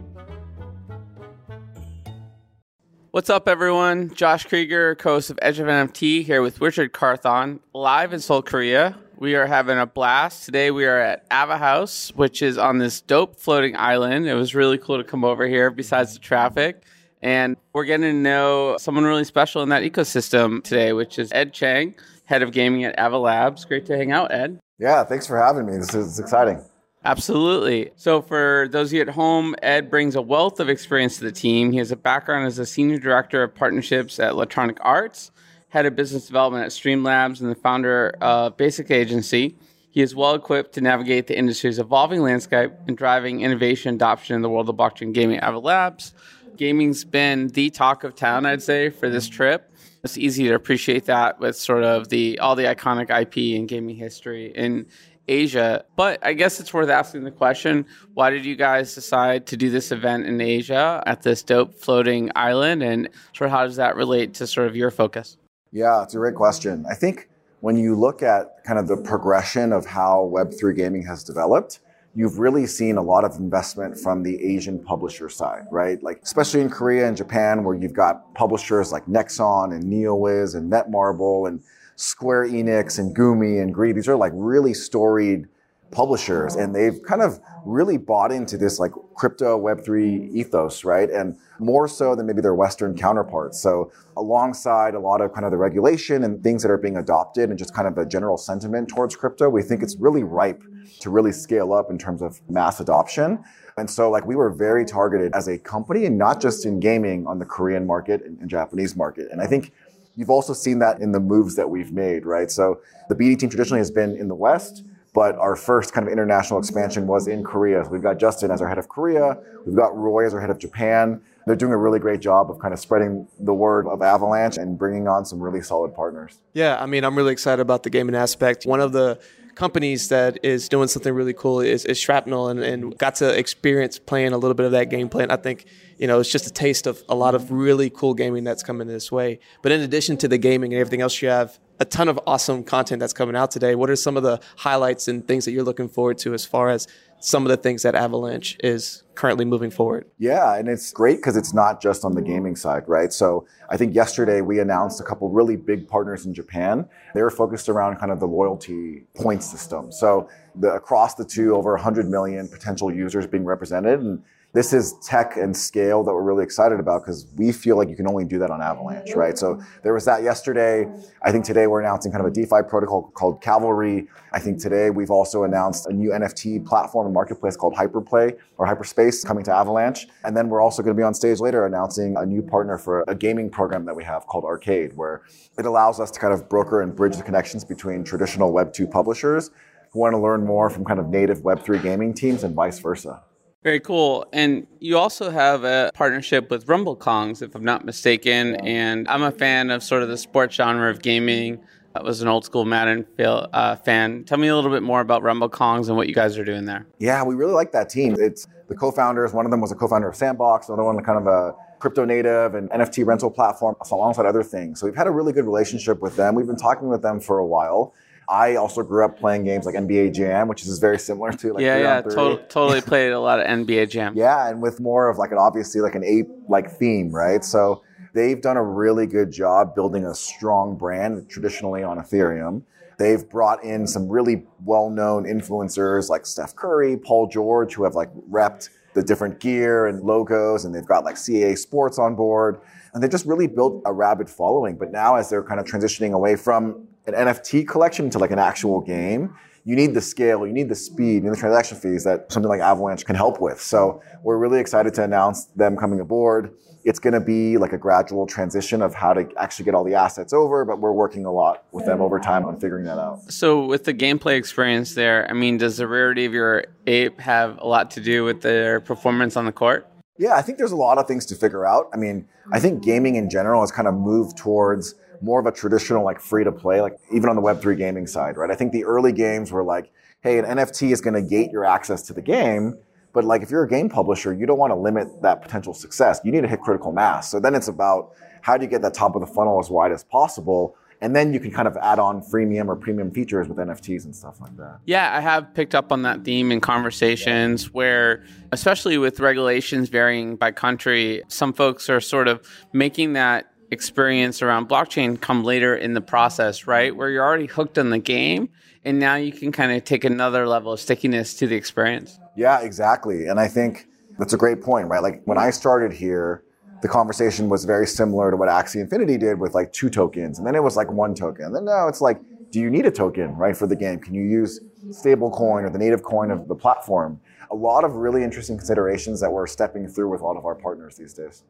What's 3.13 3.29
up, 3.29 3.47
everyone? 3.47 4.11
Josh 4.15 4.47
Kriger, 4.47 4.97
co-host 4.97 5.29
of 5.29 5.37
Edge 5.39 5.59
of 5.59 5.67
NFT, 5.67 6.23
here 6.23 6.41
with 6.41 6.59
Richard 6.59 6.93
Carthon, 6.93 7.59
live 7.71 8.11
in 8.11 8.19
Seoul, 8.19 8.41
Korea. 8.41 8.97
We 9.17 9.35
are 9.35 9.45
having 9.45 9.77
a 9.77 9.85
blast. 9.85 10.45
Today 10.45 10.71
we 10.71 10.87
are 10.87 10.97
at 10.97 11.23
Ava 11.31 11.59
House, 11.59 12.11
which 12.15 12.41
is 12.41 12.57
on 12.57 12.79
this 12.79 13.01
dope 13.01 13.39
floating 13.39 13.75
island. 13.75 14.25
It 14.25 14.33
was 14.33 14.55
really 14.55 14.79
cool 14.79 14.97
to 14.97 15.03
come 15.03 15.23
over 15.23 15.47
here 15.47 15.69
besides 15.69 16.15
the 16.15 16.19
traffic. 16.21 16.81
And 17.21 17.55
we're 17.71 17.85
getting 17.85 18.11
to 18.11 18.17
know 18.17 18.77
someone 18.79 19.03
really 19.03 19.25
special 19.25 19.61
in 19.61 19.69
that 19.69 19.83
ecosystem 19.83 20.63
today, 20.63 20.93
which 20.93 21.19
is 21.19 21.31
Ed 21.33 21.53
Chang, 21.53 21.93
head 22.25 22.41
of 22.41 22.51
gaming 22.51 22.83
at 22.83 22.95
Ava 22.97 23.19
Labs. 23.19 23.63
Great 23.63 23.85
to 23.85 23.95
hang 23.95 24.11
out, 24.11 24.31
Ed. 24.31 24.57
Yeah, 24.79 25.03
thanks 25.03 25.27
for 25.27 25.37
having 25.37 25.67
me. 25.67 25.77
This 25.77 25.93
is 25.93 26.19
exciting. 26.19 26.65
Absolutely. 27.05 27.91
So, 27.97 28.21
for 28.21 28.67
those 28.71 28.89
of 28.89 28.93
you 28.93 29.01
at 29.01 29.09
home, 29.09 29.55
Ed 29.61 29.89
brings 29.89 30.15
a 30.15 30.21
wealth 30.21 30.59
of 30.61 30.69
experience 30.69 31.17
to 31.17 31.25
the 31.25 31.31
team. 31.31 31.71
He 31.71 31.77
has 31.79 31.91
a 31.91 31.97
background 31.97 32.47
as 32.47 32.59
a 32.59 32.65
senior 32.65 32.97
director 32.97 33.43
of 33.43 33.53
partnerships 33.53 34.19
at 34.19 34.31
Electronic 34.31 34.77
Arts, 34.81 35.31
head 35.69 35.85
of 35.85 35.95
business 35.95 36.27
development 36.27 36.63
at 36.63 36.71
Streamlabs, 36.71 37.41
and 37.41 37.51
the 37.51 37.55
founder 37.55 38.15
of 38.21 38.55
Basic 38.55 38.89
Agency. 38.89 39.57
He 39.89 40.01
is 40.01 40.15
well 40.15 40.33
equipped 40.33 40.73
to 40.73 40.81
navigate 40.81 41.27
the 41.27 41.37
industry's 41.37 41.77
evolving 41.77 42.21
landscape 42.21 42.71
and 42.87 42.97
driving 42.97 43.41
innovation 43.41 43.93
adoption 43.93 44.35
in 44.35 44.41
the 44.41 44.49
world 44.49 44.69
of 44.69 44.75
blockchain 44.75 45.13
gaming 45.13 45.37
at 45.37 45.49
Ava 45.49 45.59
Labs. 45.59 46.13
Gaming's 46.55 47.03
been 47.03 47.49
the 47.49 47.69
talk 47.69 48.03
of 48.03 48.15
town, 48.15 48.45
I'd 48.45 48.63
say, 48.63 48.89
for 48.89 49.09
this 49.09 49.27
trip. 49.27 49.71
It's 50.03 50.17
easy 50.17 50.47
to 50.47 50.55
appreciate 50.55 51.05
that 51.05 51.39
with 51.39 51.55
sort 51.55 51.83
of 51.83 52.09
the 52.09 52.39
all 52.39 52.55
the 52.55 52.63
iconic 52.63 53.09
IP 53.09 53.57
and 53.57 53.67
gaming 53.67 53.95
history 53.95 54.51
in 54.55 54.87
Asia. 55.27 55.85
But 55.95 56.25
I 56.25 56.33
guess 56.33 56.59
it's 56.59 56.73
worth 56.73 56.89
asking 56.89 57.23
the 57.23 57.31
question: 57.31 57.85
Why 58.13 58.29
did 58.29 58.45
you 58.45 58.55
guys 58.55 58.95
decide 58.95 59.45
to 59.47 59.57
do 59.57 59.69
this 59.69 59.91
event 59.91 60.25
in 60.25 60.39
Asia 60.41 61.03
at 61.05 61.21
this 61.21 61.43
dope 61.43 61.75
floating 61.75 62.31
island, 62.35 62.83
and 62.83 63.09
sort 63.33 63.49
of 63.49 63.51
how 63.51 63.65
does 63.65 63.77
that 63.77 63.95
relate 63.95 64.33
to 64.35 64.47
sort 64.47 64.67
of 64.67 64.75
your 64.75 64.91
focus? 64.91 65.37
Yeah, 65.71 66.03
it's 66.03 66.13
a 66.13 66.17
great 66.17 66.35
question. 66.35 66.85
I 66.89 66.93
think 66.93 67.29
when 67.61 67.77
you 67.77 67.95
look 67.95 68.21
at 68.21 68.63
kind 68.65 68.77
of 68.77 68.87
the 68.87 68.97
progression 68.97 69.71
of 69.71 69.85
how 69.85 70.29
Web3 70.33 70.75
gaming 70.75 71.05
has 71.05 71.23
developed, 71.23 71.79
you've 72.15 72.37
really 72.37 72.67
seen 72.67 72.97
a 72.97 73.01
lot 73.01 73.23
of 73.23 73.37
investment 73.37 73.97
from 73.97 74.21
the 74.21 74.43
Asian 74.43 74.83
publisher 74.83 75.29
side, 75.29 75.63
right? 75.71 76.01
Like, 76.03 76.19
especially 76.21 76.61
in 76.61 76.69
Korea 76.69 77.07
and 77.07 77.17
Japan, 77.17 77.63
where 77.63 77.75
you've 77.75 77.93
got 77.93 78.33
publishers 78.35 78.91
like 78.91 79.05
Nexon 79.05 79.73
and 79.73 79.85
NeoWiz 79.85 80.55
and 80.55 80.71
Netmarble 80.71 81.47
and 81.47 81.63
Square 81.95 82.49
Enix 82.49 82.99
and 82.99 83.15
Gumi 83.15 83.61
and 83.61 83.73
Gree. 83.73 83.91
These 83.91 84.07
are 84.07 84.15
like 84.15 84.31
really 84.35 84.73
storied 84.73 85.47
publishers 85.93 86.55
and 86.55 86.75
they've 86.75 87.01
kind 87.03 87.21
of 87.21 87.39
really 87.65 87.97
bought 87.97 88.31
into 88.31 88.57
this 88.57 88.79
like 88.79 88.91
crypto 89.15 89.57
web3 89.57 90.33
ethos 90.33 90.83
right? 90.83 91.09
And 91.09 91.37
more 91.59 91.87
so 91.87 92.15
than 92.15 92.25
maybe 92.25 92.41
their 92.41 92.55
western 92.55 92.97
counterparts. 92.97 93.61
So 93.61 93.91
alongside 94.17 94.95
a 94.95 94.99
lot 94.99 95.21
of 95.21 95.33
kind 95.33 95.45
of 95.45 95.51
the 95.51 95.57
regulation 95.57 96.23
and 96.23 96.43
things 96.43 96.63
that 96.63 96.71
are 96.71 96.77
being 96.77 96.97
adopted 96.97 97.49
and 97.49 97.57
just 97.57 97.73
kind 97.73 97.87
of 97.87 97.97
a 97.97 98.05
general 98.05 98.37
sentiment 98.37 98.89
towards 98.89 99.15
crypto 99.15 99.49
we 99.49 99.61
think 99.61 99.81
it's 99.83 99.95
really 99.95 100.23
ripe 100.23 100.61
to 100.99 101.09
really 101.09 101.31
scale 101.31 101.71
up 101.71 101.89
in 101.89 101.97
terms 101.97 102.21
of 102.21 102.41
mass 102.49 102.79
adoption. 102.79 103.43
And 103.77 103.89
so 103.89 104.09
like 104.09 104.25
we 104.25 104.35
were 104.35 104.49
very 104.49 104.85
targeted 104.85 105.33
as 105.33 105.47
a 105.47 105.57
company 105.57 106.05
and 106.05 106.17
not 106.17 106.41
just 106.41 106.65
in 106.65 106.79
gaming 106.79 107.25
on 107.27 107.39
the 107.39 107.45
korean 107.45 107.85
market 107.85 108.23
and, 108.23 108.39
and 108.39 108.49
japanese 108.49 108.95
market. 108.95 109.31
And 109.31 109.41
i 109.41 109.45
think 109.45 109.71
you've 110.15 110.29
also 110.29 110.53
seen 110.53 110.79
that 110.79 110.99
in 110.99 111.11
the 111.11 111.19
moves 111.19 111.55
that 111.55 111.69
we've 111.69 111.91
made 111.91 112.25
right 112.25 112.51
so 112.51 112.79
the 113.09 113.15
bd 113.15 113.39
team 113.39 113.49
traditionally 113.49 113.79
has 113.79 113.91
been 113.91 114.15
in 114.15 114.27
the 114.27 114.35
west 114.35 114.83
but 115.13 115.35
our 115.37 115.55
first 115.55 115.93
kind 115.93 116.07
of 116.07 116.11
international 116.11 116.59
expansion 116.59 117.07
was 117.07 117.27
in 117.27 117.43
Korea. 117.43 117.85
So 117.85 117.91
we've 117.91 118.01
got 118.01 118.17
Justin 118.17 118.49
as 118.51 118.61
our 118.61 118.67
head 118.67 118.79
of 118.79 118.89
Korea. 118.89 119.37
We've 119.65 119.75
got 119.75 119.95
Roy 119.95 120.25
as 120.25 120.33
our 120.33 120.41
head 120.41 120.49
of 120.49 120.57
Japan. 120.57 121.21
They're 121.45 121.55
doing 121.55 121.71
a 121.71 121.77
really 121.77 121.99
great 121.99 122.19
job 122.19 122.49
of 122.49 122.59
kind 122.59 122.73
of 122.73 122.79
spreading 122.79 123.27
the 123.39 123.53
word 123.53 123.87
of 123.87 124.01
Avalanche 124.01 124.57
and 124.57 124.77
bringing 124.77 125.07
on 125.07 125.25
some 125.25 125.39
really 125.39 125.61
solid 125.61 125.93
partners. 125.93 126.39
Yeah, 126.53 126.81
I 126.81 126.85
mean, 126.85 127.03
I'm 127.03 127.15
really 127.15 127.31
excited 127.31 127.61
about 127.61 127.83
the 127.83 127.89
gaming 127.89 128.15
aspect. 128.15 128.65
One 128.65 128.79
of 128.79 128.91
the 128.91 129.19
companies 129.55 130.07
that 130.07 130.43
is 130.43 130.67
doing 130.67 130.87
something 130.87 131.13
really 131.13 131.33
cool 131.33 131.59
is, 131.59 131.85
is 131.85 131.99
Shrapnel 131.99 132.47
and, 132.47 132.61
and 132.61 132.97
got 132.97 133.15
to 133.15 133.37
experience 133.37 133.99
playing 133.99 134.33
a 134.33 134.37
little 134.37 134.55
bit 134.55 134.65
of 134.65 134.71
that 134.71 134.89
gameplay. 134.89 135.23
And 135.23 135.31
I 135.31 135.35
think 135.35 135.65
you 135.97 136.07
know, 136.07 136.19
it's 136.19 136.31
just 136.31 136.47
a 136.47 136.53
taste 136.53 136.87
of 136.87 137.03
a 137.09 137.15
lot 137.15 137.35
of 137.35 137.51
really 137.51 137.89
cool 137.89 138.13
gaming 138.13 138.43
that's 138.43 138.63
coming 138.63 138.87
this 138.87 139.11
way. 139.11 139.39
But 139.61 139.71
in 139.71 139.81
addition 139.81 140.17
to 140.17 140.27
the 140.27 140.37
gaming 140.37 140.73
and 140.73 140.79
everything 140.79 141.01
else, 141.01 141.21
you 141.21 141.29
have 141.29 141.59
a 141.79 141.85
ton 141.85 142.07
of 142.07 142.19
awesome 142.27 142.63
content 142.63 142.99
that's 142.99 143.13
coming 143.13 143.35
out 143.35 143.51
today. 143.51 143.75
What 143.75 143.89
are 143.89 143.95
some 143.95 144.17
of 144.17 144.23
the 144.23 144.39
highlights 144.57 145.07
and 145.07 145.27
things 145.27 145.45
that 145.45 145.51
you're 145.51 145.63
looking 145.63 145.89
forward 145.89 146.17
to 146.19 146.33
as 146.33 146.45
far 146.45 146.69
as 146.69 146.87
some 147.19 147.43
of 147.45 147.49
the 147.49 147.57
things 147.57 147.83
that 147.83 147.95
Avalanche 147.95 148.57
is 148.61 149.03
currently 149.15 149.45
moving 149.45 149.71
forward? 149.71 150.05
Yeah, 150.17 150.55
and 150.55 150.67
it's 150.67 150.91
great 150.91 151.17
because 151.17 151.37
it's 151.37 151.53
not 151.53 151.81
just 151.81 152.03
on 152.03 152.15
the 152.15 152.21
gaming 152.21 152.55
side, 152.55 152.83
right? 152.87 153.13
So 153.13 153.47
I 153.69 153.77
think 153.77 153.95
yesterday 153.95 154.41
we 154.41 154.59
announced 154.59 154.99
a 154.99 155.03
couple 155.03 155.29
really 155.29 155.55
big 155.55 155.87
partners 155.87 156.25
in 156.25 156.33
Japan. 156.33 156.85
They 157.13 157.21
were 157.21 157.29
focused 157.29 157.69
around 157.69 157.95
kind 157.95 158.11
of 158.11 158.19
the 158.19 158.27
loyalty 158.27 159.05
point 159.15 159.41
system. 159.41 159.91
So 159.91 160.29
the, 160.55 160.73
across 160.73 161.15
the 161.15 161.23
two, 161.23 161.55
over 161.55 161.71
100 161.71 162.09
million 162.09 162.49
potential 162.49 162.93
users 162.93 163.25
being 163.25 163.45
represented, 163.45 164.01
and 164.01 164.21
this 164.53 164.71
is 164.71 164.93
tech 164.99 165.35
and 165.35 165.55
scale 165.57 166.03
that 166.03 166.13
we're 166.13 166.21
really 166.21 166.43
excited 166.43 166.79
about 166.79 167.01
because 167.01 167.25
we 167.37 167.51
feel 167.51 167.75
like 167.75 167.89
you 167.89 167.95
can 167.95 168.07
only 168.07 168.23
do 168.23 168.37
that 168.37 168.51
on 168.51 168.61
Avalanche, 168.61 169.15
right? 169.15 169.35
So 169.35 169.59
there 169.81 169.95
was 169.95 170.05
that 170.05 170.21
yesterday. 170.21 170.87
I 171.23 171.31
think 171.31 171.43
today 171.43 171.65
we're 171.65 171.81
announcing 171.81 172.11
kind 172.11 172.23
of 172.23 172.31
a 172.31 172.33
DeFi 172.33 172.61
protocol 172.69 173.11
called 173.15 173.41
Cavalry. 173.41 174.07
I 174.31 174.39
think 174.39 174.59
today 174.59 174.91
we've 174.91 175.09
also 175.09 175.43
announced 175.43 175.87
a 175.87 175.91
new 175.91 176.11
NFT 176.11 176.67
platform 176.67 177.07
and 177.07 177.13
marketplace 177.15 177.57
called 177.57 177.73
Hyperplay 177.73 178.37
or 178.59 178.67
Hyperspace 178.67 179.23
coming 179.23 179.43
to 179.45 179.51
Avalanche. 179.51 180.07
And 180.23 180.37
then 180.37 180.49
we're 180.49 180.61
also 180.61 180.83
going 180.83 180.95
to 180.95 180.99
be 180.99 181.03
on 181.03 181.15
stage 181.15 181.39
later 181.39 181.65
announcing 181.65 182.15
a 182.17 182.25
new 182.25 182.43
partner 182.43 182.77
for 182.77 183.03
a 183.07 183.15
gaming 183.15 183.49
program 183.49 183.85
that 183.85 183.95
we 183.95 184.03
have 184.03 184.27
called 184.27 184.45
Arcade, 184.45 184.95
where 184.95 185.23
it 185.57 185.65
allows 185.65 185.99
us 185.99 186.11
to 186.11 186.19
kind 186.19 186.33
of 186.33 186.47
broker 186.47 186.81
and 186.81 186.95
bridge 186.95 187.17
the 187.17 187.23
connections 187.23 187.65
between 187.65 188.03
traditional 188.03 188.53
Web2 188.53 188.91
publishers 188.91 189.49
who 189.91 189.99
want 189.99 190.13
to 190.13 190.19
learn 190.19 190.45
more 190.45 190.69
from 190.69 190.85
kind 190.85 190.99
of 190.99 191.07
native 191.09 191.39
Web3 191.39 191.81
gaming 191.81 192.13
teams 192.13 192.43
and 192.43 192.53
vice 192.53 192.77
versa. 192.77 193.23
Very 193.63 193.79
cool. 193.79 194.25
And 194.33 194.67
you 194.79 194.97
also 194.97 195.29
have 195.29 195.63
a 195.63 195.89
partnership 195.93 196.51
with 196.51 196.67
Rumblekongs, 196.67 197.41
if 197.41 197.55
I'm 197.55 197.63
not 197.63 197.85
mistaken. 197.85 198.55
And 198.57 199.07
I'm 199.07 199.23
a 199.23 199.31
fan 199.31 199.71
of 199.71 199.81
sort 199.81 200.03
of 200.03 200.09
the 200.09 200.17
sports 200.17 200.55
genre 200.55 200.89
of 200.89 201.01
gaming. 201.01 201.63
I 201.95 202.01
was 202.01 202.21
an 202.21 202.27
old 202.27 202.43
school 202.43 202.65
Madden 202.65 203.05
uh, 203.19 203.75
fan. 203.77 204.25
Tell 204.25 204.37
me 204.37 204.47
a 204.47 204.55
little 204.55 204.71
bit 204.71 204.83
more 204.83 204.99
about 204.99 205.21
Rumblekongs 205.21 205.87
and 205.87 205.95
what 205.95 206.09
you 206.09 206.15
guys 206.15 206.37
are 206.37 206.43
doing 206.43 206.65
there. 206.65 206.85
Yeah, 206.99 207.23
we 207.23 207.35
really 207.35 207.53
like 207.53 207.71
that 207.71 207.89
team. 207.89 208.15
It's 208.19 208.47
the 208.67 208.75
co-founders. 208.75 209.31
One 209.31 209.45
of 209.45 209.51
them 209.51 209.61
was 209.61 209.71
a 209.71 209.75
co-founder 209.75 210.09
of 210.09 210.15
Sandbox. 210.15 210.67
Another 210.67 210.83
one, 210.83 211.01
kind 211.03 211.19
of 211.19 211.27
a 211.27 211.55
crypto 211.79 212.03
native 212.03 212.55
and 212.55 212.69
NFT 212.71 213.05
rental 213.05 213.29
platform, 213.29 213.75
alongside 213.91 214.25
other 214.25 214.43
things. 214.43 214.79
So 214.79 214.87
we've 214.87 214.95
had 214.95 215.07
a 215.07 215.11
really 215.11 215.33
good 215.33 215.45
relationship 215.45 216.01
with 216.01 216.15
them. 216.15 216.35
We've 216.35 216.47
been 216.47 216.57
talking 216.57 216.89
with 216.89 217.01
them 217.01 217.19
for 217.19 217.37
a 217.37 217.45
while. 217.45 217.93
I 218.27 218.55
also 218.55 218.83
grew 218.83 219.03
up 219.05 219.17
playing 219.19 219.43
games 219.43 219.65
like 219.65 219.75
NBA 219.75 220.13
Jam, 220.13 220.47
which 220.47 220.63
is 220.63 220.79
very 220.79 220.99
similar 220.99 221.31
to 221.33 221.53
like 221.53 221.63
yeah, 221.63 221.77
yeah, 221.77 222.01
to- 222.01 222.45
totally 222.49 222.81
played 222.81 223.11
a 223.11 223.19
lot 223.19 223.39
of 223.39 223.45
NBA 223.45 223.89
Jam. 223.89 224.13
Yeah, 224.23 224.49
and 224.49 224.61
with 224.61 224.79
more 224.79 225.09
of 225.09 225.17
like 225.17 225.31
an 225.31 225.37
obviously 225.37 225.81
like 225.81 225.95
an 225.95 226.03
ape 226.03 226.27
like 226.47 226.69
theme, 226.71 227.11
right? 227.11 227.43
So 227.43 227.83
they've 228.13 228.41
done 228.41 228.57
a 228.57 228.63
really 228.63 229.07
good 229.07 229.31
job 229.31 229.75
building 229.75 230.05
a 230.05 230.13
strong 230.15 230.77
brand 230.77 231.29
traditionally 231.29 231.83
on 231.83 231.97
Ethereum. 231.97 232.63
They've 232.97 233.27
brought 233.27 233.63
in 233.63 233.87
some 233.87 234.07
really 234.07 234.45
well-known 234.63 235.25
influencers 235.25 236.09
like 236.09 236.25
Steph 236.25 236.55
Curry, 236.55 236.95
Paul 236.95 237.27
George, 237.27 237.73
who 237.73 237.83
have 237.83 237.95
like 237.95 238.13
repped 238.29 238.69
the 238.93 239.01
different 239.03 239.39
gear 239.39 239.87
and 239.87 240.03
logos, 240.03 240.65
and 240.65 240.73
they've 240.73 240.85
got 240.85 241.03
like 241.03 241.15
CAA 241.15 241.57
Sports 241.57 241.97
on 241.97 242.15
board. 242.15 242.61
And 242.93 243.01
they 243.01 243.07
just 243.07 243.25
really 243.25 243.47
built 243.47 243.81
a 243.85 243.91
rabid 243.91 244.29
following. 244.29 244.77
But 244.77 244.91
now, 244.91 245.15
as 245.15 245.29
they're 245.29 245.43
kind 245.43 245.59
of 245.59 245.65
transitioning 245.65 246.13
away 246.13 246.35
from 246.35 246.87
an 247.05 247.13
NFT 247.13 247.67
collection 247.67 248.09
to 248.11 248.19
like 248.19 248.31
an 248.31 248.39
actual 248.39 248.81
game, 248.81 249.35
you 249.65 249.75
need 249.75 249.93
the 249.93 250.01
scale, 250.01 250.45
you 250.45 250.53
need 250.53 250.69
the 250.69 250.75
speed, 250.75 251.15
you 251.15 251.21
need 251.21 251.33
the 251.33 251.37
transaction 251.37 251.77
fees 251.77 252.03
that 252.03 252.31
something 252.31 252.49
like 252.49 252.59
Avalanche 252.59 253.05
can 253.05 253.15
help 253.15 253.39
with. 253.39 253.61
So 253.61 254.01
we're 254.21 254.37
really 254.37 254.59
excited 254.59 254.93
to 254.95 255.03
announce 255.03 255.45
them 255.55 255.77
coming 255.77 255.99
aboard. 255.99 256.53
It's 256.85 256.99
going 256.99 257.13
to 257.13 257.21
be 257.21 257.57
like 257.57 257.71
a 257.71 257.77
gradual 257.77 258.27
transition 258.27 258.81
of 258.81 258.93
how 258.93 259.13
to 259.13 259.25
actually 259.37 259.63
get 259.63 259.73
all 259.73 259.85
the 259.85 259.95
assets 259.95 260.33
over, 260.33 260.65
but 260.65 260.79
we're 260.79 260.91
working 260.91 261.25
a 261.25 261.31
lot 261.31 261.63
with 261.71 261.85
them 261.85 262.01
over 262.01 262.19
time 262.19 262.45
on 262.45 262.59
figuring 262.59 262.83
that 262.85 262.99
out. 262.99 263.31
So 263.31 263.65
with 263.65 263.85
the 263.85 263.93
gameplay 263.93 264.35
experience 264.35 264.93
there, 264.93 265.25
I 265.29 265.33
mean, 265.33 265.57
does 265.57 265.77
the 265.77 265.87
rarity 265.87 266.25
of 266.25 266.33
your 266.33 266.65
ape 266.85 267.21
have 267.21 267.57
a 267.59 267.67
lot 267.67 267.89
to 267.91 268.01
do 268.01 268.25
with 268.25 268.41
their 268.41 268.81
performance 268.81 269.37
on 269.37 269.45
the 269.45 269.53
court? 269.53 269.87
Yeah, 270.17 270.35
I 270.35 270.41
think 270.41 270.57
there's 270.57 270.73
a 270.73 270.77
lot 270.77 270.97
of 270.97 271.07
things 271.07 271.25
to 271.27 271.35
figure 271.35 271.65
out. 271.65 271.89
I 271.93 271.97
mean, 271.97 272.27
I 272.51 272.59
think 272.59 272.83
gaming 272.83 273.15
in 273.15 273.29
general 273.29 273.61
has 273.61 273.71
kind 273.71 273.87
of 273.87 273.93
moved 273.93 274.37
towards 274.37 274.95
more 275.23 275.39
of 275.39 275.45
a 275.45 275.51
traditional 275.51 276.03
like 276.03 276.19
free 276.19 276.43
to 276.43 276.51
play, 276.51 276.81
like 276.81 276.97
even 277.11 277.29
on 277.29 277.35
the 277.35 277.41
Web3 277.41 277.77
gaming 277.77 278.05
side, 278.05 278.37
right? 278.37 278.51
I 278.51 278.55
think 278.55 278.71
the 278.71 278.83
early 278.83 279.13
games 279.13 279.51
were 279.51 279.63
like, 279.63 279.91
hey, 280.21 280.37
an 280.37 280.45
NFT 280.45 280.91
is 280.91 281.01
going 281.01 281.13
to 281.13 281.21
gate 281.21 281.51
your 281.51 281.65
access 281.65 282.01
to 282.03 282.13
the 282.13 282.21
game. 282.21 282.77
But 283.13 283.23
like 283.23 283.41
if 283.41 283.49
you're 283.49 283.63
a 283.63 283.69
game 283.69 283.89
publisher, 283.89 284.33
you 284.33 284.45
don't 284.45 284.57
want 284.57 284.71
to 284.71 284.75
limit 284.75 285.21
that 285.21 285.41
potential 285.41 285.73
success. 285.73 286.19
You 286.23 286.31
need 286.31 286.41
to 286.41 286.47
hit 286.47 286.61
critical 286.61 286.91
mass. 286.91 287.29
So 287.29 287.39
then 287.39 287.55
it's 287.55 287.67
about 287.67 288.13
how 288.41 288.57
do 288.57 288.63
you 288.63 288.69
get 288.69 288.81
that 288.81 288.93
top 288.93 289.15
of 289.15 289.21
the 289.21 289.27
funnel 289.27 289.59
as 289.59 289.69
wide 289.69 289.91
as 289.91 290.03
possible? 290.03 290.75
And 290.99 291.15
then 291.15 291.33
you 291.33 291.39
can 291.39 291.51
kind 291.51 291.67
of 291.67 291.75
add 291.77 291.99
on 291.99 292.21
freemium 292.21 292.67
or 292.67 292.75
premium 292.75 293.11
features 293.11 293.47
with 293.47 293.57
NFTs 293.57 294.05
and 294.05 294.15
stuff 294.15 294.39
like 294.39 294.55
that. 294.57 294.79
Yeah, 294.85 295.15
I 295.15 295.19
have 295.19 295.53
picked 295.53 295.75
up 295.75 295.91
on 295.91 296.03
that 296.03 296.23
theme 296.23 296.51
in 296.51 296.61
conversations 296.61 297.73
where, 297.73 298.23
especially 298.53 298.97
with 298.97 299.19
regulations 299.19 299.89
varying 299.89 300.37
by 300.37 300.51
country, 300.51 301.21
some 301.27 301.51
folks 301.51 301.89
are 301.89 301.99
sort 301.99 302.29
of 302.29 302.41
making 302.71 303.13
that 303.13 303.52
experience 303.73 304.41
around 304.41 304.69
blockchain 304.69 305.19
come 305.19 305.43
later 305.43 305.75
in 305.75 305.93
the 305.93 306.01
process, 306.01 306.65
right? 306.65 306.95
Where 306.95 307.09
you're 307.09 307.25
already 307.25 307.47
hooked 307.47 307.77
on 307.77 307.89
the 307.89 307.99
game 307.99 308.49
and 308.85 308.99
now 308.99 309.15
you 309.15 309.33
can 309.33 309.51
kind 309.51 309.71
of 309.71 309.83
take 309.83 310.03
another 310.03 310.47
level 310.47 310.71
of 310.71 310.79
stickiness 310.79 311.33
to 311.35 311.47
the 311.47 311.55
experience. 311.55 312.19
Yeah, 312.35 312.61
exactly. 312.61 313.27
And 313.27 313.39
I 313.39 313.47
think 313.47 313.87
that's 314.17 314.33
a 314.33 314.37
great 314.37 314.61
point, 314.61 314.87
right? 314.87 315.01
Like 315.01 315.21
when 315.25 315.37
I 315.37 315.49
started 315.49 315.91
here, 315.91 316.43
the 316.81 316.87
conversation 316.87 317.49
was 317.49 317.65
very 317.65 317.87
similar 317.87 318.29
to 318.29 318.37
what 318.37 318.49
Axie 318.49 318.81
Infinity 318.81 319.17
did 319.17 319.39
with 319.39 319.53
like 319.53 319.71
two 319.71 319.89
tokens. 319.89 320.37
And 320.37 320.45
then 320.45 320.55
it 320.55 320.63
was 320.63 320.75
like 320.75 320.91
one 320.91 321.15
token. 321.15 321.45
And 321.45 321.55
then 321.55 321.65
now 321.65 321.87
it's 321.87 322.01
like, 322.01 322.19
do 322.51 322.59
you 322.59 322.69
need 322.69 322.85
a 322.85 322.91
token, 322.91 323.35
right, 323.35 323.55
for 323.55 323.67
the 323.67 323.75
game? 323.75 323.99
Can 323.99 324.13
you 324.13 324.23
use 324.23 324.59
stablecoin 324.89 325.63
or 325.63 325.69
the 325.69 325.79
native 325.79 326.03
coin 326.03 326.29
of 326.29 326.47
the 326.47 326.55
platform? 326.55 327.19
A 327.51 327.55
lot 327.55 327.83
of 327.83 327.95
really 327.95 328.23
interesting 328.23 328.57
considerations 328.57 329.21
that 329.21 329.31
we're 329.31 329.47
stepping 329.47 329.87
through 329.87 330.09
with 330.09 330.21
a 330.21 330.25
lot 330.25 330.37
of 330.37 330.45
our 330.45 330.55
partners 330.55 330.97
these 330.97 331.13
days. 331.13 331.43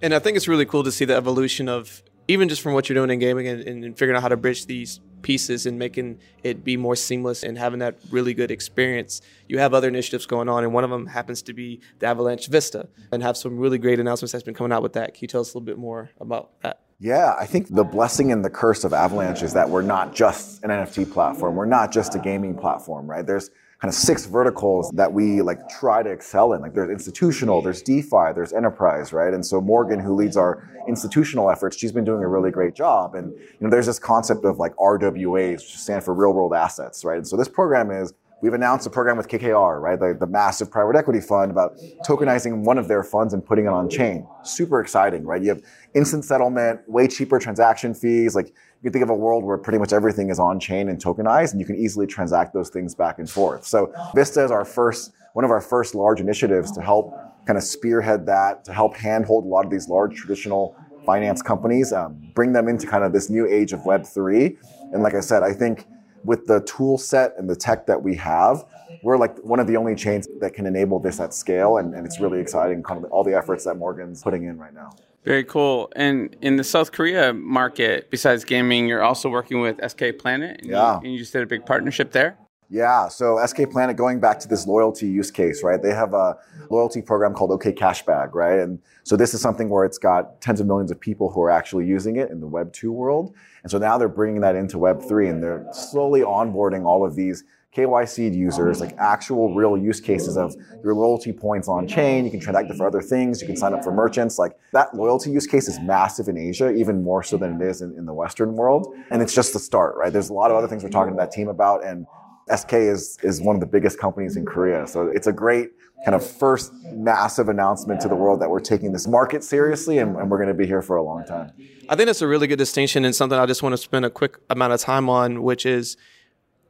And 0.00 0.14
I 0.14 0.18
think 0.18 0.36
it's 0.36 0.48
really 0.48 0.66
cool 0.66 0.84
to 0.84 0.92
see 0.92 1.04
the 1.04 1.16
evolution 1.16 1.68
of 1.68 2.02
even 2.28 2.48
just 2.48 2.60
from 2.60 2.74
what 2.74 2.88
you're 2.88 2.94
doing 2.94 3.10
in 3.10 3.18
gaming 3.18 3.48
and, 3.48 3.62
and, 3.62 3.98
figuring 3.98 4.16
out 4.16 4.22
how 4.22 4.28
to 4.28 4.36
bridge 4.36 4.66
these 4.66 5.00
pieces 5.22 5.64
and 5.64 5.78
making 5.78 6.20
it 6.42 6.62
be 6.62 6.76
more 6.76 6.94
seamless 6.94 7.42
and 7.42 7.56
having 7.56 7.80
that 7.80 7.98
really 8.10 8.34
good 8.34 8.50
experience. 8.50 9.22
You 9.48 9.58
have 9.58 9.72
other 9.72 9.88
initiatives 9.88 10.26
going 10.26 10.48
on, 10.48 10.62
and 10.62 10.72
one 10.72 10.84
of 10.84 10.90
them 10.90 11.06
happens 11.06 11.42
to 11.42 11.54
be 11.54 11.80
the 11.98 12.06
Avalanche 12.06 12.46
Vista 12.48 12.88
and 13.10 13.22
have 13.22 13.36
some 13.36 13.58
really 13.58 13.78
great 13.78 13.98
announcements 13.98 14.32
that's 14.32 14.44
been 14.44 14.54
coming 14.54 14.72
out 14.72 14.82
with 14.82 14.92
that. 14.92 15.14
Can 15.14 15.22
you 15.22 15.28
tell 15.28 15.40
us 15.40 15.54
a 15.54 15.58
little 15.58 15.66
bit 15.66 15.78
more 15.78 16.10
about 16.20 16.60
that? 16.62 16.80
Yeah, 17.00 17.34
I 17.38 17.46
think 17.46 17.74
the 17.74 17.84
blessing 17.84 18.30
and 18.30 18.44
the 18.44 18.50
curse 18.50 18.84
of 18.84 18.92
Avalanche 18.92 19.42
is 19.42 19.52
that 19.54 19.70
we're 19.70 19.82
not 19.82 20.14
just 20.14 20.62
an 20.64 20.70
NFT 20.70 21.10
platform. 21.12 21.54
We're 21.54 21.64
not 21.64 21.92
just 21.92 22.14
a 22.14 22.18
gaming 22.18 22.56
platform, 22.56 23.08
right? 23.08 23.26
There's 23.26 23.50
kind 23.80 23.88
of 23.88 23.94
six 23.94 24.26
verticals 24.26 24.90
that 24.94 25.12
we 25.12 25.40
like 25.40 25.68
try 25.68 26.02
to 26.02 26.10
excel 26.10 26.52
in. 26.52 26.60
Like 26.60 26.74
there's 26.74 26.90
institutional, 26.90 27.62
there's 27.62 27.80
DeFi, 27.80 28.32
there's 28.34 28.52
enterprise, 28.52 29.12
right? 29.12 29.32
And 29.32 29.46
so 29.46 29.60
Morgan, 29.60 30.00
who 30.00 30.14
leads 30.14 30.36
our 30.36 30.68
institutional 30.88 31.48
efforts, 31.48 31.76
she's 31.76 31.92
been 31.92 32.04
doing 32.04 32.24
a 32.24 32.28
really 32.28 32.50
great 32.50 32.74
job. 32.74 33.14
And 33.14 33.30
you 33.30 33.56
know, 33.60 33.70
there's 33.70 33.86
this 33.86 34.00
concept 34.00 34.44
of 34.44 34.58
like 34.58 34.74
RWAs, 34.76 35.58
which 35.58 35.78
stand 35.78 36.02
for 36.02 36.12
real 36.12 36.32
world 36.32 36.54
assets, 36.54 37.04
right? 37.04 37.18
And 37.18 37.26
so 37.26 37.36
this 37.36 37.48
program 37.48 37.92
is 37.92 38.12
We've 38.40 38.54
announced 38.54 38.86
a 38.86 38.90
program 38.90 39.16
with 39.16 39.26
KKR, 39.26 39.80
right? 39.80 39.98
The, 39.98 40.16
the, 40.18 40.26
massive 40.26 40.70
private 40.70 40.94
equity 40.94 41.20
fund 41.20 41.50
about 41.50 41.76
tokenizing 42.06 42.62
one 42.62 42.78
of 42.78 42.86
their 42.86 43.02
funds 43.02 43.34
and 43.34 43.44
putting 43.44 43.64
it 43.64 43.68
on 43.68 43.90
chain. 43.90 44.28
Super 44.44 44.80
exciting, 44.80 45.24
right? 45.24 45.42
You 45.42 45.48
have 45.48 45.62
instant 45.94 46.24
settlement, 46.24 46.88
way 46.88 47.08
cheaper 47.08 47.40
transaction 47.40 47.94
fees. 47.94 48.36
Like 48.36 48.46
you 48.46 48.54
can 48.84 48.92
think 48.92 49.02
of 49.02 49.10
a 49.10 49.14
world 49.14 49.42
where 49.42 49.58
pretty 49.58 49.78
much 49.78 49.92
everything 49.92 50.30
is 50.30 50.38
on 50.38 50.60
chain 50.60 50.88
and 50.88 51.02
tokenized 51.02 51.50
and 51.50 51.60
you 51.60 51.66
can 51.66 51.74
easily 51.74 52.06
transact 52.06 52.54
those 52.54 52.68
things 52.68 52.94
back 52.94 53.18
and 53.18 53.28
forth. 53.28 53.66
So 53.66 53.92
Vista 54.14 54.44
is 54.44 54.52
our 54.52 54.64
first, 54.64 55.12
one 55.32 55.44
of 55.44 55.50
our 55.50 55.60
first 55.60 55.96
large 55.96 56.20
initiatives 56.20 56.70
to 56.72 56.80
help 56.80 57.12
kind 57.44 57.56
of 57.56 57.64
spearhead 57.64 58.26
that, 58.26 58.64
to 58.66 58.72
help 58.72 58.96
handhold 58.96 59.44
a 59.44 59.48
lot 59.48 59.64
of 59.64 59.70
these 59.70 59.88
large 59.88 60.14
traditional 60.14 60.76
finance 61.04 61.42
companies, 61.42 61.92
um, 61.92 62.20
bring 62.34 62.52
them 62.52 62.68
into 62.68 62.86
kind 62.86 63.02
of 63.02 63.12
this 63.12 63.30
new 63.30 63.48
age 63.48 63.72
of 63.72 63.80
Web3. 63.80 64.56
And 64.92 65.02
like 65.02 65.14
I 65.14 65.20
said, 65.20 65.42
I 65.42 65.52
think 65.52 65.86
with 66.24 66.46
the 66.46 66.60
tool 66.62 66.98
set 66.98 67.34
and 67.38 67.48
the 67.48 67.56
tech 67.56 67.86
that 67.86 68.02
we 68.02 68.14
have, 68.16 68.64
we're 69.02 69.16
like 69.16 69.38
one 69.38 69.60
of 69.60 69.66
the 69.66 69.76
only 69.76 69.94
chains 69.94 70.28
that 70.40 70.54
can 70.54 70.66
enable 70.66 70.98
this 70.98 71.20
at 71.20 71.34
scale. 71.34 71.78
And, 71.78 71.94
and 71.94 72.06
it's 72.06 72.20
really 72.20 72.40
exciting, 72.40 72.82
kind 72.82 73.04
of 73.04 73.10
all 73.10 73.24
the 73.24 73.36
efforts 73.36 73.64
that 73.64 73.76
Morgan's 73.76 74.22
putting 74.22 74.44
in 74.44 74.58
right 74.58 74.74
now. 74.74 74.90
Very 75.24 75.44
cool. 75.44 75.92
And 75.94 76.34
in 76.40 76.56
the 76.56 76.64
South 76.64 76.92
Korea 76.92 77.34
market, 77.34 78.10
besides 78.10 78.44
gaming, 78.44 78.88
you're 78.88 79.02
also 79.02 79.28
working 79.28 79.60
with 79.60 79.78
SK 79.86 80.18
Planet. 80.18 80.60
And 80.62 80.70
yeah. 80.70 80.94
You, 80.94 81.00
and 81.02 81.12
you 81.12 81.18
just 81.18 81.32
did 81.32 81.42
a 81.42 81.46
big 81.46 81.66
partnership 81.66 82.12
there. 82.12 82.38
Yeah, 82.70 83.08
so 83.08 83.42
SK 83.44 83.70
Planet, 83.70 83.96
going 83.96 84.20
back 84.20 84.38
to 84.40 84.48
this 84.48 84.66
loyalty 84.66 85.08
use 85.08 85.30
case, 85.30 85.62
right? 85.62 85.82
They 85.82 85.94
have 85.94 86.12
a 86.12 86.36
loyalty 86.68 87.00
program 87.00 87.32
called 87.32 87.50
OK 87.50 87.72
Cashbag, 87.72 88.34
right? 88.34 88.58
And 88.58 88.78
so 89.04 89.16
this 89.16 89.32
is 89.32 89.40
something 89.40 89.70
where 89.70 89.86
it's 89.86 89.96
got 89.96 90.42
tens 90.42 90.60
of 90.60 90.66
millions 90.66 90.90
of 90.90 91.00
people 91.00 91.30
who 91.30 91.40
are 91.40 91.50
actually 91.50 91.86
using 91.86 92.16
it 92.16 92.30
in 92.30 92.40
the 92.40 92.46
Web 92.46 92.74
2 92.74 92.92
world. 92.92 93.34
And 93.62 93.70
so 93.70 93.78
now 93.78 93.96
they're 93.96 94.06
bringing 94.06 94.42
that 94.42 94.54
into 94.54 94.76
Web 94.76 95.02
3 95.02 95.28
and 95.28 95.42
they're 95.42 95.66
slowly 95.72 96.20
onboarding 96.20 96.84
all 96.84 97.06
of 97.06 97.14
these 97.14 97.42
KYC 97.74 98.34
users, 98.34 98.80
like 98.80 98.94
actual 98.98 99.54
real 99.54 99.76
use 99.76 100.00
cases 100.00 100.36
of 100.36 100.54
your 100.82 100.94
loyalty 100.94 101.32
points 101.32 101.68
on 101.68 101.86
chain. 101.86 102.24
You 102.24 102.30
can 102.30 102.40
transact 102.40 102.70
it 102.70 102.76
for 102.76 102.86
other 102.86 103.00
things. 103.00 103.40
You 103.40 103.46
can 103.46 103.56
sign 103.56 103.72
up 103.72 103.82
for 103.82 103.92
merchants. 103.92 104.38
Like 104.38 104.52
that 104.72 104.94
loyalty 104.94 105.30
use 105.30 105.46
case 105.46 105.68
is 105.68 105.78
massive 105.80 106.28
in 106.28 106.36
Asia, 106.36 106.70
even 106.70 107.02
more 107.02 107.22
so 107.22 107.38
than 107.38 107.60
it 107.60 107.64
is 107.64 107.80
in, 107.80 107.96
in 107.96 108.04
the 108.04 108.14
Western 108.14 108.56
world. 108.56 108.94
And 109.10 109.22
it's 109.22 109.34
just 109.34 109.54
the 109.54 109.58
start, 109.58 109.96
right? 109.96 110.12
There's 110.12 110.28
a 110.28 110.34
lot 110.34 110.50
of 110.50 110.56
other 110.56 110.68
things 110.68 110.82
we're 110.82 110.90
talking 110.90 111.14
to 111.14 111.18
that 111.18 111.30
team 111.30 111.48
about. 111.48 111.84
And 111.84 112.06
SK 112.54 112.74
is, 112.74 113.18
is 113.22 113.40
one 113.40 113.56
of 113.56 113.60
the 113.60 113.66
biggest 113.66 113.98
companies 113.98 114.36
in 114.36 114.44
Korea. 114.44 114.86
So 114.86 115.08
it's 115.08 115.26
a 115.26 115.32
great 115.32 115.70
kind 116.04 116.14
of 116.14 116.24
first 116.24 116.72
massive 116.92 117.48
announcement 117.48 118.00
to 118.00 118.08
the 118.08 118.14
world 118.14 118.40
that 118.40 118.48
we're 118.48 118.60
taking 118.60 118.92
this 118.92 119.06
market 119.06 119.42
seriously 119.42 119.98
and, 119.98 120.16
and 120.16 120.30
we're 120.30 120.38
going 120.38 120.48
to 120.48 120.54
be 120.54 120.66
here 120.66 120.82
for 120.82 120.96
a 120.96 121.02
long 121.02 121.24
time. 121.24 121.52
I 121.88 121.96
think 121.96 122.06
that's 122.06 122.22
a 122.22 122.28
really 122.28 122.46
good 122.46 122.58
distinction 122.58 123.04
and 123.04 123.14
something 123.14 123.38
I 123.38 123.46
just 123.46 123.62
want 123.62 123.72
to 123.72 123.78
spend 123.78 124.04
a 124.04 124.10
quick 124.10 124.38
amount 124.48 124.72
of 124.72 124.80
time 124.80 125.08
on, 125.08 125.42
which 125.42 125.66
is 125.66 125.96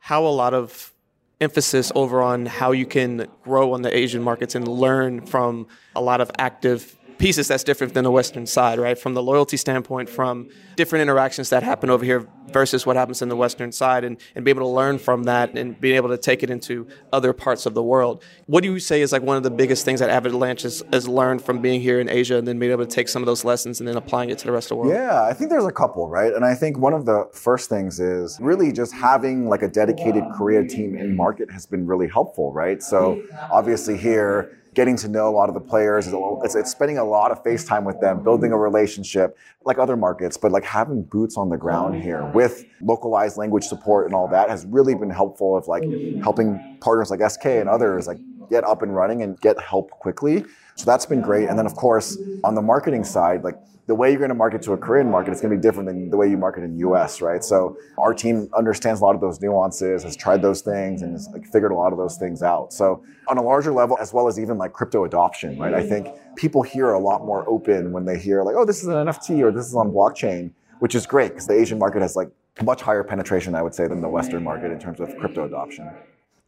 how 0.00 0.26
a 0.26 0.28
lot 0.28 0.54
of 0.54 0.94
emphasis 1.40 1.92
over 1.94 2.22
on 2.22 2.46
how 2.46 2.72
you 2.72 2.86
can 2.86 3.26
grow 3.42 3.72
on 3.72 3.82
the 3.82 3.96
Asian 3.96 4.22
markets 4.22 4.54
and 4.54 4.66
learn 4.66 5.24
from 5.24 5.66
a 5.94 6.00
lot 6.00 6.20
of 6.20 6.30
active 6.38 6.97
pieces 7.18 7.48
that's 7.48 7.64
different 7.64 7.94
than 7.94 8.04
the 8.04 8.10
Western 8.10 8.46
side, 8.46 8.78
right? 8.78 8.98
From 8.98 9.14
the 9.14 9.22
loyalty 9.22 9.56
standpoint, 9.56 10.08
from 10.08 10.48
different 10.76 11.02
interactions 11.02 11.50
that 11.50 11.62
happen 11.62 11.90
over 11.90 12.04
here 12.04 12.28
versus 12.52 12.86
what 12.86 12.96
happens 12.96 13.20
in 13.20 13.28
the 13.28 13.36
Western 13.36 13.72
side, 13.72 14.04
and, 14.04 14.16
and 14.34 14.44
be 14.44 14.50
able 14.50 14.62
to 14.62 14.68
learn 14.68 14.98
from 14.98 15.24
that 15.24 15.56
and 15.58 15.78
being 15.80 15.96
able 15.96 16.08
to 16.08 16.16
take 16.16 16.42
it 16.42 16.48
into 16.48 16.86
other 17.12 17.32
parts 17.32 17.66
of 17.66 17.74
the 17.74 17.82
world. 17.82 18.22
What 18.46 18.62
do 18.62 18.72
you 18.72 18.78
say 18.78 19.02
is 19.02 19.12
like 19.12 19.22
one 19.22 19.36
of 19.36 19.42
the 19.42 19.50
biggest 19.50 19.84
things 19.84 20.00
that 20.00 20.08
Avalanche 20.08 20.62
has, 20.62 20.82
has 20.92 21.06
learned 21.06 21.42
from 21.42 21.60
being 21.60 21.80
here 21.80 22.00
in 22.00 22.08
Asia 22.08 22.36
and 22.36 22.48
then 22.48 22.58
being 22.58 22.72
able 22.72 22.86
to 22.86 22.90
take 22.90 23.08
some 23.08 23.20
of 23.20 23.26
those 23.26 23.44
lessons 23.44 23.80
and 23.80 23.88
then 23.88 23.96
applying 23.96 24.30
it 24.30 24.38
to 24.38 24.46
the 24.46 24.52
rest 24.52 24.66
of 24.66 24.68
the 24.70 24.76
world? 24.76 24.92
Yeah, 24.92 25.24
I 25.24 25.34
think 25.34 25.50
there's 25.50 25.66
a 25.66 25.72
couple, 25.72 26.08
right? 26.08 26.32
And 26.32 26.44
I 26.44 26.54
think 26.54 26.78
one 26.78 26.94
of 26.94 27.04
the 27.04 27.28
first 27.32 27.68
things 27.68 28.00
is 28.00 28.38
really 28.40 28.72
just 28.72 28.94
having 28.94 29.48
like 29.48 29.62
a 29.62 29.68
dedicated 29.68 30.24
Korea 30.34 30.66
team 30.66 30.96
in 30.96 31.16
market 31.16 31.50
has 31.50 31.66
been 31.66 31.86
really 31.86 32.08
helpful, 32.08 32.52
right? 32.52 32.82
So 32.82 33.22
obviously 33.50 33.96
here, 33.98 34.57
getting 34.74 34.96
to 34.96 35.08
know 35.08 35.28
a 35.28 35.34
lot 35.34 35.48
of 35.48 35.54
the 35.54 35.60
players. 35.60 36.06
It's, 36.08 36.54
it's, 36.54 36.70
spending 36.70 36.98
a 36.98 37.04
lot 37.04 37.30
of 37.30 37.42
face 37.42 37.64
time 37.64 37.84
with 37.84 38.00
them, 38.00 38.22
building 38.22 38.52
a 38.52 38.56
relationship 38.56 39.36
like 39.64 39.78
other 39.78 39.96
markets, 39.96 40.36
but 40.36 40.52
like 40.52 40.64
having 40.64 41.02
boots 41.02 41.36
on 41.36 41.48
the 41.48 41.56
ground 41.56 42.02
here 42.02 42.24
with 42.34 42.64
localized 42.80 43.36
language 43.36 43.64
support 43.64 44.06
and 44.06 44.14
all 44.14 44.28
that 44.28 44.48
has 44.48 44.66
really 44.66 44.94
been 44.94 45.10
helpful 45.10 45.56
of 45.56 45.66
like 45.66 45.82
helping 46.22 46.78
partners 46.80 47.10
like 47.10 47.20
SK 47.30 47.46
and 47.46 47.68
others 47.68 48.06
like 48.06 48.18
get 48.50 48.64
up 48.64 48.82
and 48.82 48.94
running 48.94 49.22
and 49.22 49.40
get 49.40 49.60
help 49.60 49.90
quickly. 49.90 50.44
So 50.74 50.84
that's 50.84 51.06
been 51.06 51.20
great. 51.20 51.48
And 51.48 51.58
then 51.58 51.66
of 51.66 51.74
course, 51.74 52.18
on 52.44 52.54
the 52.54 52.62
marketing 52.62 53.04
side, 53.04 53.42
like 53.42 53.56
the 53.88 53.94
way 53.94 54.10
you're 54.10 54.18
going 54.18 54.28
to 54.28 54.34
market 54.34 54.60
to 54.62 54.74
a 54.74 54.76
Korean 54.76 55.10
market 55.10 55.32
is 55.32 55.40
going 55.40 55.50
to 55.50 55.56
be 55.56 55.62
different 55.62 55.88
than 55.88 56.10
the 56.10 56.16
way 56.16 56.28
you 56.28 56.36
market 56.36 56.62
in 56.62 56.74
the 56.74 56.86
US, 56.88 57.22
right? 57.22 57.42
So 57.42 57.78
our 57.96 58.12
team 58.12 58.50
understands 58.54 59.00
a 59.00 59.04
lot 59.04 59.14
of 59.14 59.22
those 59.22 59.40
nuances, 59.40 60.02
has 60.02 60.14
tried 60.14 60.42
those 60.42 60.60
things, 60.60 61.00
and 61.00 61.12
has 61.14 61.26
like, 61.32 61.46
figured 61.46 61.72
a 61.72 61.74
lot 61.74 61.92
of 61.92 61.98
those 61.98 62.18
things 62.18 62.42
out. 62.42 62.72
So 62.72 63.02
on 63.28 63.38
a 63.38 63.42
larger 63.42 63.72
level, 63.72 63.96
as 63.98 64.12
well 64.12 64.28
as 64.28 64.38
even 64.38 64.58
like 64.58 64.74
crypto 64.74 65.04
adoption, 65.04 65.58
right? 65.58 65.72
I 65.72 65.82
think 65.82 66.08
people 66.36 66.62
here 66.62 66.86
are 66.86 66.94
a 66.94 67.00
lot 67.00 67.24
more 67.24 67.48
open 67.48 67.90
when 67.90 68.04
they 68.04 68.18
hear 68.18 68.42
like, 68.42 68.56
oh, 68.56 68.66
this 68.66 68.82
is 68.82 68.88
an 68.88 69.06
NFT 69.06 69.42
or 69.42 69.50
this 69.50 69.66
is 69.66 69.74
on 69.74 69.90
blockchain, 69.90 70.52
which 70.80 70.94
is 70.94 71.06
great 71.06 71.30
because 71.30 71.46
the 71.46 71.54
Asian 71.54 71.78
market 71.78 72.02
has 72.02 72.14
like 72.14 72.28
much 72.62 72.82
higher 72.82 73.02
penetration, 73.02 73.54
I 73.54 73.62
would 73.62 73.74
say, 73.74 73.88
than 73.88 74.02
the 74.02 74.08
Western 74.08 74.44
market 74.44 74.70
in 74.70 74.78
terms 74.78 75.00
of 75.00 75.16
crypto 75.16 75.46
adoption. 75.46 75.90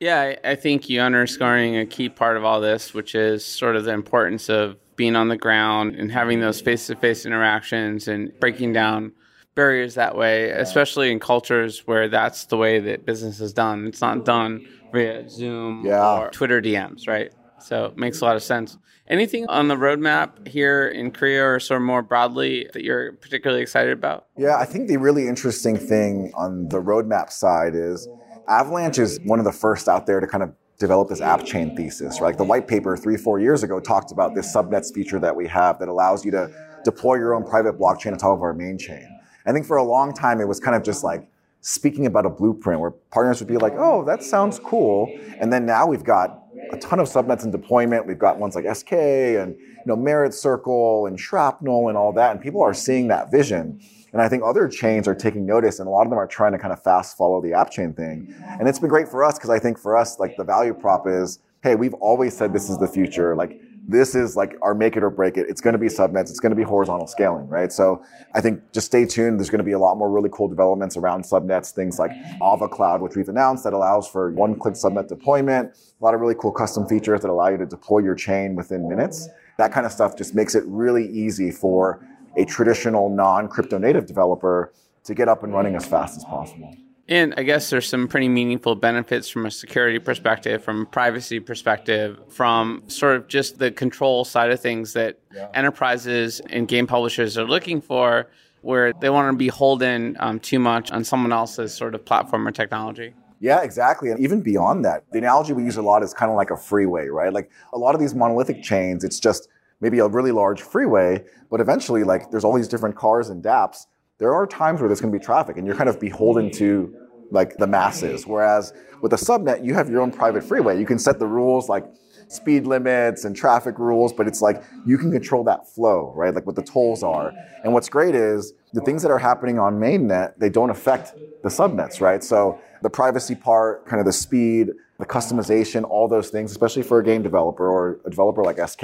Yeah, 0.01 0.37
I 0.43 0.55
think 0.55 0.89
you 0.89 1.01
underscoring 1.01 1.77
a 1.77 1.85
key 1.85 2.09
part 2.09 2.39
of 2.39 2.45
all 2.45 2.61
this, 2.61 2.95
which 2.95 3.15
is 3.15 3.45
sort 3.45 3.77
of 3.77 3.85
the 3.85 3.93
importance 3.93 4.49
of 4.49 4.77
being 4.97 5.15
on 5.15 5.29
the 5.29 5.37
ground 5.37 5.95
and 5.95 6.11
having 6.11 6.41
those 6.41 6.61
face 6.61 6.87
to 6.87 6.97
face 6.97 7.27
interactions 7.27 8.09
and 8.09 8.33
breaking 8.41 8.73
down 8.73 9.13
barriers 9.55 9.95
that 9.95 10.17
way, 10.17 10.51
especially 10.51 11.11
in 11.11 11.19
cultures 11.19 11.87
where 11.87 12.09
that's 12.09 12.47
the 12.47 12.57
way 12.57 12.79
that 12.81 13.05
business 13.05 13.41
is 13.41 13.53
done. 13.53 13.87
It's 13.87 14.01
not 14.01 14.25
done 14.25 14.67
via 14.93 15.29
Zoom 15.29 15.85
yeah. 15.85 16.19
or 16.19 16.31
Twitter 16.31 16.63
DMs, 16.63 17.07
right? 17.07 17.33
So 17.59 17.87
it 17.87 17.99
makes 17.99 18.23
a 18.23 18.25
lot 18.25 18.37
of 18.37 18.43
sense. 18.43 18.79
Anything 19.07 19.47
on 19.49 19.69
the 19.69 19.75
roadmap 19.75 20.47
here 20.47 20.89
in 20.89 21.11
Korea 21.11 21.45
or 21.45 21.61
sort 21.61 21.81
of 21.81 21.87
more 21.87 22.01
broadly 22.01 22.71
that 22.73 22.85
you're 22.85 23.13
particularly 23.15 23.61
excited 23.61 23.93
about? 23.93 24.27
Yeah, 24.39 24.57
I 24.57 24.65
think 24.65 24.89
the 24.89 24.99
really 24.99 25.29
interesting 25.29 25.77
thing 25.77 26.33
on 26.37 26.69
the 26.69 26.81
roadmap 26.81 27.31
side 27.31 27.75
is 27.75 28.09
Avalanche 28.51 28.99
is 28.99 29.21
one 29.23 29.39
of 29.39 29.45
the 29.45 29.53
first 29.53 29.89
out 29.89 30.07
there 30.07 30.19
to 30.19 30.27
kind 30.27 30.43
of 30.43 30.53
develop 30.79 31.09
this 31.09 31.21
app 31.21 31.45
chain 31.45 31.77
thesis, 31.77 32.21
right? 32.21 32.29
Like 32.29 32.37
the 32.37 32.45
white 32.45 32.67
paper 32.67 32.97
three, 32.97 33.17
four 33.17 33.39
years 33.39 33.63
ago 33.63 33.79
talked 33.79 34.11
about 34.11 34.35
this 34.35 34.53
subnets 34.53 34.93
feature 34.93 35.21
that 35.21 35.35
we 35.35 35.47
have 35.47 35.79
that 35.79 35.89
allows 35.89 36.25
you 36.25 36.33
to 36.33 36.51
deploy 36.85 37.15
your 37.15 37.35
own 37.35 37.45
private 37.45 37.79
blockchain 37.79 38.13
on 38.13 38.19
top 38.19 38.33
of 38.33 38.43
our 38.43 38.53
main 38.53 38.77
chain. 38.77 39.07
I 39.47 39.53
think 39.53 39.67
for 39.67 39.77
a 39.77 39.85
long 39.85 40.13
time 40.13 40.41
it 40.41 40.49
was 40.49 40.59
kind 40.59 40.77
of 40.77 40.83
just 40.83 41.05
like 41.05 41.29
speaking 41.61 42.07
about 42.07 42.27
a 42.27 42.31
blueprint 42.31 42.81
where 42.81 42.91
partners 42.91 43.41
would 43.41 43.49
be 43.49 43.57
like, 43.57 43.75
oh, 43.77 44.05
that 44.05 44.23
sounds 44.23 44.59
cool. 44.59 45.09
And 45.39 45.53
then 45.53 45.65
now 45.65 45.87
we've 45.87 46.05
got 46.05 46.43
a 46.73 46.77
ton 46.79 46.99
of 46.99 47.07
subnets 47.07 47.45
in 47.45 47.51
deployment. 47.51 48.07
We've 48.07 48.19
got 48.19 48.39
ones 48.39 48.55
like 48.55 48.65
SK 48.75 48.93
and 48.93 49.57
you 49.59 49.87
know 49.87 49.97
Merit 49.97 50.35
Circle 50.35 51.07
and 51.07 51.21
Shrapnel 51.21 51.89
and 51.89 51.97
all 51.97 52.13
that. 52.15 52.33
And 52.33 52.41
people 52.41 52.63
are 52.63 52.75
seeing 52.75 53.09
that 53.09 53.31
vision. 53.31 53.81
And 54.13 54.21
I 54.21 54.29
think 54.29 54.43
other 54.45 54.69
chains 54.69 55.07
are 55.07 55.15
taking 55.15 55.47
notice, 55.47 55.79
and 55.79 55.87
a 55.89 55.91
lot 55.91 56.03
of 56.03 56.11
them 56.11 56.19
are 56.19 56.27
trying 56.27 56.53
to 56.53 56.59
kind 56.59 56.73
of 56.73 56.83
fast 56.83 57.17
follow 57.17 57.41
the 57.41 57.53
app 57.53 57.71
chain 57.71 57.93
thing. 57.93 58.35
And 58.59 58.69
it's 58.69 58.79
been 58.79 58.89
great 58.89 59.09
for 59.09 59.25
us 59.25 59.35
because 59.39 59.51
I 59.51 59.59
think 59.59 59.79
for 59.79 59.97
us, 59.97 60.19
like 60.19 60.37
the 60.37 60.45
value 60.45 60.75
prop 60.75 61.07
is, 61.07 61.39
hey, 61.63 61.75
we've 61.75 61.95
always 61.95 62.37
said 62.37 62.53
this 62.53 62.71
is 62.71 62.79
the 62.79 62.89
future. 62.89 63.37
Like 63.37 63.61
this 63.87 64.15
is 64.15 64.37
like 64.37 64.57
our 64.63 64.75
make 64.75 64.97
it 64.97 65.03
or 65.03 65.11
break 65.11 65.37
it. 65.37 65.47
It's 65.49 65.61
going 65.61 65.73
to 65.73 65.79
be 65.79 65.89
subnets. 65.89 66.31
It's 66.31 66.41
going 66.41 66.51
to 66.51 66.57
be 66.57 66.63
horizontal 66.63 67.07
scaling, 67.07 67.49
right? 67.49 67.73
So 67.73 68.03
I 68.35 68.41
think 68.41 68.61
just 68.73 68.87
stay 68.87 69.05
tuned. 69.05 69.39
There's 69.39 69.51
going 69.51 69.59
to 69.59 69.65
be 69.65 69.73
a 69.73 69.79
lot 69.79 69.97
more 69.97 70.11
really 70.11 70.31
cool 70.33 70.49
developments 70.49 70.97
around 70.97 71.25
subnets, 71.25 71.73
things 71.73 71.99
like 71.99 72.13
Ava 72.43 72.69
Cloud, 72.69 73.01
which 73.01 73.17
we've 73.17 73.29
announced 73.29 73.65
that 73.65 73.73
allows 73.73 74.09
for 74.09 74.31
one-click 74.33 74.75
subnet 74.75 75.09
deployment. 75.09 75.77
A 76.01 76.05
lot 76.05 76.15
of 76.15 76.21
really 76.21 76.35
cool 76.35 76.53
custom 76.53 76.87
features 76.87 77.21
that 77.23 77.31
allow 77.31 77.49
you 77.49 77.59
to 77.59 77.67
deploy 77.67 77.99
your 77.99 78.15
chain 78.15 78.55
within 78.55 78.89
minutes. 78.89 79.29
That 79.59 79.73
kind 79.73 79.85
of 79.85 79.93
stuff 79.93 80.17
just 80.17 80.35
makes 80.35 80.55
it 80.55 80.65
really 80.67 81.07
easy 81.09 81.51
for 81.51 82.07
a 82.37 82.45
traditional 82.45 83.09
non-crypto 83.09 83.79
native 83.79 84.07
developer 84.07 84.73
to 85.05 85.15
get 85.15 85.29
up 85.29 85.43
and 85.43 85.53
running 85.53 85.75
as 85.75 85.87
fast 85.87 86.17
as 86.17 86.25
possible. 86.25 86.75
And 87.09 87.35
I 87.37 87.43
guess 87.43 87.71
there's 87.71 87.89
some 87.89 88.07
pretty 88.07 88.29
meaningful 88.29 88.77
benefits 88.77 89.29
from 89.29 89.45
a 89.45 89.51
security 89.51 89.99
perspective, 89.99 90.63
from 90.63 90.83
a 90.83 90.87
privacy 90.87 91.41
perspective, 91.41 92.21
from 92.29 92.85
sort 92.87 93.17
of 93.17 93.27
just 93.27 93.59
the 93.59 93.73
control 93.73 94.25
side 94.25 94.53
of 94.53 94.61
things 94.61 94.93
that 94.93 95.19
yeah. 95.35 95.49
enterprises 95.53 96.41
and 96.51 96.69
game 96.69 96.87
publishers 96.87 97.37
are 97.37 97.47
looking 97.47 97.81
for, 97.81 98.29
where 98.63 98.93
they 99.01 99.11
want 99.11 99.33
to 99.33 99.37
be 99.37 99.49
holding 99.49 100.15
um, 100.21 100.39
too 100.39 100.61
much 100.61 100.93
on 100.93 101.03
someone 101.03 101.33
else's 101.33 101.75
sort 101.75 101.97
of 101.97 102.05
platform 102.05 102.47
or 102.47 102.53
technology. 102.53 103.13
Yeah, 103.41 103.63
exactly. 103.63 104.11
And 104.11 104.21
even 104.21 104.41
beyond 104.41 104.85
that, 104.85 105.03
the 105.11 105.19
analogy 105.19 105.53
we 105.55 105.65
use 105.65 105.79
a 105.79 105.83
lot 105.83 106.05
is 106.05 106.15
kind 106.15 106.31
of 106.31 106.37
like 106.37 106.51
a 106.51 106.57
freeway, 106.57 107.09
right? 107.09 107.33
Like 107.33 107.51
a 107.73 107.79
lot 107.79 107.95
of 107.97 108.01
these 108.01 108.15
monolithic 108.15 108.63
chains, 108.63 109.03
it's 109.03 109.19
just 109.19 109.49
maybe 109.81 109.99
a 109.99 110.07
really 110.07 110.33
large 110.33 110.63
freeway, 110.63 111.25
but 111.51 111.61
eventually, 111.61 112.05
like, 112.05 112.31
there's 112.31 112.45
all 112.45 112.55
these 112.55 112.69
different 112.69 112.97
cars 112.97 113.29
and 113.29 113.43
dApps. 113.43 113.87
There 114.19 114.35
are 114.35 114.47
times 114.47 114.81
where 114.81 114.89
there's 114.89 115.01
going 115.01 115.13
to 115.13 115.19
be 115.19 115.25
traffic, 115.25 115.57
and 115.57 115.67
you're 115.67 115.77
kind 115.77 115.89
of 115.89 115.99
beholden 115.99 116.51
to 116.53 116.95
like 117.31 117.57
the 117.57 117.67
masses. 117.67 118.27
Whereas 118.27 118.73
with 119.01 119.13
a 119.13 119.17
subnet, 119.17 119.65
you 119.65 119.75
have 119.75 119.89
your 119.89 120.01
own 120.01 120.11
private 120.11 120.43
freeway. 120.45 120.79
You 120.79 120.87
can 120.87 120.99
set 120.99 121.19
the 121.19 121.27
rules 121.27 121.69
like 121.69 121.87
speed 122.29 122.67
limits 122.67 123.25
and 123.25 123.35
traffic 123.35 123.79
rules, 123.79 124.13
but 124.13 124.27
it's 124.29 124.41
like 124.41 124.63
you 124.87 124.99
can 124.99 125.11
control 125.11 125.43
that 125.45 125.69
flow, 125.69 126.13
right? 126.15 126.35
Like 126.35 126.47
what 126.47 126.57
the 126.57 126.63
tolls 126.63 127.03
are. 127.03 127.33
And 127.65 127.73
what's 127.73 127.89
great 127.89 128.15
is 128.15 128.53
the 128.73 128.81
things 128.83 129.03
that 129.03 129.11
are 129.11 129.19
happening 129.19 129.59
on 129.59 129.79
mainnet, 129.79 130.35
they 130.39 130.49
don't 130.49 130.71
affect 130.71 131.15
the 131.43 131.49
subnets, 131.49 132.01
right? 132.01 132.23
So 132.23 132.61
the 132.83 132.91
privacy 132.91 133.35
part, 133.35 133.87
kind 133.87 134.01
of 134.01 134.07
the 134.07 134.13
speed, 134.13 134.71
the 135.01 135.07
customization, 135.07 135.85
all 135.89 136.07
those 136.07 136.31
things, 136.31 136.51
especially 136.51 136.83
for 136.83 137.01
a 137.01 137.05
game 137.05 137.23
developer 137.23 137.69
or 137.69 138.01
a 138.05 138.11
developer 138.11 138.45
like 138.45 138.57
SK, 138.69 138.83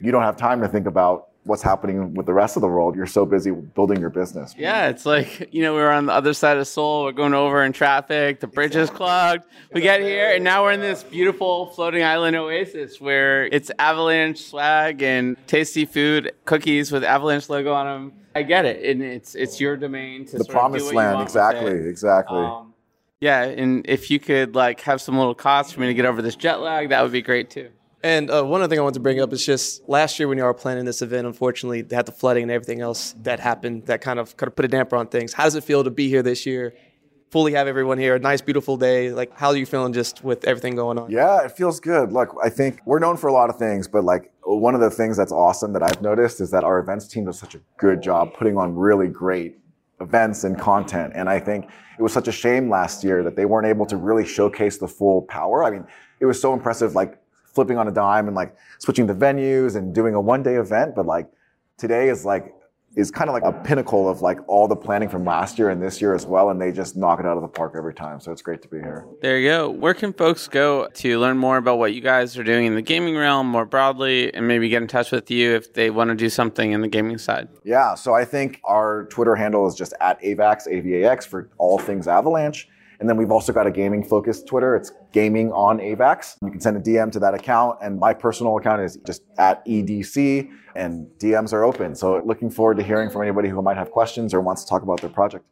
you 0.00 0.10
don't 0.10 0.22
have 0.22 0.36
time 0.36 0.60
to 0.60 0.68
think 0.68 0.86
about 0.86 1.28
what's 1.44 1.62
happening 1.62 2.14
with 2.14 2.26
the 2.26 2.32
rest 2.32 2.56
of 2.56 2.62
the 2.62 2.68
world. 2.68 2.94
You're 2.94 3.06
so 3.06 3.24
busy 3.24 3.50
building 3.50 4.00
your 4.00 4.10
business. 4.10 4.54
Yeah, 4.56 4.88
it's 4.88 5.06
like, 5.06 5.48
you 5.52 5.62
know, 5.62 5.74
we 5.74 5.80
are 5.80 5.90
on 5.90 6.06
the 6.06 6.12
other 6.12 6.34
side 6.34 6.58
of 6.58 6.68
Seoul, 6.68 7.04
we're 7.04 7.12
going 7.12 7.34
over 7.34 7.64
in 7.64 7.72
traffic, 7.72 8.40
the 8.40 8.46
bridge 8.46 8.76
is 8.76 8.90
clogged. 8.90 9.44
We 9.72 9.80
get 9.80 10.00
here, 10.00 10.34
and 10.34 10.44
now 10.44 10.62
we're 10.62 10.72
in 10.72 10.80
this 10.80 11.02
beautiful 11.02 11.66
floating 11.66 12.04
island 12.04 12.36
oasis 12.36 13.00
where 13.00 13.46
it's 13.46 13.70
avalanche 13.78 14.42
swag 14.44 15.02
and 15.02 15.36
tasty 15.46 15.86
food, 15.86 16.32
cookies 16.44 16.92
with 16.92 17.02
avalanche 17.02 17.48
logo 17.48 17.72
on 17.72 17.86
them. 17.86 18.12
I 18.34 18.42
get 18.42 18.66
it. 18.66 18.84
And 18.84 19.02
it's 19.02 19.34
it's 19.34 19.60
your 19.60 19.76
domain 19.76 20.24
to 20.26 20.38
the 20.38 20.44
promised 20.44 20.92
land. 20.92 21.20
Exactly, 21.22 21.88
exactly. 21.88 22.38
Um, 22.38 22.67
yeah, 23.20 23.42
and 23.42 23.84
if 23.88 24.10
you 24.10 24.20
could 24.20 24.54
like 24.54 24.80
have 24.82 25.00
some 25.00 25.18
little 25.18 25.34
costs 25.34 25.72
for 25.72 25.80
me 25.80 25.88
to 25.88 25.94
get 25.94 26.04
over 26.04 26.22
this 26.22 26.36
jet 26.36 26.60
lag, 26.60 26.90
that 26.90 27.02
would 27.02 27.12
be 27.12 27.22
great 27.22 27.50
too. 27.50 27.70
And 28.02 28.30
uh, 28.30 28.44
one 28.44 28.60
other 28.60 28.70
thing 28.70 28.78
I 28.78 28.82
want 28.82 28.94
to 28.94 29.00
bring 29.00 29.20
up 29.20 29.32
is 29.32 29.44
just 29.44 29.88
last 29.88 30.18
year 30.20 30.28
when 30.28 30.38
you 30.38 30.44
were 30.44 30.54
planning 30.54 30.84
this 30.84 31.02
event, 31.02 31.26
unfortunately, 31.26 31.82
they 31.82 31.96
had 31.96 32.06
the 32.06 32.12
flooding 32.12 32.44
and 32.44 32.52
everything 32.52 32.80
else 32.80 33.16
that 33.22 33.40
happened 33.40 33.86
that 33.86 34.00
kind 34.00 34.20
of 34.20 34.36
kind 34.36 34.46
of 34.46 34.54
put 34.54 34.64
a 34.64 34.68
damper 34.68 34.96
on 34.96 35.08
things. 35.08 35.32
How 35.32 35.44
does 35.44 35.56
it 35.56 35.64
feel 35.64 35.82
to 35.82 35.90
be 35.90 36.08
here 36.08 36.22
this 36.22 36.46
year? 36.46 36.74
Fully 37.32 37.52
have 37.52 37.66
everyone 37.66 37.98
here, 37.98 38.14
a 38.14 38.18
nice, 38.18 38.40
beautiful 38.40 38.76
day. 38.78 39.10
Like, 39.10 39.36
how 39.36 39.48
are 39.48 39.56
you 39.56 39.66
feeling 39.66 39.92
just 39.92 40.24
with 40.24 40.46
everything 40.46 40.76
going 40.76 40.96
on? 40.96 41.10
Yeah, 41.10 41.44
it 41.44 41.52
feels 41.52 41.78
good. 41.78 42.10
Look, 42.12 42.34
I 42.42 42.48
think 42.48 42.80
we're 42.86 43.00
known 43.00 43.18
for 43.18 43.26
a 43.26 43.32
lot 43.32 43.50
of 43.50 43.56
things, 43.56 43.86
but 43.86 44.04
like 44.04 44.32
one 44.44 44.74
of 44.74 44.80
the 44.80 44.90
things 44.90 45.16
that's 45.16 45.32
awesome 45.32 45.72
that 45.74 45.82
I've 45.82 46.00
noticed 46.00 46.40
is 46.40 46.52
that 46.52 46.64
our 46.64 46.78
events 46.78 47.06
team 47.06 47.26
does 47.26 47.38
such 47.38 47.54
a 47.54 47.60
good 47.76 48.00
job 48.00 48.32
putting 48.32 48.56
on 48.56 48.76
really 48.76 49.08
great 49.08 49.58
events 50.00 50.44
and 50.44 50.58
content. 50.58 51.12
And 51.14 51.28
I 51.28 51.40
think 51.40 51.66
it 51.98 52.02
was 52.02 52.12
such 52.12 52.28
a 52.28 52.32
shame 52.32 52.70
last 52.70 53.02
year 53.02 53.22
that 53.24 53.36
they 53.36 53.44
weren't 53.44 53.66
able 53.66 53.86
to 53.86 53.96
really 53.96 54.24
showcase 54.24 54.78
the 54.78 54.88
full 54.88 55.22
power. 55.22 55.64
I 55.64 55.70
mean, 55.70 55.84
it 56.20 56.26
was 56.26 56.40
so 56.40 56.52
impressive, 56.52 56.94
like 56.94 57.18
flipping 57.44 57.76
on 57.76 57.88
a 57.88 57.92
dime 57.92 58.26
and 58.26 58.36
like 58.36 58.56
switching 58.78 59.06
the 59.06 59.14
venues 59.14 59.76
and 59.76 59.94
doing 59.94 60.14
a 60.14 60.20
one 60.20 60.42
day 60.42 60.54
event. 60.54 60.94
But 60.94 61.06
like 61.06 61.28
today 61.76 62.08
is 62.08 62.24
like 62.24 62.54
is 62.96 63.10
kind 63.10 63.30
of 63.30 63.34
like 63.34 63.44
a 63.44 63.52
pinnacle 63.52 64.08
of 64.08 64.22
like 64.22 64.38
all 64.48 64.66
the 64.66 64.76
planning 64.76 65.08
from 65.08 65.24
last 65.24 65.58
year 65.58 65.70
and 65.70 65.82
this 65.82 66.00
year 66.00 66.14
as 66.14 66.26
well, 66.26 66.50
and 66.50 66.60
they 66.60 66.72
just 66.72 66.96
knock 66.96 67.20
it 67.20 67.26
out 67.26 67.36
of 67.36 67.42
the 67.42 67.48
park 67.48 67.74
every 67.76 67.94
time. 67.94 68.18
So 68.18 68.32
it's 68.32 68.42
great 68.42 68.62
to 68.62 68.68
be 68.68 68.78
here. 68.78 69.06
There 69.20 69.38
you 69.38 69.48
go. 69.48 69.70
Where 69.70 69.94
can 69.94 70.12
folks 70.12 70.48
go 70.48 70.88
to 70.88 71.18
learn 71.18 71.38
more 71.38 71.58
about 71.58 71.78
what 71.78 71.94
you 71.94 72.00
guys 72.00 72.36
are 72.36 72.44
doing 72.44 72.66
in 72.66 72.74
the 72.74 72.82
gaming 72.82 73.16
realm 73.16 73.46
more 73.46 73.64
broadly, 73.64 74.32
and 74.34 74.48
maybe 74.48 74.68
get 74.68 74.82
in 74.82 74.88
touch 74.88 75.12
with 75.12 75.30
you 75.30 75.54
if 75.54 75.74
they 75.74 75.90
want 75.90 76.08
to 76.08 76.16
do 76.16 76.28
something 76.28 76.72
in 76.72 76.80
the 76.80 76.88
gaming 76.88 77.18
side? 77.18 77.48
Yeah, 77.64 77.94
so 77.94 78.14
I 78.14 78.24
think 78.24 78.60
our 78.64 79.04
Twitter 79.06 79.36
handle 79.36 79.66
is 79.66 79.74
just 79.74 79.92
at 80.00 80.20
AVAX, 80.22 80.66
AVAX 80.66 81.24
for 81.24 81.50
all 81.58 81.78
things 81.78 82.08
Avalanche. 82.08 82.68
And 83.00 83.08
then 83.08 83.16
we've 83.16 83.30
also 83.30 83.52
got 83.52 83.66
a 83.66 83.70
gaming 83.70 84.02
focused 84.04 84.46
Twitter. 84.46 84.74
It's 84.74 84.92
gaming 85.12 85.52
on 85.52 85.78
AVAX. 85.78 86.36
You 86.42 86.50
can 86.50 86.60
send 86.60 86.76
a 86.76 86.80
DM 86.80 87.12
to 87.12 87.20
that 87.20 87.34
account. 87.34 87.78
And 87.80 87.98
my 87.98 88.12
personal 88.12 88.56
account 88.56 88.82
is 88.82 88.96
just 89.06 89.22
at 89.38 89.64
EDC 89.66 90.50
and 90.74 91.06
DMs 91.18 91.52
are 91.52 91.64
open. 91.64 91.94
So 91.94 92.20
looking 92.24 92.50
forward 92.50 92.76
to 92.78 92.82
hearing 92.82 93.10
from 93.10 93.22
anybody 93.22 93.48
who 93.48 93.62
might 93.62 93.76
have 93.76 93.90
questions 93.90 94.34
or 94.34 94.40
wants 94.40 94.64
to 94.64 94.68
talk 94.68 94.82
about 94.82 95.00
their 95.00 95.10
project. 95.10 95.44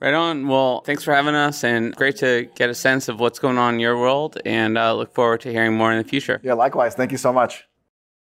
Right 0.00 0.14
on. 0.14 0.46
Well, 0.46 0.82
thanks 0.82 1.02
for 1.04 1.14
having 1.14 1.34
us 1.34 1.64
and 1.64 1.94
great 1.96 2.16
to 2.16 2.48
get 2.54 2.68
a 2.68 2.74
sense 2.74 3.08
of 3.08 3.18
what's 3.18 3.38
going 3.38 3.56
on 3.56 3.74
in 3.74 3.80
your 3.80 3.98
world 3.98 4.38
and 4.44 4.76
uh, 4.76 4.94
look 4.94 5.14
forward 5.14 5.40
to 5.42 5.50
hearing 5.50 5.74
more 5.74 5.90
in 5.90 5.98
the 5.98 6.08
future. 6.08 6.40
Yeah, 6.42 6.52
likewise. 6.52 6.94
Thank 6.94 7.12
you 7.12 7.18
so 7.18 7.32
much. 7.32 7.64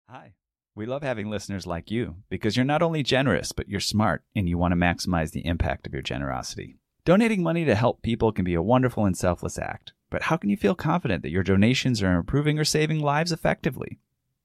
Hi. 0.08 0.32
We 0.74 0.86
love 0.86 1.02
having 1.02 1.28
listeners 1.28 1.66
like 1.66 1.90
you 1.90 2.16
because 2.30 2.56
you're 2.56 2.64
not 2.64 2.80
only 2.80 3.02
generous, 3.02 3.52
but 3.52 3.68
you're 3.68 3.80
smart 3.80 4.22
and 4.34 4.48
you 4.48 4.56
want 4.56 4.72
to 4.72 4.76
maximize 4.76 5.32
the 5.32 5.44
impact 5.44 5.86
of 5.86 5.92
your 5.92 6.02
generosity. 6.02 6.76
Donating 7.10 7.42
money 7.42 7.64
to 7.64 7.74
help 7.74 8.02
people 8.02 8.30
can 8.30 8.44
be 8.44 8.54
a 8.54 8.62
wonderful 8.62 9.04
and 9.04 9.16
selfless 9.16 9.58
act, 9.58 9.94
but 10.10 10.22
how 10.22 10.36
can 10.36 10.48
you 10.48 10.56
feel 10.56 10.76
confident 10.76 11.24
that 11.24 11.32
your 11.32 11.42
donations 11.42 12.04
are 12.04 12.14
improving 12.14 12.56
or 12.56 12.64
saving 12.64 13.00
lives 13.00 13.32
effectively? 13.32 13.98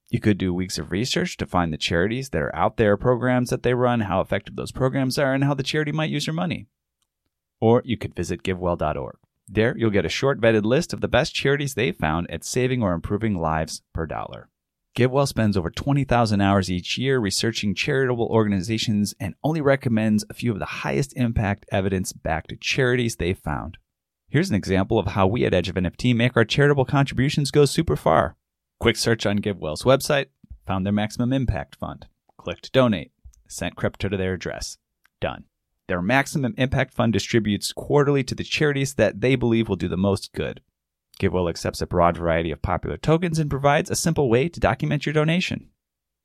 You 0.10 0.20
could 0.20 0.40
do 0.40 0.52
weeks 0.52 0.80
of 0.80 0.92
research 0.92 1.38
to 1.38 1.46
find 1.46 1.72
the 1.72 1.78
charities 1.78 2.30
that 2.30 2.42
are 2.42 2.56
out 2.56 2.78
there, 2.78 2.98
programs 2.98 3.52
that 3.52 3.62
they 3.62 3.76
run, 3.76 4.00
how 4.00 4.20
effective 4.20 4.56
those 4.56 4.72
programs 4.72 5.20
are, 5.20 5.32
and 5.32 5.44
how 5.44 5.54
the 5.54 5.62
charity 5.62 5.92
might 5.92 6.10
use 6.10 6.26
your 6.26 6.34
money. 6.34 6.66
Or 7.60 7.84
you 7.86 7.98
could 7.98 8.16
visit 8.16 8.42
givewell.org. 8.42 9.18
There, 9.48 9.78
you'll 9.78 9.92
get 9.92 10.08
a 10.08 10.10
short 10.10 10.42
vetted 10.42 10.66
list 10.66 10.92
of 10.92 11.02
the 11.02 11.08
best 11.08 11.36
charities 11.36 11.76
they've 11.76 11.96
found 11.96 12.32
at 12.32 12.44
saving 12.44 12.82
or 12.82 12.94
improving 12.94 13.38
lives 13.38 13.84
per 13.94 14.08
dollar. 14.08 14.50
GiveWell 14.96 15.28
spends 15.28 15.58
over 15.58 15.70
20,000 15.70 16.40
hours 16.40 16.72
each 16.72 16.98
year 16.98 17.20
researching 17.20 17.76
charitable 17.76 18.28
organizations 18.28 19.14
and 19.20 19.36
only 19.44 19.60
recommends 19.60 20.24
a 20.30 20.34
few 20.34 20.54
of 20.54 20.60
the 20.60 20.66
highest 20.66 21.12
impact 21.18 21.66
evidence 21.70 22.14
backed 22.14 22.54
charities 22.62 23.18
they've 23.18 23.38
found. 23.38 23.78
Here's 24.30 24.50
an 24.50 24.56
example 24.56 24.98
of 24.98 25.08
how 25.08 25.28
we 25.28 25.44
at 25.44 25.54
Edge 25.54 25.68
of 25.68 25.76
NFT 25.76 26.16
make 26.16 26.38
our 26.38 26.46
charitable 26.46 26.86
contributions 26.86 27.52
go 27.52 27.66
super 27.66 27.98
far. 27.98 28.38
Quick 28.80 28.96
search 28.96 29.26
on 29.26 29.40
GiveWell's 29.40 29.84
website, 29.84 30.28
found 30.66 30.86
their 30.86 30.94
maximum 30.94 31.34
impact 31.34 31.76
fund, 31.76 32.08
clicked 32.38 32.72
donate, 32.72 33.12
sent 33.50 33.76
crypto 33.76 34.08
to 34.08 34.16
their 34.16 34.34
address. 34.34 34.78
Done. 35.20 35.44
Their 35.90 36.02
maximum 36.02 36.54
impact 36.58 36.94
fund 36.94 37.12
distributes 37.12 37.74
quarterly 37.74 38.24
to 38.24 38.34
the 38.34 38.46
charities 38.46 38.94
that 38.94 39.20
they 39.20 39.36
believe 39.36 39.68
will 39.68 39.76
do 39.76 39.90
the 39.90 39.98
most 39.98 40.32
good. 40.32 40.62
GiveWell 41.20 41.50
accepts 41.50 41.82
a 41.82 41.88
broad 41.88 42.18
variety 42.18 42.52
of 42.52 42.62
popular 42.62 42.98
tokens 42.98 43.40
and 43.40 43.50
provides 43.50 43.90
a 43.90 43.96
simple 43.96 44.30
way 44.30 44.50
to 44.50 44.60
document 44.60 45.06
your 45.06 45.14
donation. 45.14 45.70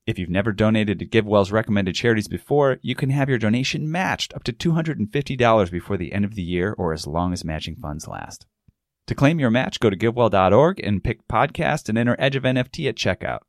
If 0.06 0.18
you've 0.18 0.30
never 0.30 0.52
donated 0.52 0.98
to 0.98 1.06
GiveWell's 1.06 1.52
recommended 1.52 1.94
charities 1.94 2.26
before, 2.26 2.78
you 2.82 2.94
can 2.94 3.10
have 3.10 3.28
your 3.28 3.38
donation 3.38 3.90
matched 3.90 4.34
up 4.34 4.42
to 4.44 4.52
$250 4.52 5.70
before 5.70 5.96
the 5.96 6.12
end 6.12 6.24
of 6.24 6.34
the 6.34 6.42
year 6.42 6.74
or 6.76 6.92
as 6.92 7.06
long 7.06 7.32
as 7.32 7.44
matching 7.44 7.76
funds 7.76 8.08
last. 8.08 8.46
To 9.06 9.14
claim 9.14 9.38
your 9.38 9.50
match, 9.50 9.78
go 9.78 9.90
to 9.90 9.96
givewell.org 9.96 10.80
and 10.80 11.04
pick 11.04 11.26
podcast 11.28 11.88
and 11.88 11.98
enter 11.98 12.16
Edge 12.18 12.36
of 12.36 12.44
NFT 12.44 12.88
at 12.88 12.96
checkout. 12.96 13.40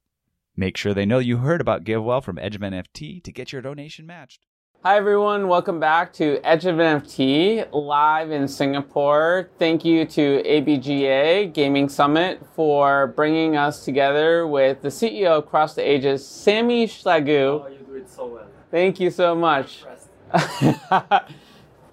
Make 0.55 0.75
sure 0.77 0.93
they 0.93 1.05
know 1.05 1.19
you 1.19 1.37
heard 1.37 1.61
about 1.61 1.83
GiveWell 1.83 2.23
from 2.23 2.37
Edge 2.37 2.55
of 2.55 2.61
NFT 2.61 3.23
to 3.23 3.31
get 3.31 3.51
your 3.51 3.61
donation 3.61 4.05
matched. 4.05 4.45
Hi, 4.83 4.97
everyone. 4.97 5.47
Welcome 5.47 5.79
back 5.79 6.11
to 6.13 6.39
Edge 6.43 6.65
of 6.65 6.77
NFT 6.77 7.71
live 7.71 8.31
in 8.31 8.47
Singapore. 8.47 9.47
Thank 9.59 9.85
you 9.85 10.05
to 10.05 10.41
ABGA 10.43 11.53
Gaming 11.53 11.87
Summit 11.87 12.43
for 12.55 13.05
bringing 13.05 13.55
us 13.55 13.85
together 13.85 14.47
with 14.47 14.81
the 14.81 14.87
CEO 14.87 15.37
of 15.37 15.45
Cross 15.45 15.75
the 15.75 15.87
Ages, 15.87 16.27
Sami 16.27 16.87
Chlagou. 16.87 17.63
Oh, 17.63 17.67
you 17.67 17.85
do 17.85 17.93
it 17.93 18.09
so 18.09 18.25
well. 18.25 18.47
Thank 18.71 18.99
you 18.99 19.11
so 19.11 19.35
much. 19.35 19.83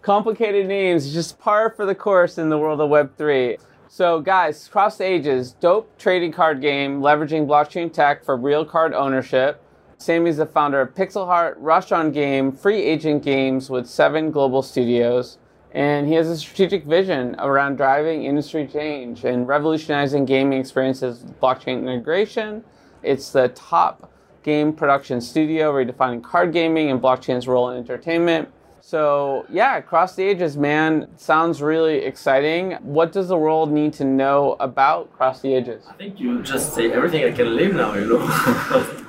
Complicated 0.01 0.67
names, 0.67 1.13
just 1.13 1.39
par 1.39 1.69
for 1.69 1.85
the 1.85 1.95
course 1.95 2.39
in 2.39 2.49
the 2.49 2.57
world 2.57 2.81
of 2.81 2.89
Web3. 2.89 3.61
So, 3.89 4.23
guys, 4.23 4.67
Cross 4.67 4.97
the 4.97 5.05
Ages, 5.05 5.53
dope 5.53 5.99
trading 5.99 6.33
card 6.33 6.63
game 6.63 7.03
leveraging 7.03 7.47
blockchain 7.47 7.93
tech 7.93 8.25
for 8.25 8.35
real 8.35 8.65
card 8.65 8.95
ownership. 8.95 9.63
Sami's 9.99 10.37
the 10.37 10.47
founder 10.47 10.81
of 10.81 10.95
Pixel 10.95 11.27
Heart, 11.27 11.59
Rush 11.59 11.89
Game, 12.13 12.53
free 12.53 12.83
agent 12.83 13.25
games 13.25 13.69
with 13.69 13.89
seven 13.89 14.31
global 14.31 14.63
studios. 14.63 15.39
And 15.73 16.07
he 16.07 16.15
has 16.15 16.29
a 16.29 16.37
strategic 16.37 16.85
vision 16.85 17.35
around 17.39 17.77
driving 17.77 18.25
industry 18.25 18.67
change 18.67 19.25
and 19.25 19.47
revolutionizing 19.47 20.25
gaming 20.25 20.61
experiences 20.61 21.25
with 21.25 21.39
blockchain 21.41 21.81
integration. 21.81 22.65
It's 23.03 23.33
the 23.33 23.49
top 23.49 24.11
game 24.45 24.73
production 24.73 25.21
studio 25.21 25.73
redefining 25.73 26.23
card 26.23 26.53
gaming 26.53 26.91
and 26.91 27.03
blockchain's 27.03 27.47
role 27.49 27.71
in 27.71 27.77
entertainment. 27.77 28.49
So, 28.81 29.45
yeah, 29.51 29.81
Cross 29.81 30.15
the 30.15 30.23
Ages, 30.23 30.57
man, 30.57 31.09
sounds 31.17 31.61
really 31.61 31.97
exciting. 31.97 32.73
What 32.81 33.13
does 33.13 33.29
the 33.29 33.37
world 33.37 33.71
need 33.71 33.93
to 33.95 34.05
know 34.05 34.57
about 34.61 35.13
Cross 35.13 35.43
the 35.43 35.53
Ages? 35.53 35.85
I 35.91 35.95
think 35.95 36.19
you 36.19 36.41
just 36.43 36.75
say 36.75 36.93
everything 36.93 37.25
I 37.25 37.33
can 37.33 37.57
live 37.57 37.75
now, 37.75 37.95
you 37.95 38.07
know. 38.07 39.05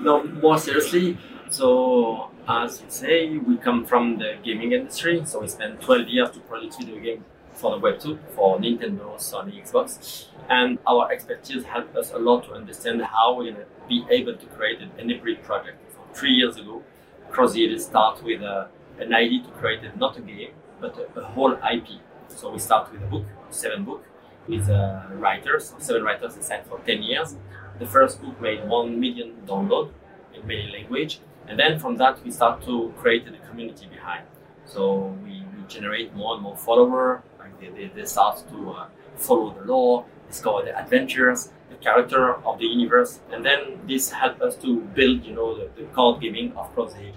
no, 0.00 0.24
more 0.24 0.58
seriously. 0.58 1.18
So, 1.50 2.30
as 2.48 2.80
you 2.80 2.86
say, 2.88 3.38
we 3.38 3.56
come 3.56 3.84
from 3.84 4.18
the 4.18 4.36
gaming 4.42 4.72
industry. 4.72 5.22
So 5.24 5.40
we 5.40 5.48
spent 5.48 5.80
12 5.80 6.08
years 6.08 6.30
to 6.30 6.40
produce 6.40 6.76
video 6.76 6.98
games 7.00 7.24
for 7.54 7.72
the 7.72 7.78
Web 7.78 8.00
2, 8.00 8.18
for 8.34 8.58
Nintendo, 8.58 9.16
Sony, 9.16 9.62
Xbox. 9.62 10.26
And 10.48 10.78
our 10.86 11.10
expertise 11.12 11.64
helped 11.64 11.96
us 11.96 12.12
a 12.12 12.18
lot 12.18 12.44
to 12.44 12.52
understand 12.52 13.02
how 13.02 13.34
we're 13.34 13.52
going 13.52 13.56
to 13.56 13.66
be 13.88 14.04
able 14.10 14.36
to 14.36 14.46
create 14.46 14.80
an 14.80 15.10
hybrid 15.10 15.42
project. 15.42 15.78
So 15.92 15.98
three 16.14 16.32
years 16.32 16.56
ago, 16.56 16.82
Cross 17.30 17.52
the 17.52 17.64
Ages 17.64 17.84
start 17.86 18.22
with 18.24 18.42
a, 18.42 18.68
an 18.98 19.14
idea 19.14 19.42
to 19.44 19.50
create 19.50 19.84
a, 19.84 19.96
not 19.96 20.16
a 20.16 20.20
game, 20.20 20.52
but 20.80 20.96
a, 20.98 21.20
a, 21.20 21.24
whole 21.24 21.52
IP. 21.52 21.88
So 22.28 22.50
we 22.50 22.58
start 22.58 22.90
with 22.92 23.02
a 23.02 23.06
book, 23.06 23.24
seven 23.50 23.84
book, 23.84 24.04
with 24.48 24.68
uh, 24.68 25.02
writers, 25.12 25.74
seven 25.78 26.02
writers 26.02 26.36
assigned 26.36 26.66
for 26.66 26.78
10 26.80 27.02
years. 27.02 27.36
The 27.80 27.86
first 27.86 28.20
book 28.20 28.38
made 28.42 28.68
1 28.68 29.00
million 29.00 29.36
download 29.46 29.90
in 30.34 30.46
many 30.46 30.70
language. 30.70 31.20
And 31.48 31.58
then 31.58 31.78
from 31.78 31.96
that, 31.96 32.22
we 32.22 32.30
start 32.30 32.62
to 32.66 32.92
create 32.98 33.24
the 33.24 33.38
community 33.48 33.86
behind. 33.86 34.26
So 34.66 35.16
we, 35.24 35.42
we 35.56 35.64
generate 35.66 36.14
more 36.14 36.34
and 36.34 36.42
more 36.42 36.58
follower. 36.58 37.22
Like 37.38 37.58
they, 37.58 37.68
they, 37.70 37.90
they 37.94 38.04
start 38.04 38.44
to 38.50 38.70
uh, 38.70 38.86
follow 39.16 39.54
the 39.54 39.64
law, 39.64 40.04
discover 40.28 40.62
the 40.62 40.78
adventures, 40.78 41.52
the 41.70 41.76
character 41.76 42.34
of 42.44 42.58
the 42.58 42.66
universe. 42.66 43.20
And 43.32 43.42
then 43.42 43.80
this 43.88 44.10
helped 44.10 44.42
us 44.42 44.56
to 44.56 44.82
build, 44.94 45.24
you 45.24 45.32
know, 45.32 45.56
the, 45.56 45.70
the 45.74 45.84
card 45.94 46.20
gaming 46.20 46.52
of 46.58 46.72
Cross 46.74 46.96
Ages. 47.00 47.16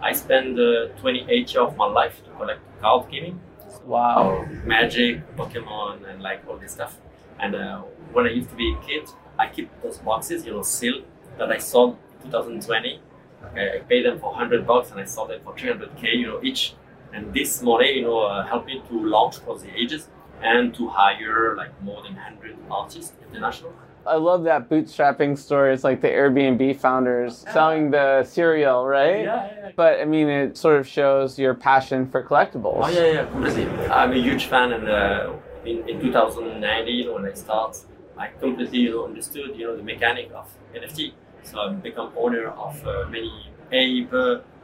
I 0.00 0.12
spent 0.14 0.58
uh, 0.58 0.88
28 1.00 1.28
years 1.30 1.56
of 1.56 1.76
my 1.76 1.86
life 1.86 2.24
to 2.24 2.30
collect 2.30 2.60
card 2.80 3.08
gaming. 3.08 3.38
Wow. 3.86 4.46
Magic, 4.64 5.36
Pokemon, 5.36 6.10
and 6.10 6.20
like 6.20 6.42
all 6.48 6.56
this 6.56 6.72
stuff. 6.72 6.98
And 7.38 7.54
uh, 7.54 7.82
when 8.12 8.26
I 8.26 8.30
used 8.30 8.50
to 8.50 8.56
be 8.56 8.74
a 8.74 8.84
kid, 8.84 9.08
I 9.38 9.48
keep 9.48 9.70
those 9.82 9.98
boxes, 9.98 10.46
you 10.46 10.52
know, 10.52 10.62
sealed 10.62 11.04
that 11.38 11.50
I 11.50 11.58
sold 11.58 11.98
in 12.24 12.30
2020. 12.30 13.00
I 13.54 13.82
paid 13.88 14.06
them 14.06 14.18
for 14.18 14.30
100 14.30 14.66
bucks 14.66 14.90
and 14.90 15.00
I 15.00 15.04
sold 15.04 15.30
them 15.30 15.40
for 15.42 15.52
300k, 15.54 16.16
you 16.16 16.26
know, 16.26 16.40
each. 16.42 16.74
And 17.12 17.34
this 17.34 17.60
money, 17.62 17.98
you 17.98 18.02
know, 18.02 18.20
uh, 18.20 18.46
helped 18.46 18.66
me 18.66 18.82
to 18.88 19.06
launch 19.06 19.36
across 19.38 19.62
the 19.62 19.70
Ages 19.78 20.08
and 20.42 20.74
to 20.74 20.88
hire 20.88 21.54
like 21.56 21.70
more 21.82 22.02
than 22.02 22.14
100 22.14 22.56
artists 22.70 23.12
international. 23.22 23.72
I 24.04 24.16
love 24.16 24.44
that 24.44 24.68
bootstrapping 24.68 25.38
story. 25.38 25.72
It's 25.72 25.84
like 25.84 26.00
the 26.00 26.08
Airbnb 26.08 26.76
founders 26.78 27.44
yeah. 27.46 27.52
selling 27.52 27.90
the 27.90 28.24
cereal, 28.24 28.84
right? 28.84 29.24
Yeah, 29.24 29.24
yeah, 29.24 29.52
yeah, 29.66 29.70
But 29.76 30.00
I 30.00 30.04
mean, 30.04 30.28
it 30.28 30.56
sort 30.56 30.80
of 30.80 30.88
shows 30.88 31.38
your 31.38 31.54
passion 31.54 32.08
for 32.08 32.22
collectibles. 32.22 32.80
Oh 32.82 32.88
yeah, 32.88 33.12
yeah, 33.12 33.26
completely. 33.26 33.86
I'm 33.86 34.12
a 34.12 34.20
huge 34.20 34.46
fan, 34.46 34.72
and 34.72 34.88
uh, 34.88 35.32
in, 35.64 35.88
in 35.88 36.00
2019 36.00 37.14
when 37.14 37.26
I 37.26 37.34
started, 37.34 37.80
I 38.16 38.28
completely 38.28 38.78
you 38.80 38.90
know, 38.90 39.04
understood 39.06 39.56
you 39.56 39.66
know 39.66 39.76
the 39.76 39.82
mechanic 39.82 40.30
of 40.34 40.48
NFT. 40.74 41.12
So 41.42 41.60
I've 41.60 41.82
become 41.82 42.12
owner 42.16 42.48
of 42.48 42.86
uh, 42.86 43.06
many 43.08 43.50
ape, 43.72 44.12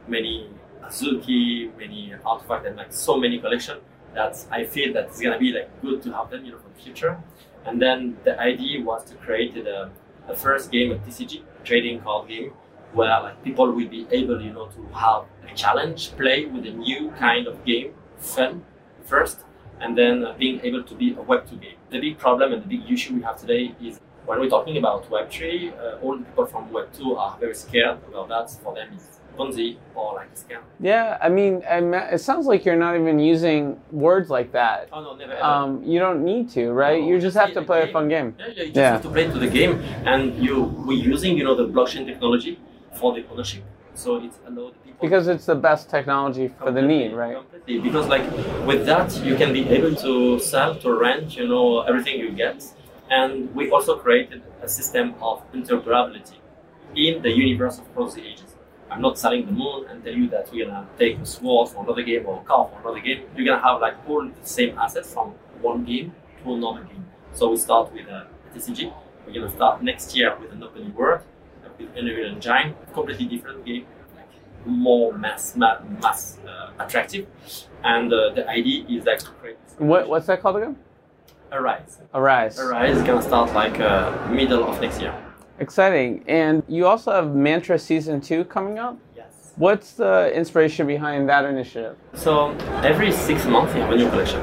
many 0.07 0.49
Azuki, 0.83 1.75
many 1.77 2.13
artifacts, 2.25 2.67
and 2.67 2.77
like 2.77 2.93
so 2.93 3.17
many 3.17 3.39
collection 3.39 3.79
that 4.13 4.43
I 4.49 4.63
feel 4.63 4.93
that 4.93 5.05
it's 5.05 5.21
gonna 5.21 5.39
be 5.39 5.51
like 5.51 5.69
good 5.81 6.01
to 6.03 6.13
have 6.13 6.29
them 6.29 6.45
you 6.45 6.51
know 6.51 6.59
for 6.59 6.69
the 6.69 6.81
future. 6.81 7.17
And 7.65 7.81
then 7.81 8.17
the 8.23 8.39
idea 8.39 8.81
was 8.83 9.03
to 9.05 9.15
create 9.15 9.53
the, 9.53 9.89
the 10.27 10.33
first 10.35 10.71
game 10.71 10.91
at 10.91 11.05
TCG, 11.05 11.41
trading 11.63 12.01
card 12.01 12.27
game, 12.29 12.53
where 12.93 13.09
like 13.21 13.43
people 13.43 13.71
will 13.71 13.87
be 13.87 14.07
able, 14.11 14.41
you 14.41 14.53
know, 14.53 14.67
to 14.67 14.87
have 14.95 15.25
a 15.49 15.53
challenge, 15.55 16.15
play 16.17 16.45
with 16.45 16.65
a 16.65 16.71
new 16.71 17.11
kind 17.11 17.47
of 17.47 17.63
game, 17.65 17.93
fun 18.17 18.63
first, 19.03 19.41
and 19.79 19.97
then 19.97 20.25
uh, 20.25 20.33
being 20.37 20.59
able 20.63 20.83
to 20.83 20.95
be 20.95 21.11
a 21.11 21.15
Web2 21.15 21.61
game. 21.61 21.78
The 21.89 21.99
big 21.99 22.17
problem 22.17 22.53
and 22.53 22.63
the 22.63 22.67
big 22.67 22.91
issue 22.91 23.15
we 23.15 23.21
have 23.23 23.39
today 23.39 23.73
is 23.81 23.99
when 24.25 24.39
we're 24.39 24.49
talking 24.49 24.77
about 24.77 25.09
Web3, 25.09 25.73
uh, 25.73 25.97
all 26.03 26.17
the 26.17 26.23
people 26.23 26.45
from 26.45 26.69
Web2 26.69 27.17
are 27.17 27.35
very 27.39 27.55
scared 27.55 27.97
about 28.07 28.29
that. 28.29 28.51
For 28.63 28.75
them, 28.75 28.89
it's 28.93 29.19
Ponzi 29.35 29.77
or 29.95 30.13
like 30.15 30.27
a 30.27 30.35
scam. 30.37 30.59
Yeah, 30.79 31.17
I 31.19 31.29
mean, 31.29 31.63
it 31.65 32.19
sounds 32.21 32.45
like 32.45 32.63
you're 32.65 32.75
not 32.75 32.95
even 32.95 33.17
using 33.17 33.79
words 33.91 34.29
like 34.29 34.51
that. 34.51 34.89
Oh 34.93 35.01
no, 35.01 35.15
never 35.15 35.33
ever. 35.33 35.43
Um, 35.43 35.83
you 35.83 35.97
don't 35.99 36.23
need 36.23 36.49
to, 36.51 36.71
right? 36.71 37.01
No, 37.01 37.07
you 37.07 37.19
just 37.19 37.37
have 37.37 37.53
to 37.53 37.61
play 37.63 37.81
a 37.83 37.87
fun 37.87 38.07
game. 38.07 38.35
Yeah, 38.37 38.45
yeah, 38.47 38.51
you 38.51 38.65
just 38.65 38.75
Yeah. 38.75 38.91
have 38.91 39.01
to 39.03 39.09
play 39.09 39.25
to 39.27 39.39
the 39.39 39.47
game, 39.47 39.81
and 40.05 40.37
you 40.43 40.61
we're 40.85 41.03
using 41.13 41.37
you 41.37 41.43
know 41.43 41.55
the 41.55 41.67
blockchain 41.67 42.05
technology 42.05 42.59
for 42.93 43.13
the 43.15 43.25
ownership, 43.31 43.63
so 43.95 44.17
it's 44.23 44.37
allowed 44.45 44.73
Because 45.01 45.27
it's 45.27 45.45
the 45.45 45.55
best 45.55 45.89
technology 45.89 46.49
for 46.49 46.71
the 46.71 46.81
need, 46.81 47.13
right? 47.13 47.37
Completely. 47.37 47.79
Because 47.79 48.07
like 48.07 48.29
with 48.65 48.85
that, 48.85 49.15
you 49.23 49.35
can 49.35 49.53
be 49.53 49.67
able 49.69 49.95
to 49.95 50.39
sell, 50.39 50.75
to 50.75 50.93
rent, 50.93 51.37
you 51.37 51.47
know, 51.47 51.81
everything 51.81 52.19
you 52.19 52.31
get, 52.31 52.65
and 53.09 53.53
we 53.55 53.71
also 53.71 53.97
created 53.97 54.43
a 54.61 54.67
system 54.67 55.15
of 55.21 55.41
interoperability 55.53 56.35
in 56.95 57.21
the 57.21 57.31
universe 57.31 57.79
of 57.79 57.95
cross 57.95 58.15
the 58.15 58.25
ages. 58.25 58.55
I'm 58.91 59.01
not 59.01 59.19
selling 59.19 59.45
the 59.45 59.51
moon 59.51 59.85
and 59.89 60.03
tell 60.03 60.13
you 60.13 60.27
that 60.29 60.51
we're 60.51 60.65
gonna 60.65 60.87
take 60.97 61.19
a 61.19 61.25
sword 61.25 61.69
for 61.69 61.83
another 61.83 62.01
game 62.01 62.25
or 62.25 62.41
a 62.41 62.43
car 62.43 62.69
for 62.69 62.79
another 62.81 62.99
game. 62.99 63.23
You're 63.35 63.45
gonna 63.45 63.61
have 63.61 63.79
like 63.81 63.95
all 64.07 64.27
the 64.27 64.47
same 64.47 64.77
assets 64.77 65.13
from 65.13 65.29
one 65.61 65.85
game 65.85 66.13
to 66.43 66.53
another 66.53 66.83
game. 66.83 67.05
So 67.33 67.51
we 67.51 67.57
start 67.57 67.93
with 67.93 68.07
a 68.07 68.27
TCG. 68.53 68.91
We're 69.25 69.33
gonna 69.33 69.51
start 69.51 69.83
next 69.83 70.15
year 70.15 70.35
with 70.39 70.51
an 70.51 70.63
open 70.63 70.93
world 70.95 71.21
uh, 71.63 71.69
with 71.77 71.89
Unreal 71.95 72.33
Engine, 72.33 72.75
completely 72.93 73.25
different 73.25 73.63
game, 73.63 73.85
more 74.65 75.13
mass 75.17 75.55
ma- 75.55 75.79
mass 76.01 76.37
uh, 76.47 76.71
attractive. 76.79 77.27
And 77.83 78.11
uh, 78.13 78.33
the 78.33 78.47
idea 78.49 78.85
is 78.89 79.05
like 79.05 79.19
to 79.19 79.31
create 79.39 79.57
What, 79.77 80.09
what's 80.09 80.27
that 80.27 80.41
called 80.41 80.57
again? 80.57 80.77
Arise. 81.51 81.99
Arise. 82.13 82.59
Arise 82.59 82.97
is 82.97 83.03
gonna 83.03 83.21
start 83.21 83.53
like 83.53 83.79
uh, 83.79 84.27
middle 84.29 84.63
of 84.63 84.79
next 84.81 85.01
year. 85.01 85.13
Exciting. 85.59 86.23
And 86.27 86.63
you 86.67 86.85
also 86.87 87.11
have 87.11 87.35
Mantra 87.35 87.79
Season 87.79 88.21
2 88.21 88.45
coming 88.45 88.79
up. 88.79 88.97
Yes. 89.15 89.51
What's 89.55 89.93
the 89.93 90.31
inspiration 90.33 90.87
behind 90.87 91.27
that 91.29 91.45
initiative? 91.45 91.97
So 92.13 92.51
every 92.83 93.11
six 93.11 93.45
months 93.45 93.73
you 93.75 93.81
have 93.81 93.91
a 93.91 93.95
new 93.97 94.09
collection. 94.09 94.41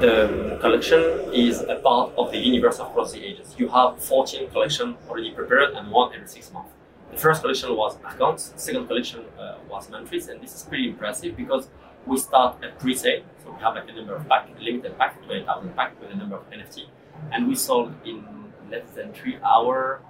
The 0.00 0.58
collection 0.60 1.00
is 1.32 1.60
a 1.62 1.76
part 1.76 2.12
of 2.18 2.30
the 2.32 2.38
universe 2.38 2.78
of 2.78 2.92
Cross 2.92 3.12
the 3.12 3.24
Ages. 3.24 3.54
You 3.56 3.68
have 3.68 3.98
14 4.02 4.50
collections 4.50 4.96
already 5.08 5.30
prepared 5.30 5.70
and 5.74 5.90
one 5.90 6.12
every 6.14 6.28
six 6.28 6.52
months. 6.52 6.70
The 7.10 7.16
first 7.16 7.42
collection 7.42 7.74
was 7.76 7.96
Archons, 8.04 8.52
second 8.56 8.86
collection 8.86 9.24
uh, 9.38 9.56
was 9.68 9.88
Mantris, 9.88 10.28
and 10.28 10.40
this 10.40 10.54
is 10.54 10.62
pretty 10.62 10.88
impressive 10.88 11.36
because 11.36 11.68
we 12.06 12.16
start 12.18 12.62
at 12.62 12.78
pre-sale, 12.78 13.22
so 13.42 13.52
we 13.52 13.58
have 13.62 13.74
like 13.74 13.88
a 13.88 13.92
number 13.92 14.14
of 14.14 14.28
pack, 14.28 14.48
limited 14.60 14.96
pack, 14.98 15.22
20,000 15.24 15.74
pack 15.74 16.00
with 16.00 16.10
a 16.10 16.14
number 16.16 16.36
of 16.36 16.50
NFT, 16.50 16.86
and 17.32 17.48
we 17.48 17.54
sold 17.54 17.94
in 18.04 18.24
less 18.70 18.90
than 18.94 19.12
three 19.12 19.38
hours 19.44 20.00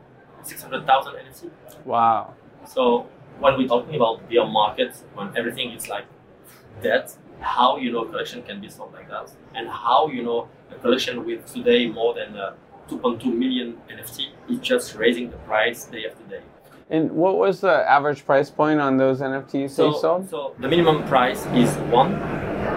600,000 0.42 1.14
NFT. 1.14 1.50
Wow. 1.84 2.34
So 2.66 3.08
when 3.38 3.56
we're 3.56 3.68
talking 3.68 3.94
about 3.94 4.28
beer 4.28 4.46
market, 4.46 4.96
when 5.14 5.36
everything 5.36 5.70
is 5.72 5.88
like 5.88 6.04
dead, 6.82 7.10
how 7.40 7.76
you 7.76 7.92
know 7.92 8.02
a 8.04 8.08
collection 8.08 8.42
can 8.42 8.60
be 8.60 8.68
sold 8.68 8.92
like 8.92 9.08
that, 9.08 9.30
and 9.54 9.68
how 9.68 10.08
you 10.08 10.22
know 10.22 10.48
a 10.70 10.74
collection 10.76 11.24
with 11.24 11.46
today 11.52 11.86
more 11.88 12.14
than 12.14 12.36
uh, 12.36 12.54
2.2 12.88 13.24
million 13.26 13.76
NFT 13.90 14.28
is 14.50 14.58
just 14.60 14.94
raising 14.94 15.30
the 15.30 15.36
price 15.38 15.84
day 15.84 16.06
after 16.06 16.24
day. 16.24 16.42
And 16.90 17.10
what 17.12 17.36
was 17.36 17.60
the 17.60 17.70
average 17.90 18.24
price 18.24 18.48
point 18.50 18.80
on 18.80 18.96
those 18.96 19.20
NFTs 19.20 19.50
that 19.50 19.58
you 19.60 19.68
sold? 20.00 20.30
so 20.30 20.54
the 20.58 20.68
minimum 20.68 21.06
price 21.06 21.44
is 21.48 21.74
one, 21.90 22.14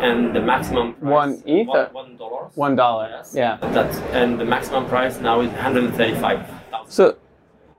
and 0.04 0.36
the 0.36 0.42
maximum 0.42 0.94
price 0.96 1.04
One 1.04 1.44
ETH? 1.46 1.68
one, 1.68 1.94
one 1.94 2.18
dollar. 2.18 2.50
One 2.56 2.76
dollar. 2.76 3.10
Yes. 3.10 3.34
Yeah. 3.36 3.58
That's 3.62 3.98
and 4.12 4.38
the 4.40 4.44
maximum 4.46 4.86
price 4.88 5.20
now 5.20 5.40
is 5.40 5.50
135,000. 5.52 6.92
So, 6.92 7.18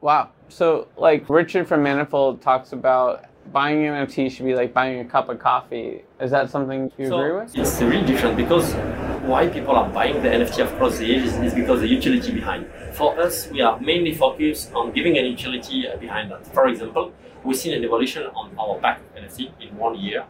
wow. 0.01 0.31
So, 0.49 0.89
like 0.97 1.29
Richard 1.29 1.69
from 1.69 1.83
Manifold 1.83 2.41
talks 2.41 2.73
about 2.73 3.25
buying 3.53 3.87
an 3.87 4.07
NFT 4.07 4.31
should 4.31 4.47
be 4.47 4.55
like 4.55 4.73
buying 4.73 5.01
a 5.01 5.05
cup 5.05 5.29
of 5.29 5.39
coffee. 5.39 6.03
Is 6.21 6.31
that 6.31 6.49
something 6.51 6.91
you 6.97 7.09
So 7.09 7.19
agree 7.21 7.41
with? 7.41 7.57
It's 7.57 7.81
really 7.83 8.07
different 8.07 8.37
because 8.39 8.73
why 9.23 9.49
people 9.49 9.77
are 9.77 9.89
buying 9.89 10.21
the 10.23 10.29
NFT 10.29 10.65
across 10.67 10.99
the 10.99 11.11
ages 11.11 11.35
is 11.37 11.55
because 11.55 11.81
the 11.81 11.89
utility 11.89 12.33
behind. 12.33 12.67
For 12.93 13.19
us, 13.21 13.49
we 13.51 13.61
are 13.61 13.79
mainly 13.81 14.15
focused 14.15 14.73
on 14.75 14.93
giving 14.93 15.17
an 15.17 15.25
utility 15.27 15.87
uh, 15.89 15.97
behind 15.97 16.31
that. 16.33 16.47
For 16.53 16.67
example, 16.67 17.13
we've 17.45 17.57
seen 17.57 17.75
an 17.75 17.85
evolution 17.85 18.25
on 18.27 18.51
our 18.59 18.79
pack 18.81 19.01
of 19.01 19.15
NFT 19.15 19.53
in 19.61 19.77
one 19.77 19.99
year. 19.99 20.25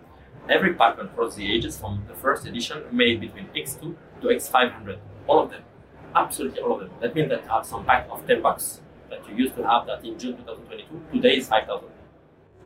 Every 0.48 0.74
pack 0.74 0.98
across 0.98 1.36
the 1.36 1.50
ages 1.50 1.78
from 1.78 2.04
the 2.06 2.14
first 2.14 2.46
edition 2.46 2.84
made 2.92 3.20
between 3.20 3.46
X2 3.56 3.94
to 4.20 4.26
X500, 4.26 4.98
all 5.26 5.40
of 5.40 5.50
them, 5.50 5.62
absolutely 6.14 6.60
all 6.60 6.74
of 6.74 6.80
them. 6.80 6.90
That 7.00 7.14
means 7.14 7.30
that 7.30 7.44
you 7.44 7.48
have 7.48 7.64
some 7.64 7.84
pack 7.84 8.08
of 8.10 8.26
10 8.26 8.42
bucks 8.42 8.80
that 9.08 9.26
you 9.28 9.36
used 9.36 9.56
to 9.56 9.62
have 9.66 9.86
that 9.86 10.04
in 10.04 10.18
June 10.18 10.36
2022. 10.36 11.16
Today 11.16 11.36
is 11.38 11.48
5,000. 11.48 11.88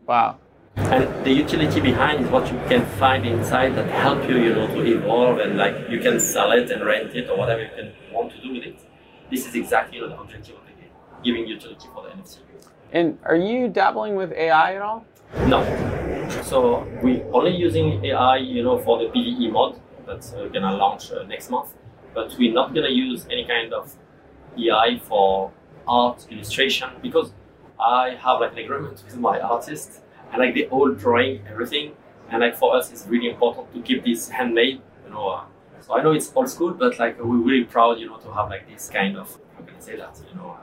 Wow. 0.07 0.39
And 0.77 1.25
the 1.25 1.33
utility 1.33 1.81
behind 1.81 2.25
is 2.25 2.31
what 2.31 2.53
you 2.53 2.59
can 2.69 2.85
find 2.99 3.27
inside 3.27 3.75
that 3.77 3.89
help 3.91 4.29
you, 4.29 4.37
you 4.39 4.55
know, 4.55 4.67
to 4.69 4.83
evolve 4.83 5.39
and 5.39 5.57
like 5.57 5.75
you 5.91 5.99
can 6.01 6.21
sell 6.21 6.53
it 6.53 6.71
and 6.71 6.85
rent 6.85 7.15
it 7.15 7.29
or 7.29 7.37
whatever 7.37 7.63
you 7.63 7.71
can 7.75 7.93
want 8.13 8.31
to 8.33 8.41
do 8.41 8.53
with 8.53 8.63
it. 8.63 8.79
This 9.31 9.47
is 9.49 9.55
exactly 9.55 9.99
the 9.99 10.17
objective 10.19 10.55
of 10.55 10.63
the 10.65 10.81
game, 10.81 10.91
giving 11.25 11.47
utility 11.47 11.89
for 11.93 12.05
the 12.05 12.11
NFT. 12.11 12.39
And 12.93 13.19
are 13.25 13.37
you 13.37 13.69
dabbling 13.69 14.15
with 14.15 14.33
AI 14.33 14.77
at 14.77 14.83
all? 14.83 15.05
No. 15.47 15.65
So 16.43 16.87
we're 17.03 17.25
only 17.33 17.57
using 17.57 18.05
AI, 18.05 18.37
you 18.37 18.63
know, 18.63 18.79
for 18.79 18.99
the 18.99 19.07
PVE 19.07 19.51
mod 19.51 19.81
that's 20.07 20.35
uh, 20.35 20.49
gonna 20.53 20.77
launch 20.77 21.11
uh, 21.11 21.25
next 21.25 21.51
month. 21.51 21.75
But 22.15 22.37
we're 22.39 22.53
not 22.53 22.75
gonna 22.75 22.91
use 22.91 23.27
any 23.31 23.45
kind 23.45 23.73
of 23.73 23.95
AI 24.57 25.01
for 25.03 25.51
art 25.89 26.27
illustration 26.31 26.91
because 27.03 27.33
I 27.81 28.17
have 28.21 28.41
like 28.41 28.53
an 28.53 28.59
agreement 28.59 29.03
with 29.05 29.17
my 29.17 29.41
artist 29.41 30.01
and 30.33 30.39
like 30.41 30.55
the 30.55 30.69
old 30.69 30.99
drawing 30.99 31.41
everything. 31.49 31.93
And 32.31 32.41
like 32.41 32.57
for 32.57 32.75
us, 32.77 32.91
it's 32.91 33.07
really 33.07 33.29
important 33.31 33.73
to 33.75 33.81
keep 33.83 34.05
this 34.05 34.29
handmade, 34.29 34.81
you 35.05 35.11
know. 35.13 35.29
Uh, 35.29 35.45
so 35.81 35.97
I 35.97 36.03
know 36.03 36.13
it's 36.13 36.33
old 36.35 36.51
school, 36.51 36.73
but 36.73 36.99
like 36.99 37.19
we're 37.23 37.37
really 37.37 37.65
proud, 37.65 37.99
you 38.01 38.07
know, 38.09 38.17
to 38.19 38.33
have 38.33 38.51
like 38.51 38.69
this 38.69 38.89
kind 38.91 39.17
of 39.17 39.39
how 39.57 39.65
can 39.65 39.77
I 39.77 39.81
say 39.81 39.97
that, 39.97 40.19
you 40.29 40.37
know, 40.37 40.57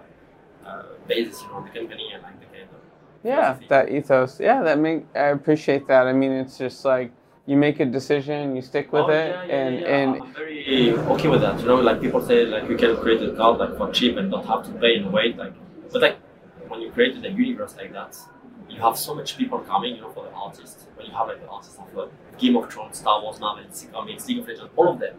uh, 0.65 0.83
basis, 1.07 1.41
you 1.41 1.47
know, 1.49 1.61
the 1.63 1.69
company 1.79 2.11
and 2.13 2.23
like 2.23 2.39
the 2.39 2.45
kind 2.47 2.63
of 2.63 2.79
Yeah, 3.23 3.53
philosophy. 3.53 3.65
that 3.69 3.89
ethos. 3.91 4.39
Yeah, 4.39 4.63
that 4.63 4.79
make 4.79 5.05
I 5.15 5.27
appreciate 5.29 5.87
that. 5.87 6.07
I 6.07 6.13
mean, 6.13 6.31
it's 6.31 6.57
just 6.57 6.83
like 6.85 7.11
you 7.45 7.57
make 7.57 7.79
a 7.79 7.85
decision, 7.85 8.55
you 8.55 8.61
stick 8.61 8.91
with 8.93 9.05
Oh, 9.05 9.09
it, 9.09 9.29
yeah, 9.29 9.45
yeah, 9.45 9.55
and 9.55 9.79
yeah, 9.79 9.87
and 9.97 10.15
I'm 10.23 10.33
very 10.33 10.91
okay 11.13 11.27
with 11.29 11.41
that. 11.41 11.59
You 11.61 11.67
know, 11.67 11.75
like 11.77 12.01
people 12.01 12.21
say, 12.21 12.45
like 12.45 12.69
you 12.69 12.77
can 12.77 12.95
create 12.97 13.21
a 13.23 13.31
card 13.35 13.59
like 13.59 13.77
for 13.77 13.91
cheap 13.91 14.17
and 14.17 14.31
don't 14.31 14.45
have 14.45 14.63
to 14.65 14.71
pay 14.79 14.95
and 14.95 15.11
wait. 15.11 15.37
Like, 15.37 15.53
but 15.91 16.01
like 16.01 16.17
when 16.67 16.81
you 16.81 16.91
created 16.91 17.25
a 17.25 17.31
universe 17.31 17.75
like 17.77 17.91
that, 17.93 18.17
you 18.73 18.81
have 18.81 18.97
so 18.97 19.13
much 19.13 19.37
people 19.37 19.59
coming. 19.59 19.95
You 19.95 20.01
know, 20.01 20.09
for 20.11 20.23
the 20.23 20.31
artists. 20.31 20.85
When 20.95 21.07
you 21.07 21.13
have 21.13 21.27
like 21.27 21.41
the 21.41 21.49
artists 21.49 21.77
of 21.77 21.97
uh, 21.97 22.07
Game 22.37 22.55
of 22.57 22.71
Thrones, 22.71 22.97
Star 22.97 23.21
Wars, 23.21 23.39
Marvel, 23.39 23.63
DC 23.65 23.91
Comics, 23.91 24.27
League 24.27 24.39
of 24.39 24.47
Legends, 24.47 24.71
all 24.75 24.93
of 24.93 24.99
them 24.99 25.15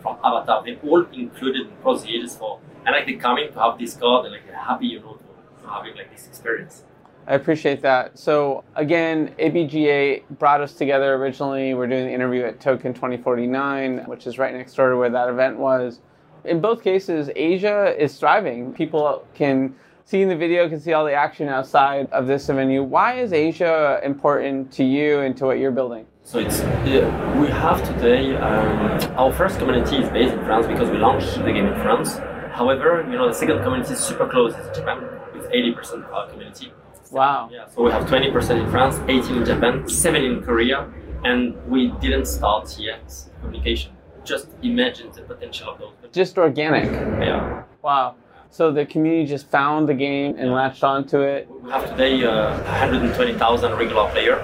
from 0.00 0.18
Avatar, 0.22 0.62
they 0.62 0.76
all 0.88 1.04
included 1.12 1.66
across 1.68 2.02
the 2.02 2.14
ages 2.14 2.36
for, 2.36 2.60
and 2.84 2.94
like 2.94 3.06
they're 3.06 3.18
coming 3.18 3.50
to 3.52 3.58
have 3.58 3.78
this 3.78 3.94
card 3.96 4.26
and 4.26 4.34
like 4.34 4.46
they're 4.46 4.56
happy, 4.56 4.86
you 4.88 5.00
know, 5.00 5.14
to, 5.14 5.62
to 5.62 5.68
having 5.68 5.96
like 5.96 6.10
this 6.14 6.26
experience. 6.26 6.84
I 7.26 7.34
appreciate 7.34 7.80
that. 7.82 8.18
So 8.18 8.64
again, 8.74 9.34
ABGA 9.38 10.24
brought 10.38 10.60
us 10.60 10.74
together 10.74 11.14
originally. 11.14 11.72
We're 11.72 11.86
doing 11.86 12.06
the 12.06 12.12
interview 12.12 12.44
at 12.44 12.60
Token 12.60 12.92
2049, 12.92 14.04
which 14.06 14.26
is 14.26 14.38
right 14.38 14.52
next 14.52 14.74
door 14.74 14.90
to 14.90 14.96
where 14.96 15.08
that 15.08 15.30
event 15.30 15.58
was. 15.58 16.00
In 16.44 16.60
both 16.60 16.82
cases, 16.82 17.30
Asia 17.34 17.94
is 17.98 18.18
thriving. 18.18 18.74
People 18.74 19.26
can 19.32 19.74
see 20.04 20.22
in 20.22 20.28
the 20.28 20.36
video, 20.36 20.68
can 20.68 20.80
see 20.80 20.92
all 20.92 21.04
the 21.04 21.14
action 21.14 21.48
outside 21.48 22.10
of 22.12 22.26
this 22.26 22.46
venue. 22.46 22.82
Why 22.82 23.14
is 23.14 23.32
Asia 23.32 24.00
important 24.04 24.70
to 24.72 24.84
you 24.84 25.20
and 25.20 25.36
to 25.38 25.46
what 25.46 25.58
you're 25.58 25.72
building? 25.72 26.06
So 26.22 26.38
it's 26.38 26.60
yeah, 26.86 27.40
we 27.40 27.48
have 27.48 27.86
today 27.86 28.34
um, 28.36 29.00
our 29.16 29.32
first 29.32 29.58
community 29.58 29.96
is 29.96 30.08
based 30.10 30.32
in 30.32 30.44
France 30.44 30.66
because 30.66 30.90
we 30.90 30.98
launched 30.98 31.34
the 31.36 31.52
game 31.52 31.66
in 31.66 31.74
France. 31.82 32.18
However, 32.52 33.06
you 33.10 33.16
know 33.16 33.28
the 33.28 33.34
second 33.34 33.62
community 33.62 33.92
is 33.92 34.00
super 34.00 34.28
close. 34.28 34.54
It's 34.54 34.78
Japan 34.78 35.02
with 35.34 35.50
80% 35.50 36.04
of 36.04 36.12
our 36.12 36.30
community. 36.30 36.72
Wow. 37.10 37.50
Yeah, 37.52 37.68
so 37.68 37.82
we 37.82 37.92
have 37.92 38.06
20% 38.06 38.64
in 38.64 38.70
France, 38.70 38.98
18 39.08 39.36
in 39.36 39.44
Japan, 39.44 39.88
7 39.88 40.24
in 40.24 40.42
Korea, 40.42 40.90
and 41.24 41.54
we 41.68 41.92
didn't 42.00 42.26
start 42.26 42.76
yet 42.78 43.12
communication. 43.40 43.92
Just 44.24 44.48
imagine 44.62 45.12
the 45.12 45.22
potential 45.22 45.68
of 45.70 45.78
those. 45.78 45.92
Just 46.12 46.38
organic. 46.38 46.90
Yeah. 46.90 47.64
Wow. 47.82 48.16
So 48.54 48.70
the 48.70 48.86
community 48.86 49.26
just 49.26 49.50
found 49.50 49.88
the 49.88 49.94
game 49.94 50.36
and 50.38 50.52
latched 50.52 50.84
onto 50.84 51.22
it. 51.22 51.50
We 51.50 51.72
have 51.72 51.90
today 51.90 52.24
uh, 52.24 52.52
120,000 52.52 53.72
regular 53.72 54.08
player, 54.12 54.36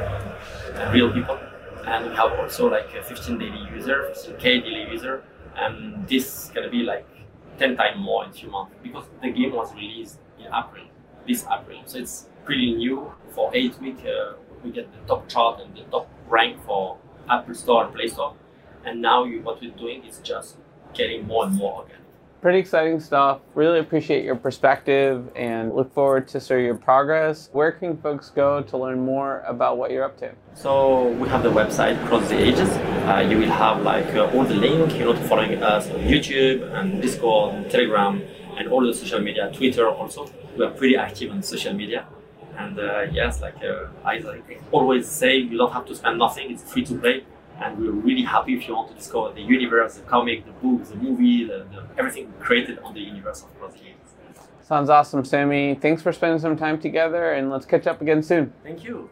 real 0.93 1.13
people, 1.13 1.39
and 1.87 2.11
we 2.11 2.17
have 2.17 2.33
also 2.33 2.69
like 2.69 2.91
15 2.91 3.39
daily 3.39 3.69
user, 3.73 4.11
15k 4.11 4.43
daily 4.65 4.91
user, 4.91 5.23
and 5.55 6.09
this 6.09 6.27
is 6.27 6.51
gonna 6.53 6.69
be 6.69 6.83
like 6.83 7.07
10 7.61 7.77
times 7.77 8.01
more 8.01 8.25
in 8.25 8.33
few 8.33 8.51
months 8.51 8.75
because 8.83 9.05
the 9.23 9.31
game 9.31 9.53
was 9.55 9.73
released 9.77 10.19
in 10.41 10.47
April, 10.47 10.89
this 11.25 11.47
April. 11.49 11.81
So 11.85 11.99
it's 11.99 12.27
pretty 12.45 12.75
new. 12.75 13.15
For 13.31 13.53
eight 13.55 13.81
weeks, 13.81 14.03
uh, 14.03 14.33
we 14.65 14.73
get 14.73 14.91
the 14.93 15.07
top 15.07 15.29
chart 15.29 15.61
and 15.61 15.73
the 15.77 15.85
top 15.85 16.11
rank 16.29 16.61
for 16.67 16.99
Apple 17.29 17.55
Store 17.55 17.85
and 17.85 17.95
Play 17.95 18.09
Store. 18.09 18.35
And 18.85 19.01
now 19.01 19.23
you, 19.23 19.41
what 19.43 19.61
we're 19.61 19.71
doing 19.71 20.05
is 20.05 20.19
just 20.19 20.57
getting 20.95 21.29
more 21.29 21.47
and 21.47 21.55
more 21.55 21.83
organic. 21.83 22.10
Pretty 22.41 22.59
exciting 22.59 23.01
stuff. 23.01 23.41
Really 23.55 23.81
appreciate 23.81 24.25
your 24.25 24.35
perspective 24.35 25.31
and 25.37 25.75
look 25.75 25.93
forward 25.93 26.27
to 26.29 26.41
sort 26.41 26.61
of 26.61 26.65
your 26.65 26.75
progress. 26.75 27.51
Where 27.53 27.71
can 27.71 27.99
folks 27.99 28.31
go 28.31 28.63
to 28.63 28.79
learn 28.79 28.99
more 28.99 29.41
about 29.41 29.77
what 29.77 29.91
you're 29.91 30.05
up 30.05 30.17
to? 30.21 30.33
So 30.55 31.09
we 31.21 31.29
have 31.29 31.43
the 31.43 31.51
website 31.51 32.03
Cross 32.07 32.31
the 32.31 32.39
Ages. 32.39 32.71
Uh, 32.71 33.27
you 33.29 33.37
will 33.37 33.51
have 33.51 33.83
like 33.83 34.15
uh, 34.15 34.31
all 34.33 34.45
the 34.45 34.55
link, 34.55 34.95
you 34.95 35.05
know, 35.05 35.13
to 35.13 35.21
following 35.29 35.63
us 35.63 35.91
on 35.91 36.01
YouTube 36.01 36.63
and 36.73 37.03
Discord, 37.03 37.57
and 37.57 37.71
Telegram, 37.71 38.23
and 38.57 38.69
all 38.69 38.87
the 38.87 38.95
social 38.95 39.21
media, 39.21 39.53
Twitter 39.53 39.87
also. 39.87 40.27
We 40.57 40.65
are 40.65 40.71
pretty 40.71 40.97
active 40.97 41.33
on 41.33 41.43
social 41.43 41.75
media. 41.75 42.07
And 42.57 42.79
uh, 42.79 43.03
yes, 43.13 43.43
like 43.43 43.63
uh, 43.63 43.89
I 44.03 44.17
like, 44.19 44.63
always 44.73 45.07
say, 45.07 45.37
you 45.37 45.59
don't 45.59 45.73
have 45.75 45.85
to 45.87 45.95
spend 45.95 46.19
nothing. 46.19 46.51
It's 46.53 46.63
free 46.73 46.87
to 46.87 46.95
play 46.99 47.25
and 47.61 47.79
we're 47.79 47.91
really 47.91 48.23
happy 48.23 48.55
if 48.55 48.67
you 48.67 48.75
want 48.75 48.89
to 48.89 48.95
discover 48.95 49.33
the 49.35 49.43
universe, 49.43 49.97
the 49.97 50.03
comic, 50.03 50.45
the 50.47 50.53
books, 50.53 50.91
the 50.91 50.97
movie, 50.97 51.45
the, 51.45 51.67
the, 51.71 51.87
everything 51.99 52.33
created 52.41 52.79
on 52.81 52.95
the 52.95 53.01
universe 53.01 53.43
of 53.43 53.59
Cross 53.59 53.75
Games. 53.75 53.97
Sounds 54.63 54.89
awesome, 54.89 55.25
Sami. 55.25 55.75
Thanks 55.75 56.01
for 56.01 56.13
spending 56.13 56.39
some 56.39 56.57
time 56.57 56.81
together, 56.81 57.33
and 57.33 57.51
let's 57.51 57.67
catch 57.67 57.87
up 57.87 58.01
again 58.01 58.23
soon. 58.23 58.53
Thank 58.63 58.85
you. 58.85 59.11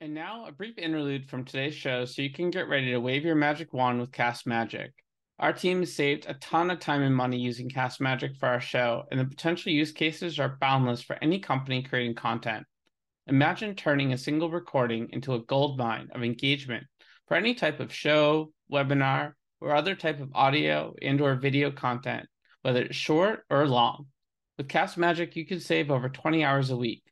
And 0.00 0.14
now 0.14 0.46
a 0.46 0.52
brief 0.52 0.76
interlude 0.78 1.28
from 1.28 1.44
today's 1.44 1.74
show 1.74 2.04
so 2.04 2.22
you 2.22 2.32
can 2.32 2.50
get 2.50 2.68
ready 2.68 2.90
to 2.90 2.98
wave 2.98 3.24
your 3.24 3.34
magic 3.34 3.72
wand 3.72 4.00
with 4.00 4.12
Cast 4.12 4.46
Magic. 4.46 4.92
Our 5.38 5.52
team 5.52 5.80
has 5.80 5.94
saved 5.94 6.26
a 6.28 6.34
ton 6.34 6.70
of 6.70 6.80
time 6.80 7.02
and 7.02 7.14
money 7.14 7.38
using 7.38 7.68
Cast 7.68 8.00
Magic 8.00 8.36
for 8.36 8.46
our 8.46 8.60
show, 8.60 9.04
and 9.10 9.18
the 9.18 9.24
potential 9.24 9.72
use 9.72 9.92
cases 9.92 10.38
are 10.38 10.58
boundless 10.60 11.02
for 11.02 11.16
any 11.22 11.38
company 11.38 11.82
creating 11.82 12.14
content. 12.14 12.66
Imagine 13.26 13.74
turning 13.74 14.12
a 14.12 14.18
single 14.18 14.50
recording 14.50 15.08
into 15.12 15.34
a 15.34 15.44
gold 15.44 15.78
mine 15.78 16.08
of 16.12 16.22
engagement 16.22 16.84
for 17.30 17.36
any 17.36 17.54
type 17.54 17.78
of 17.78 17.94
show, 17.94 18.52
webinar, 18.72 19.34
or 19.60 19.72
other 19.72 19.94
type 19.94 20.18
of 20.18 20.32
audio 20.34 20.96
and 21.00 21.20
or 21.20 21.36
video 21.36 21.70
content, 21.70 22.26
whether 22.62 22.82
it's 22.82 22.96
short 22.96 23.44
or 23.48 23.68
long. 23.68 24.06
With 24.58 24.68
Cast 24.68 24.98
Magic, 24.98 25.36
you 25.36 25.46
can 25.46 25.60
save 25.60 25.92
over 25.92 26.08
20 26.08 26.42
hours 26.42 26.70
a 26.70 26.76
week. 26.76 27.04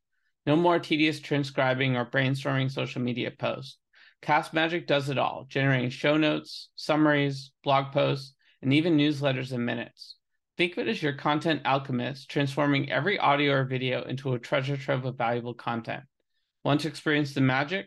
No 0.44 0.56
more 0.56 0.80
tedious 0.80 1.20
transcribing 1.20 1.94
or 1.96 2.04
brainstorming 2.04 2.68
social 2.68 3.00
media 3.00 3.30
posts. 3.30 3.78
Cast 4.20 4.52
Magic 4.52 4.88
does 4.88 5.08
it 5.08 5.18
all, 5.18 5.46
generating 5.48 5.90
show 5.90 6.16
notes, 6.16 6.70
summaries, 6.74 7.52
blog 7.62 7.92
posts, 7.92 8.34
and 8.60 8.74
even 8.74 8.98
newsletters 8.98 9.52
in 9.52 9.64
minutes. 9.64 10.16
Think 10.56 10.72
of 10.72 10.78
it 10.78 10.88
as 10.88 11.00
your 11.00 11.12
content 11.12 11.62
alchemist, 11.64 12.28
transforming 12.28 12.90
every 12.90 13.20
audio 13.20 13.52
or 13.52 13.64
video 13.64 14.02
into 14.02 14.34
a 14.34 14.40
treasure 14.40 14.76
trove 14.76 15.04
of 15.04 15.16
valuable 15.16 15.54
content. 15.54 16.02
Want 16.64 16.80
to 16.80 16.88
experience 16.88 17.34
the 17.34 17.40
magic? 17.40 17.86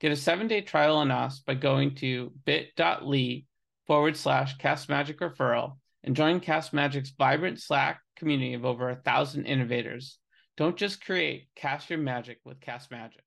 Get 0.00 0.12
a 0.12 0.16
seven 0.16 0.48
day 0.48 0.62
trial 0.62 0.96
on 0.96 1.10
us 1.10 1.40
by 1.40 1.54
going 1.54 1.94
to 1.96 2.32
bit.ly 2.46 3.44
forward 3.86 4.16
slash 4.16 4.56
cast 4.56 4.88
magic 4.88 5.20
referral 5.20 5.76
and 6.04 6.16
join 6.16 6.40
Cast 6.40 6.72
Magic's 6.72 7.10
vibrant 7.10 7.60
Slack 7.60 8.00
community 8.16 8.54
of 8.54 8.64
over 8.64 8.88
a 8.88 8.96
thousand 8.96 9.44
innovators. 9.44 10.18
Don't 10.56 10.76
just 10.76 11.04
create, 11.04 11.48
cast 11.54 11.90
your 11.90 11.98
magic 11.98 12.38
with 12.44 12.60
Cast 12.60 12.90
Magic. 12.90 13.22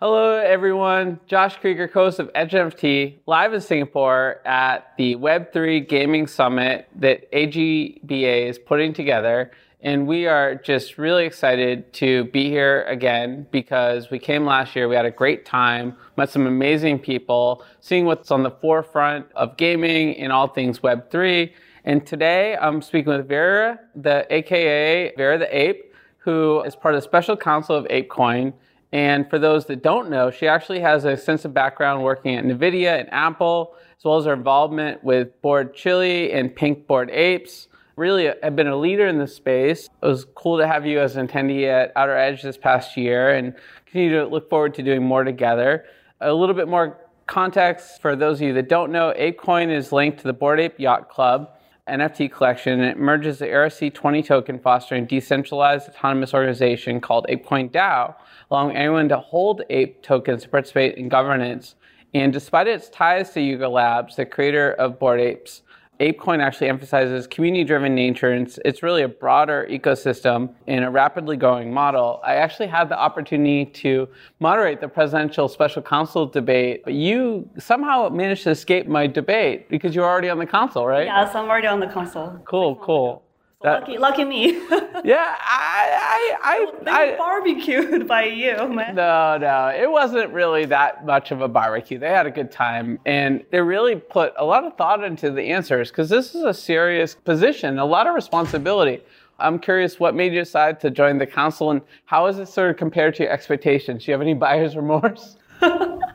Hello, 0.00 0.36
everyone. 0.36 1.18
Josh 1.26 1.58
Kriger, 1.58 1.90
host 1.90 2.18
of 2.18 2.30
Edge 2.34 2.52
NFT, 2.52 3.18
live 3.26 3.54
in 3.54 3.60
Singapore 3.60 4.40
at 4.44 4.92
the 4.96 5.16
Web3 5.16 5.88
Gaming 5.88 6.26
Summit 6.26 6.88
that 6.96 7.30
ABGA 7.32 8.48
is 8.48 8.58
putting 8.58 8.92
together. 8.92 9.50
And 9.84 10.06
we 10.06 10.26
are 10.26 10.54
just 10.54 10.96
really 10.96 11.26
excited 11.26 11.92
to 11.94 12.24
be 12.24 12.48
here 12.48 12.84
again 12.84 13.46
because 13.50 14.10
we 14.10 14.18
came 14.18 14.46
last 14.46 14.74
year. 14.74 14.88
We 14.88 14.96
had 14.96 15.04
a 15.04 15.10
great 15.10 15.44
time, 15.44 15.94
met 16.16 16.30
some 16.30 16.46
amazing 16.46 17.00
people, 17.00 17.62
seeing 17.80 18.06
what's 18.06 18.30
on 18.30 18.42
the 18.42 18.50
forefront 18.50 19.26
of 19.36 19.58
gaming 19.58 20.14
in 20.14 20.30
all 20.30 20.48
things 20.48 20.78
Web3. 20.78 21.52
And 21.84 22.06
today 22.06 22.56
I'm 22.56 22.80
speaking 22.80 23.12
with 23.12 23.28
Vera, 23.28 23.78
the 23.94 24.26
AKA 24.30 25.12
Vera 25.18 25.36
the 25.36 25.54
Ape, 25.54 25.92
who 26.16 26.62
is 26.62 26.74
part 26.74 26.94
of 26.94 27.02
the 27.02 27.04
special 27.04 27.36
council 27.36 27.76
of 27.76 27.84
ApeCoin. 27.88 28.54
And 28.90 29.28
for 29.28 29.38
those 29.38 29.66
that 29.66 29.82
don't 29.82 30.08
know, 30.08 30.30
she 30.30 30.48
actually 30.48 30.80
has 30.80 31.04
an 31.04 31.12
extensive 31.12 31.52
background 31.52 32.02
working 32.02 32.36
at 32.36 32.44
NVIDIA 32.46 33.00
and 33.00 33.12
Apple, 33.12 33.74
as 33.98 34.02
well 34.02 34.16
as 34.16 34.24
her 34.24 34.32
involvement 34.32 35.04
with 35.04 35.42
Bored 35.42 35.74
Chili 35.74 36.32
and 36.32 36.56
Pink 36.56 36.86
Bored 36.86 37.10
Apes 37.10 37.68
really 37.96 38.30
have 38.42 38.56
been 38.56 38.66
a 38.66 38.76
leader 38.76 39.06
in 39.06 39.18
this 39.18 39.34
space. 39.34 39.88
It 40.02 40.06
was 40.06 40.26
cool 40.34 40.58
to 40.58 40.66
have 40.66 40.86
you 40.86 41.00
as 41.00 41.16
an 41.16 41.28
attendee 41.28 41.66
at 41.66 41.92
Outer 41.96 42.16
Edge 42.16 42.42
this 42.42 42.56
past 42.56 42.96
year 42.96 43.34
and 43.34 43.54
continue 43.86 44.18
to 44.18 44.26
look 44.26 44.48
forward 44.50 44.74
to 44.74 44.82
doing 44.82 45.02
more 45.02 45.24
together. 45.24 45.84
A 46.20 46.32
little 46.32 46.54
bit 46.54 46.68
more 46.68 46.98
context 47.26 48.00
for 48.02 48.16
those 48.16 48.38
of 48.38 48.48
you 48.48 48.52
that 48.54 48.68
don't 48.68 48.90
know, 48.90 49.14
ApeCoin 49.18 49.70
is 49.70 49.92
linked 49.92 50.18
to 50.18 50.24
the 50.24 50.32
Bored 50.32 50.60
Ape 50.60 50.78
Yacht 50.78 51.08
Club 51.08 51.50
NFT 51.88 52.32
collection, 52.32 52.80
and 52.80 52.90
it 52.90 52.96
merges 52.96 53.38
the 53.38 53.46
ERC20 53.46 54.24
token 54.24 54.58
fostering 54.58 55.04
decentralized 55.04 55.88
autonomous 55.88 56.32
organization 56.32 57.00
called 57.00 57.26
ApeCoin 57.28 57.70
DAO, 57.70 58.14
allowing 58.50 58.74
anyone 58.74 59.08
to 59.10 59.18
hold 59.18 59.62
ape 59.68 60.02
tokens 60.02 60.42
to 60.44 60.48
participate 60.48 60.96
in 60.96 61.08
governance. 61.10 61.74
And 62.14 62.32
despite 62.32 62.68
its 62.68 62.88
ties 62.88 63.30
to 63.32 63.40
Yuga 63.40 63.68
Labs, 63.68 64.16
the 64.16 64.24
creator 64.24 64.72
of 64.72 64.98
Bored 64.98 65.20
Apes, 65.20 65.62
ApeCoin 66.00 66.40
actually 66.40 66.68
emphasizes 66.68 67.26
community-driven 67.26 67.94
nature, 67.94 68.32
and 68.32 68.46
it's, 68.46 68.58
it's, 68.64 68.82
really 68.82 69.02
a 69.02 69.08
broader 69.08 69.66
ecosystem 69.70 70.52
in 70.66 70.82
a 70.82 70.90
rapidly 70.90 71.36
growing 71.36 71.72
model. 71.72 72.20
I 72.24 72.34
actually 72.34 72.66
had 72.66 72.88
the 72.88 72.98
opportunity 72.98 73.64
to 73.82 74.08
moderate 74.40 74.80
the 74.80 74.88
presidential 74.88 75.48
special 75.48 75.82
council 75.82 76.26
debate, 76.26 76.82
but 76.84 76.94
you 76.94 77.48
somehow 77.58 78.08
managed 78.08 78.42
to 78.44 78.50
escape 78.50 78.86
my 78.88 79.06
debate 79.06 79.68
because 79.68 79.94
you're 79.94 80.04
already 80.04 80.28
on 80.28 80.38
the 80.38 80.46
council, 80.46 80.86
right? 80.86 81.06
Yes, 81.06 81.34
I'm 81.34 81.48
already 81.48 81.68
on 81.68 81.80
the 81.80 81.86
council. 81.86 82.40
Cool, 82.44 82.76
cool. 82.76 83.23
That, 83.64 83.80
lucky, 83.80 83.96
lucky 83.96 84.24
me. 84.26 84.52
yeah, 85.06 85.36
I, 85.40 85.88
I, 86.02 86.36
I, 86.42 86.72
they 86.84 86.90
I, 86.90 87.16
barbecued 87.16 88.06
by 88.14 88.24
you, 88.24 88.68
man. 88.68 88.94
No, 88.94 89.38
no, 89.38 89.68
it 89.68 89.90
wasn't 89.90 90.34
really 90.34 90.66
that 90.66 91.06
much 91.06 91.30
of 91.30 91.40
a 91.40 91.48
barbecue. 91.48 91.98
They 91.98 92.10
had 92.10 92.26
a 92.26 92.30
good 92.30 92.52
time, 92.52 92.98
and 93.06 93.42
they 93.50 93.62
really 93.62 93.96
put 93.96 94.34
a 94.36 94.44
lot 94.44 94.64
of 94.64 94.76
thought 94.76 95.02
into 95.02 95.30
the 95.30 95.44
answers 95.44 95.90
because 95.90 96.10
this 96.10 96.34
is 96.34 96.42
a 96.42 96.52
serious 96.52 97.14
position, 97.14 97.78
a 97.78 97.86
lot 97.86 98.06
of 98.06 98.14
responsibility. 98.14 99.02
I'm 99.38 99.58
curious 99.58 99.98
what 99.98 100.14
made 100.14 100.34
you 100.34 100.40
decide 100.40 100.78
to 100.80 100.90
join 100.90 101.16
the 101.16 101.26
council, 101.26 101.70
and 101.70 101.80
how 102.04 102.26
is 102.26 102.38
it 102.38 102.48
sort 102.48 102.70
of 102.70 102.76
compared 102.76 103.14
to 103.14 103.22
your 103.22 103.32
expectations? 103.32 104.04
Do 104.04 104.10
you 104.10 104.12
have 104.12 104.20
any 104.20 104.34
buyer's 104.34 104.76
remorse? 104.82 105.38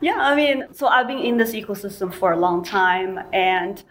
yeah, 0.00 0.18
I 0.18 0.36
mean, 0.36 0.66
so 0.70 0.86
I've 0.86 1.08
been 1.08 1.18
in 1.18 1.36
this 1.36 1.50
ecosystem 1.50 2.14
for 2.14 2.30
a 2.30 2.38
long 2.38 2.64
time, 2.64 3.18
and 3.32 3.82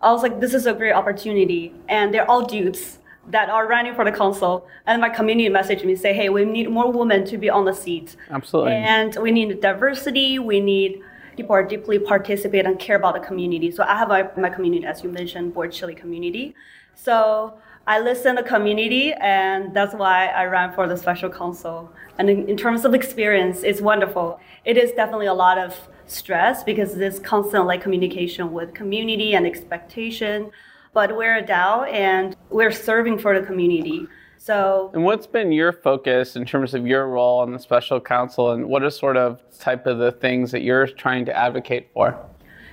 I 0.00 0.12
was 0.12 0.22
like, 0.22 0.38
this 0.38 0.54
is 0.54 0.66
a 0.66 0.72
great 0.72 0.92
opportunity, 0.92 1.74
and 1.88 2.14
they're 2.14 2.30
all 2.30 2.46
dudes 2.46 2.97
that 3.30 3.50
are 3.50 3.66
running 3.66 3.94
for 3.94 4.04
the 4.04 4.12
council 4.12 4.66
and 4.86 5.00
my 5.00 5.08
community 5.08 5.48
message 5.48 5.84
me 5.84 5.94
say 5.94 6.12
hey 6.14 6.28
we 6.28 6.44
need 6.44 6.70
more 6.70 6.90
women 6.90 7.24
to 7.26 7.36
be 7.36 7.50
on 7.50 7.64
the 7.64 7.74
seat. 7.74 8.16
Absolutely. 8.30 8.72
And 8.72 9.16
we 9.20 9.30
need 9.30 9.60
diversity. 9.60 10.38
We 10.38 10.60
need 10.60 11.02
people 11.36 11.54
are 11.54 11.62
deeply 11.62 11.98
participate 11.98 12.66
and 12.66 12.78
care 12.78 12.96
about 12.96 13.14
the 13.14 13.20
community. 13.20 13.70
So 13.70 13.84
i 13.84 13.96
have 13.96 14.08
my, 14.08 14.28
my 14.36 14.50
community 14.50 14.84
as 14.86 15.02
you 15.02 15.10
mentioned 15.10 15.54
Bored 15.54 15.72
Chili 15.72 15.94
community. 15.94 16.54
So 16.94 17.54
i 17.86 18.00
listen 18.00 18.36
to 18.36 18.42
the 18.42 18.48
community 18.48 19.12
and 19.14 19.74
that's 19.74 19.94
why 19.94 20.28
i 20.28 20.44
ran 20.44 20.72
for 20.72 20.88
the 20.88 20.96
special 20.96 21.30
council. 21.30 21.90
and 22.18 22.30
in, 22.30 22.48
in 22.48 22.56
terms 22.56 22.84
of 22.84 22.94
experience 22.94 23.62
it's 23.62 23.80
wonderful. 23.80 24.40
It 24.64 24.76
is 24.76 24.92
definitely 24.92 25.26
a 25.26 25.34
lot 25.34 25.58
of 25.58 25.76
stress 26.06 26.64
because 26.64 26.94
this 26.94 27.18
constant 27.18 27.66
like 27.66 27.82
communication 27.82 28.52
with 28.52 28.72
community 28.72 29.34
and 29.34 29.46
expectation 29.46 30.50
but 30.98 31.16
we're 31.16 31.36
a 31.36 31.42
DAO 31.44 31.88
and 31.92 32.34
we're 32.50 32.72
serving 32.72 33.16
for 33.16 33.40
the 33.40 33.46
community. 33.46 34.04
So, 34.36 34.90
and 34.94 35.04
what's 35.04 35.28
been 35.28 35.52
your 35.52 35.72
focus 35.72 36.34
in 36.34 36.44
terms 36.44 36.74
of 36.74 36.88
your 36.88 37.06
role 37.06 37.38
on 37.38 37.52
the 37.52 37.60
special 37.60 38.00
council, 38.00 38.50
and 38.50 38.66
what 38.66 38.82
are 38.82 38.90
sort 38.90 39.16
of 39.16 39.40
type 39.60 39.86
of 39.86 39.98
the 39.98 40.10
things 40.10 40.50
that 40.50 40.62
you're 40.62 40.88
trying 40.88 41.24
to 41.26 41.32
advocate 41.32 41.88
for? 41.94 42.18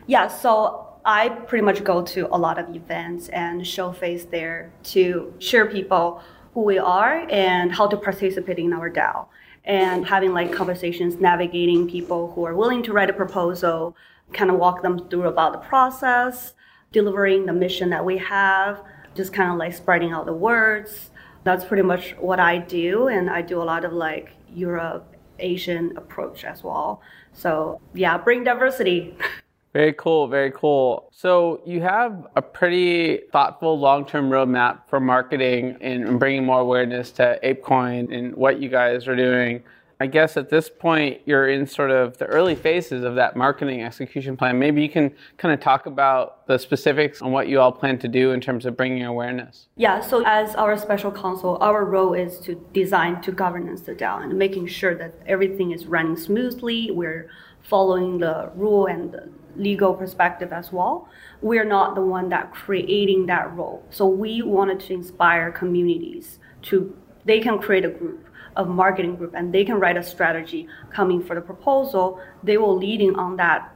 Yeah, 0.07 0.27
so 0.27 0.87
I 1.05 1.29
pretty 1.29 1.63
much 1.63 1.83
go 1.83 2.01
to 2.01 2.25
a 2.35 2.39
lot 2.45 2.57
of 2.57 2.75
events 2.75 3.29
and 3.29 3.55
show 3.67 3.91
face 3.91 4.25
there 4.25 4.71
to 4.95 5.31
share 5.37 5.67
people 5.67 6.23
who 6.55 6.61
we 6.61 6.79
are 6.79 7.27
and 7.29 7.71
how 7.71 7.85
to 7.85 7.95
participate 7.95 8.57
in 8.57 8.73
our 8.73 8.89
DAO, 8.89 9.27
and 9.65 10.03
having 10.03 10.33
like 10.33 10.51
conversations, 10.51 11.17
navigating 11.17 11.87
people 11.87 12.31
who 12.31 12.43
are 12.43 12.55
willing 12.55 12.81
to 12.81 12.91
write 12.91 13.11
a 13.11 13.13
proposal, 13.13 13.95
kind 14.33 14.49
of 14.49 14.57
walk 14.57 14.81
them 14.81 14.97
through 15.09 15.27
about 15.27 15.53
the 15.53 15.59
process 15.59 16.55
delivering 16.95 17.45
the 17.45 17.51
mission 17.51 17.89
that 17.89 18.05
we 18.05 18.17
have, 18.17 18.81
just 19.15 19.33
kind 19.33 19.51
of 19.51 19.57
like 19.57 19.73
spreading 19.73 20.13
out 20.13 20.25
the 20.25 20.33
words. 20.33 21.11
That's 21.43 21.65
pretty 21.65 21.83
much 21.83 22.15
what 22.19 22.39
I 22.39 22.57
do, 22.57 23.09
and 23.09 23.29
I 23.29 23.41
do 23.41 23.61
a 23.61 23.65
lot 23.65 23.83
of 23.83 23.91
like 23.91 24.29
Europe, 24.53 25.13
Asian 25.37 25.97
approach 25.97 26.45
as 26.45 26.63
well. 26.63 27.01
So 27.33 27.81
yeah, 27.93 28.17
bring 28.17 28.45
diversity. 28.45 29.17
Very 29.73 29.91
cool, 29.91 30.29
very 30.29 30.53
cool. 30.55 31.09
So 31.11 31.61
you 31.65 31.81
have 31.81 32.27
a 32.37 32.41
pretty 32.41 33.23
thoughtful 33.33 33.77
long-term 33.77 34.29
roadmap 34.29 34.87
for 34.87 35.01
marketing 35.01 35.75
and 35.81 36.17
bringing 36.17 36.45
more 36.45 36.61
awareness 36.61 37.11
to 37.19 37.37
ApeCoin 37.43 38.09
and 38.17 38.33
what 38.37 38.61
you 38.61 38.69
guys 38.69 39.05
are 39.05 39.17
doing. 39.17 39.63
I 39.99 40.07
guess 40.07 40.35
at 40.35 40.49
this 40.49 40.69
point 40.69 41.21
you're 41.25 41.47
in 41.47 41.65
sort 41.65 41.89
of 41.89 42.17
the 42.17 42.25
early 42.25 42.55
phases 42.55 43.03
of 43.03 43.15
that 43.15 43.37
marketing 43.37 43.81
execution 43.81 44.35
plan. 44.35 44.59
Maybe 44.59 44.81
you 44.81 44.89
can 44.89 45.13
kind 45.37 45.53
of 45.53 45.61
talk 45.61 45.85
about 45.85 46.45
the 46.47 46.57
specifics 46.57 47.21
on 47.21 47.31
what 47.31 47.47
you 47.47 47.61
all 47.61 47.71
plan 47.71 47.97
to 47.99 48.07
do 48.09 48.31
in 48.31 48.41
terms 48.41 48.65
of 48.65 48.75
bringing 48.75 49.05
awareness. 49.05 49.67
Yeah, 49.77 50.01
so 50.01 50.23
as 50.25 50.53
our 50.55 50.77
special 50.77 51.11
council, 51.11 51.57
our 51.61 51.85
role 51.85 52.13
is 52.13 52.39
to 52.39 52.55
design 52.73 53.21
to 53.21 53.31
governance 53.31 53.81
the 53.81 53.95
DAO 53.95 54.23
and 54.23 54.37
making 54.37 54.67
sure 54.67 54.95
that 54.95 55.13
everything 55.27 55.71
is 55.71 55.85
running 55.85 56.17
smoothly. 56.17 56.91
We're 56.91 57.29
following 57.61 58.19
the 58.19 58.51
rule 58.55 58.87
and 58.87 59.13
the 59.13 59.29
legal 59.55 59.93
perspective 59.93 60.51
as 60.51 60.73
well. 60.73 61.07
We're 61.41 61.63
not 61.63 61.95
the 61.95 62.01
one 62.01 62.27
that 62.29 62.53
creating 62.53 63.27
that 63.27 63.55
role. 63.55 63.83
So 63.89 64.05
we 64.07 64.41
wanted 64.41 64.81
to 64.81 64.93
inspire 64.93 65.51
communities 65.51 66.39
to 66.63 66.97
they 67.23 67.39
can 67.39 67.57
create 67.57 67.85
a 67.85 67.89
group 67.89 68.27
of 68.55 68.67
marketing 68.67 69.15
group 69.15 69.33
and 69.35 69.53
they 69.53 69.65
can 69.65 69.79
write 69.79 69.97
a 69.97 70.03
strategy 70.03 70.67
coming 70.91 71.23
for 71.23 71.35
the 71.35 71.41
proposal. 71.41 72.19
They 72.43 72.57
will 72.57 72.75
leading 72.75 73.15
on 73.15 73.35
that 73.37 73.75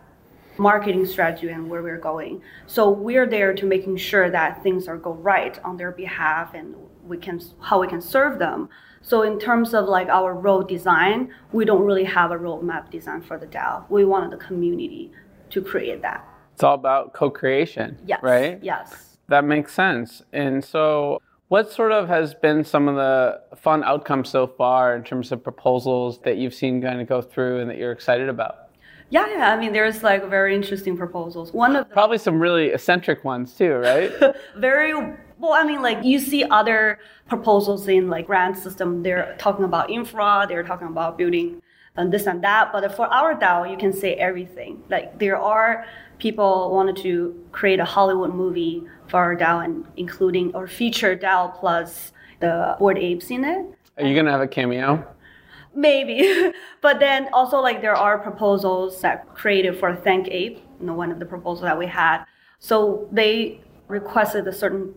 marketing 0.58 1.06
strategy 1.06 1.50
and 1.50 1.70
where 1.70 1.82
we're 1.82 1.98
going. 1.98 2.42
So 2.68 2.90
we're 2.90 3.26
there 3.26 3.54
to 3.54 3.66
making 3.66 3.98
sure 3.98 4.30
that 4.30 4.62
things 4.62 4.88
are 4.88 4.98
go 4.98 5.14
right 5.14 5.58
on 5.64 5.78
their 5.78 5.92
behalf 5.92 6.54
and 6.54 6.76
we 7.04 7.18
can 7.18 7.42
how 7.62 7.82
we 7.82 7.88
can 7.88 8.02
serve 8.02 8.40
them. 8.40 8.70
So 9.02 9.24
in 9.24 9.40
terms 9.40 9.74
of 9.74 9.86
like 9.86 10.10
our 10.10 10.34
role 10.34 10.62
design, 10.62 11.34
we 11.54 11.66
don't 11.66 11.84
really 11.84 12.04
have 12.04 12.32
a 12.32 12.36
roadmap 12.36 12.92
design 12.92 13.22
for 13.22 13.38
the 13.38 13.48
DAO. 13.48 13.90
We 13.90 14.04
wanted 14.06 14.32
the 14.32 14.38
community 14.38 15.12
to 15.52 15.62
create 15.62 16.02
that. 16.02 16.28
It's 16.54 16.64
all 16.64 16.76
about 16.76 17.14
co-creation, 17.14 17.98
yes. 18.06 18.20
right? 18.22 18.60
Yes. 18.62 19.18
That 19.30 19.46
makes 19.46 19.74
sense. 19.74 20.22
And 20.34 20.64
so 20.64 21.22
what 21.50 21.72
sort 21.72 21.92
of 21.92 22.08
has 22.08 22.34
been 22.34 22.64
some 22.64 22.88
of 22.88 22.96
the 22.96 23.42
fun 23.58 23.84
outcomes 23.84 24.30
so 24.30 24.48
far 24.48 24.96
in 24.96 25.04
terms 25.04 25.32
of 25.32 25.44
proposals 25.44 26.20
that 26.22 26.38
you've 26.38 26.54
seen 26.54 26.82
kind 26.82 27.02
of 27.02 27.08
go 27.08 27.22
through 27.22 27.60
and 27.60 27.70
that 27.70 27.78
you're 27.78 27.92
excited 27.92 28.30
about? 28.30 28.70
Yeah, 29.10 29.28
yeah. 29.28 29.52
I 29.52 29.60
mean, 29.60 29.74
there's 29.74 30.04
like 30.04 30.30
very 30.30 30.54
interesting 30.54 30.96
proposals. 30.96 31.52
One 31.52 31.76
of 31.76 31.90
probably 31.90 32.20
some 32.20 32.40
really 32.40 32.68
eccentric 32.68 33.24
ones 33.24 33.54
too, 33.54 33.74
right? 33.74 34.12
very 34.58 34.94
well. 35.40 35.54
I 35.54 35.64
mean, 35.64 35.82
like 35.82 36.04
you 36.04 36.20
see 36.20 36.44
other 36.44 37.00
proposals 37.28 37.88
in 37.88 38.10
like 38.10 38.28
grant 38.28 38.56
system. 38.56 39.02
They're 39.02 39.36
talking 39.40 39.66
about 39.66 39.90
infra. 39.90 40.46
They're 40.48 40.64
talking 40.64 40.88
about 40.88 41.18
building 41.18 41.64
and 41.96 42.14
this 42.14 42.28
and 42.28 42.44
that. 42.44 42.72
But 42.72 42.96
for 42.96 43.08
our 43.08 43.34
DAO, 43.34 43.70
you 43.70 43.78
can 43.78 43.92
say 43.92 44.14
everything. 44.14 44.84
Like 44.90 45.18
there 45.18 45.38
are 45.38 45.88
people 46.20 46.72
wanted 46.72 46.98
to 46.98 47.44
create 47.52 47.80
a 47.80 47.86
Hollywood 47.86 48.34
movie 48.34 48.84
for 49.08 49.36
DAO 49.36 49.64
and 49.64 49.86
including 49.98 50.54
or 50.56 50.68
feature 50.68 51.16
DAO 51.16 51.58
plus 51.60 52.12
the 52.40 52.76
Bored 52.78 52.98
Apes 52.98 53.32
in 53.32 53.44
it. 53.44 53.66
Are 53.98 54.06
you 54.06 54.16
gonna 54.16 54.32
have 54.32 54.42
a 54.42 54.48
cameo? 54.48 55.06
Maybe, 55.74 56.52
but 56.82 57.00
then 57.00 57.30
also 57.34 57.60
like 57.60 57.82
there 57.82 57.96
are 57.96 58.20
proposals 58.20 59.02
that 59.02 59.34
created 59.34 59.78
for 59.80 59.96
Thank 59.96 60.28
Ape, 60.30 60.58
you 60.80 60.86
know, 60.86 60.94
one 60.94 61.12
of 61.12 61.20
the 61.20 61.26
proposals 61.26 61.62
that 61.62 61.78
we 61.78 61.88
had. 61.88 62.26
So 62.60 63.08
they 63.12 63.62
requested 63.88 64.48
a 64.48 64.54
certain 64.54 64.94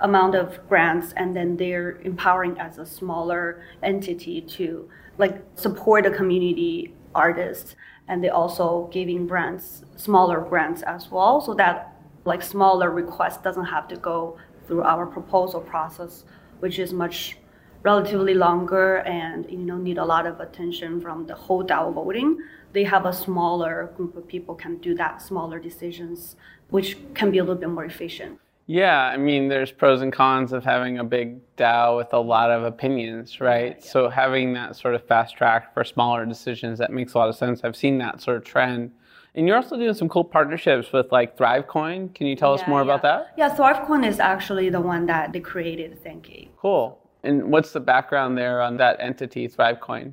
amount 0.00 0.34
of 0.34 0.58
grants, 0.68 1.12
and 1.16 1.34
then 1.34 1.56
they're 1.56 2.00
empowering 2.02 2.58
as 2.58 2.78
a 2.78 2.86
smaller 2.86 3.64
entity 3.82 4.40
to 4.40 4.88
like 5.18 5.42
support 5.54 6.04
the 6.04 6.10
community 6.10 6.94
artists, 7.14 7.76
and 8.12 8.22
they 8.22 8.28
also 8.28 8.90
giving 8.92 9.26
grants, 9.26 9.84
smaller 9.96 10.38
grants 10.42 10.82
as 10.82 11.10
well, 11.10 11.40
so 11.40 11.54
that 11.54 11.96
like 12.26 12.42
smaller 12.42 12.90
requests 12.90 13.38
doesn't 13.38 13.64
have 13.64 13.88
to 13.88 13.96
go 13.96 14.36
through 14.66 14.82
our 14.82 15.06
proposal 15.06 15.62
process, 15.62 16.24
which 16.60 16.78
is 16.78 16.92
much 16.92 17.38
relatively 17.82 18.34
longer 18.34 18.98
and 18.98 19.50
you 19.50 19.56
know 19.56 19.78
need 19.78 19.96
a 19.96 20.04
lot 20.04 20.26
of 20.26 20.40
attention 20.40 21.00
from 21.00 21.26
the 21.26 21.34
whole 21.34 21.64
DAO 21.64 21.90
voting. 21.94 22.36
They 22.74 22.84
have 22.84 23.06
a 23.06 23.14
smaller 23.14 23.90
group 23.96 24.14
of 24.14 24.28
people 24.28 24.54
can 24.54 24.76
do 24.76 24.94
that 24.96 25.22
smaller 25.22 25.58
decisions, 25.58 26.36
which 26.68 26.98
can 27.14 27.30
be 27.30 27.38
a 27.38 27.42
little 27.42 27.62
bit 27.64 27.70
more 27.70 27.86
efficient. 27.86 28.38
Yeah, 28.66 29.02
I 29.02 29.16
mean, 29.16 29.48
there's 29.48 29.72
pros 29.72 30.02
and 30.02 30.12
cons 30.12 30.52
of 30.52 30.64
having 30.64 30.98
a 30.98 31.04
big 31.04 31.40
DAO 31.56 31.96
with 31.96 32.12
a 32.12 32.18
lot 32.18 32.50
of 32.50 32.62
opinions, 32.62 33.40
right? 33.40 33.76
Yeah. 33.78 33.90
So 33.90 34.08
having 34.08 34.52
that 34.54 34.76
sort 34.76 34.94
of 34.94 35.04
fast 35.06 35.36
track 35.36 35.74
for 35.74 35.84
smaller 35.84 36.24
decisions 36.24 36.78
that 36.78 36.92
makes 36.92 37.14
a 37.14 37.18
lot 37.18 37.28
of 37.28 37.34
sense. 37.36 37.62
I've 37.64 37.76
seen 37.76 37.98
that 37.98 38.20
sort 38.20 38.36
of 38.36 38.44
trend. 38.44 38.92
And 39.34 39.46
you're 39.48 39.56
also 39.56 39.76
doing 39.76 39.94
some 39.94 40.08
cool 40.08 40.24
partnerships 40.24 40.92
with 40.92 41.10
like 41.10 41.36
ThriveCoin. 41.36 42.14
Can 42.14 42.26
you 42.26 42.36
tell 42.36 42.54
yeah, 42.54 42.62
us 42.62 42.68
more 42.68 42.80
yeah. 42.80 42.84
about 42.84 43.02
that? 43.02 43.34
Yeah, 43.36 43.54
ThriveCoin 43.54 44.06
is 44.06 44.20
actually 44.20 44.68
the 44.68 44.80
one 44.80 45.06
that 45.06 45.32
they 45.32 45.40
created, 45.40 46.02
thank 46.04 46.28
you. 46.28 46.48
Cool. 46.56 46.98
And 47.24 47.52
what's 47.52 47.72
the 47.72 47.80
background 47.80 48.36
there 48.36 48.60
on 48.60 48.76
that 48.78 48.96
entity, 49.00 49.48
ThriveCoin? 49.48 50.12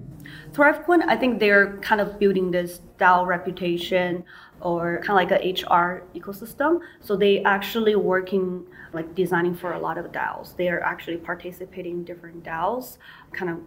ThriveCoin, 0.51 1.03
I 1.07 1.15
think 1.15 1.39
they're 1.39 1.77
kind 1.77 1.99
of 1.99 2.19
building 2.19 2.51
this 2.51 2.81
DAO 2.99 3.25
reputation 3.25 4.23
or 4.61 5.01
kind 5.03 5.09
of 5.09 5.15
like 5.15 5.31
a 5.31 5.51
HR 5.51 6.03
ecosystem. 6.15 6.79
So 6.99 7.15
they 7.15 7.43
actually 7.43 7.95
working 7.95 8.65
like 8.93 9.13
designing 9.15 9.55
for 9.55 9.73
a 9.73 9.79
lot 9.79 9.97
of 9.97 10.11
DAOs. 10.11 10.55
They 10.55 10.69
are 10.69 10.81
actually 10.81 11.17
participating 11.17 11.99
in 11.99 12.03
different 12.03 12.43
DAOs, 12.43 12.97
kind 13.31 13.51
of 13.51 13.59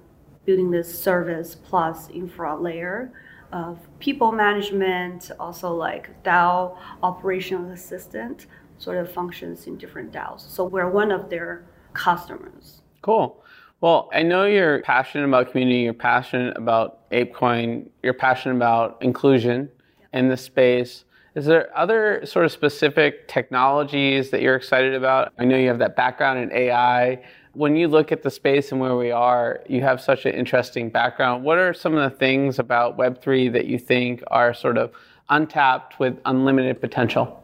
building 0.45 0.71
this 0.71 1.03
service 1.03 1.55
plus 1.55 2.09
infra 2.11 2.61
layer 2.61 3.13
of 3.53 3.79
people 4.01 4.33
management, 4.33 5.31
also 5.39 5.73
like 5.73 6.23
DAO 6.25 6.77
operational 7.03 7.71
assistant 7.71 8.47
sort 8.79 8.97
of 8.97 9.13
functions 9.13 9.67
in 9.67 9.77
different 9.77 10.13
DAOs. 10.13 10.41
So 10.41 10.65
we're 10.65 10.91
one 10.91 11.13
of 11.13 11.31
their 11.31 11.65
customers. 11.93 12.83
Cool. 13.03 13.45
Well, 13.81 14.11
I 14.13 14.23
know 14.23 14.47
you're 14.47 14.81
passionate 14.83 15.27
about 15.27 15.51
community, 15.51 15.81
you're 15.81 15.93
passionate 15.93 16.57
about 16.57 17.09
ApeCoin, 17.11 17.89
you're 18.03 18.15
passionate 18.15 18.57
about 18.57 18.97
inclusion 19.03 19.69
in 20.13 20.29
the 20.29 20.37
space. 20.37 21.05
Is 21.35 21.47
there 21.47 21.71
other 21.77 22.25
sort 22.27 22.45
of 22.45 22.53
specific 22.53 23.27
technologies 23.27 24.31
that 24.31 24.43
you're 24.43 24.57
excited 24.57 24.95
about? 24.95 25.33
I 25.39 25.45
know 25.45 25.57
you 25.57 25.69
have 25.69 25.79
that 25.79 25.97
background 25.97 26.39
in 26.39 26.53
AI. 26.53 27.23
When 27.55 27.75
you 27.75 27.89
look 27.89 28.13
at 28.13 28.23
the 28.23 28.31
space 28.31 28.71
and 28.71 28.81
where 28.81 28.97
we 28.97 29.11
are, 29.11 29.61
you 29.69 29.81
have 29.81 30.01
such 30.01 30.27
an 30.27 30.35
interesting 30.35 30.91
background. 30.91 31.43
What 31.43 31.59
are 31.59 31.73
some 31.73 31.97
of 31.97 32.11
the 32.11 32.17
things 32.17 32.59
about 32.59 32.99
Web3 32.99 33.53
that 33.53 33.67
you 33.67 33.79
think 33.79 34.23
are 34.27 34.53
sort 34.53 34.77
of 34.77 34.93
untapped 35.31 35.99
with 35.99 36.19
unlimited 36.27 36.81
potential? 36.81 37.43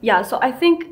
Yeah, 0.00 0.22
so 0.22 0.40
I 0.42 0.50
think 0.50 0.86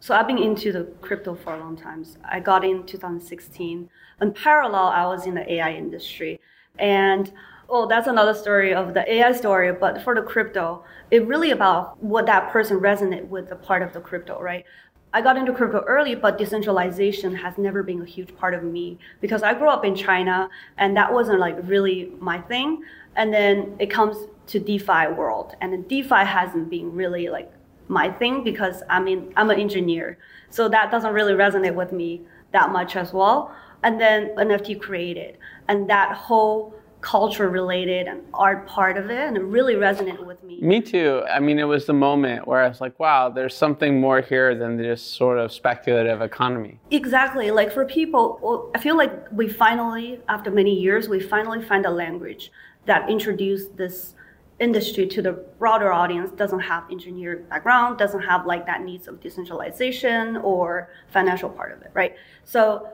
so 0.00 0.14
I've 0.14 0.26
been 0.26 0.38
into 0.38 0.72
the 0.72 0.84
crypto 1.02 1.34
for 1.34 1.54
a 1.54 1.60
long 1.60 1.76
time. 1.76 2.04
I 2.24 2.40
got 2.40 2.64
in 2.64 2.86
2016. 2.86 3.90
In 4.22 4.32
parallel, 4.32 4.86
I 4.86 5.06
was 5.06 5.26
in 5.26 5.34
the 5.34 5.52
AI 5.52 5.74
industry. 5.74 6.40
And 6.78 7.30
oh, 7.70 7.86
that's 7.86 8.06
another 8.06 8.34
story 8.34 8.74
of 8.74 8.94
the 8.94 9.10
AI 9.12 9.32
story. 9.32 9.72
But 9.72 10.02
for 10.02 10.14
the 10.14 10.22
crypto, 10.22 10.84
it 11.10 11.26
really 11.26 11.50
about 11.50 12.02
what 12.02 12.26
that 12.26 12.50
person 12.50 12.80
resonate 12.80 13.28
with 13.28 13.48
the 13.48 13.56
part 13.56 13.82
of 13.82 13.92
the 13.92 14.00
crypto, 14.00 14.40
right? 14.40 14.64
I 15.12 15.22
got 15.22 15.36
into 15.36 15.52
crypto 15.52 15.82
early, 15.88 16.14
but 16.14 16.38
decentralization 16.38 17.34
has 17.34 17.58
never 17.58 17.82
been 17.82 18.00
a 18.00 18.04
huge 18.04 18.36
part 18.36 18.54
of 18.54 18.62
me 18.62 18.98
because 19.20 19.42
I 19.42 19.54
grew 19.54 19.68
up 19.68 19.84
in 19.84 19.96
China 19.96 20.48
and 20.78 20.96
that 20.96 21.12
wasn't 21.12 21.40
like 21.40 21.56
really 21.64 22.12
my 22.20 22.40
thing. 22.42 22.82
And 23.16 23.34
then 23.34 23.74
it 23.80 23.90
comes 23.90 24.16
to 24.48 24.58
DeFi 24.58 25.08
world, 25.16 25.54
and 25.60 25.86
DeFi 25.88 26.24
hasn't 26.24 26.70
been 26.70 26.92
really 26.92 27.28
like 27.28 27.52
my 27.88 28.10
thing 28.10 28.44
because 28.44 28.82
I 28.88 29.00
mean 29.00 29.32
I'm 29.36 29.50
an 29.50 29.60
engineer, 29.60 30.18
so 30.48 30.68
that 30.68 30.90
doesn't 30.90 31.12
really 31.12 31.34
resonate 31.34 31.74
with 31.74 31.92
me 31.92 32.22
that 32.52 32.70
much 32.70 32.96
as 32.96 33.12
well. 33.12 33.54
And 33.82 34.00
then 34.00 34.34
NFT 34.36 34.80
created, 34.80 35.38
and 35.68 35.88
that 35.88 36.16
whole 36.16 36.74
culture 37.00 37.48
related 37.48 38.06
and 38.06 38.22
art 38.34 38.66
part 38.66 38.98
of 38.98 39.10
it 39.10 39.26
and 39.28 39.36
it 39.36 39.42
really 39.42 39.74
resonated 39.74 40.24
with 40.24 40.42
me. 40.42 40.60
Me 40.60 40.80
too. 40.80 41.22
I 41.30 41.40
mean, 41.40 41.58
it 41.58 41.64
was 41.64 41.86
the 41.86 41.94
moment 41.94 42.46
where 42.46 42.62
I 42.62 42.68
was 42.68 42.80
like, 42.80 42.98
wow, 43.00 43.28
there's 43.30 43.56
something 43.56 44.00
more 44.00 44.20
here 44.20 44.54
than 44.54 44.78
just 44.78 45.14
sort 45.14 45.38
of 45.38 45.52
speculative 45.52 46.20
economy. 46.20 46.78
Exactly. 46.90 47.50
Like 47.50 47.72
for 47.72 47.84
people, 47.86 48.70
I 48.74 48.78
feel 48.78 48.96
like 48.96 49.12
we 49.32 49.48
finally, 49.48 50.20
after 50.28 50.50
many 50.50 50.78
years, 50.78 51.08
we 51.08 51.20
finally 51.20 51.62
find 51.62 51.86
a 51.86 51.90
language 51.90 52.52
that 52.86 53.08
introduced 53.08 53.76
this 53.76 54.14
industry 54.58 55.06
to 55.06 55.22
the 55.22 55.32
broader 55.32 55.90
audience 55.90 56.30
doesn't 56.32 56.60
have 56.60 56.84
engineering 56.90 57.44
background, 57.48 57.98
doesn't 57.98 58.20
have 58.20 58.44
like 58.44 58.66
that 58.66 58.82
needs 58.82 59.08
of 59.08 59.20
decentralization 59.20 60.36
or 60.38 60.90
financial 61.08 61.48
part 61.48 61.72
of 61.72 61.80
it, 61.80 61.90
right? 61.94 62.14
So 62.44 62.88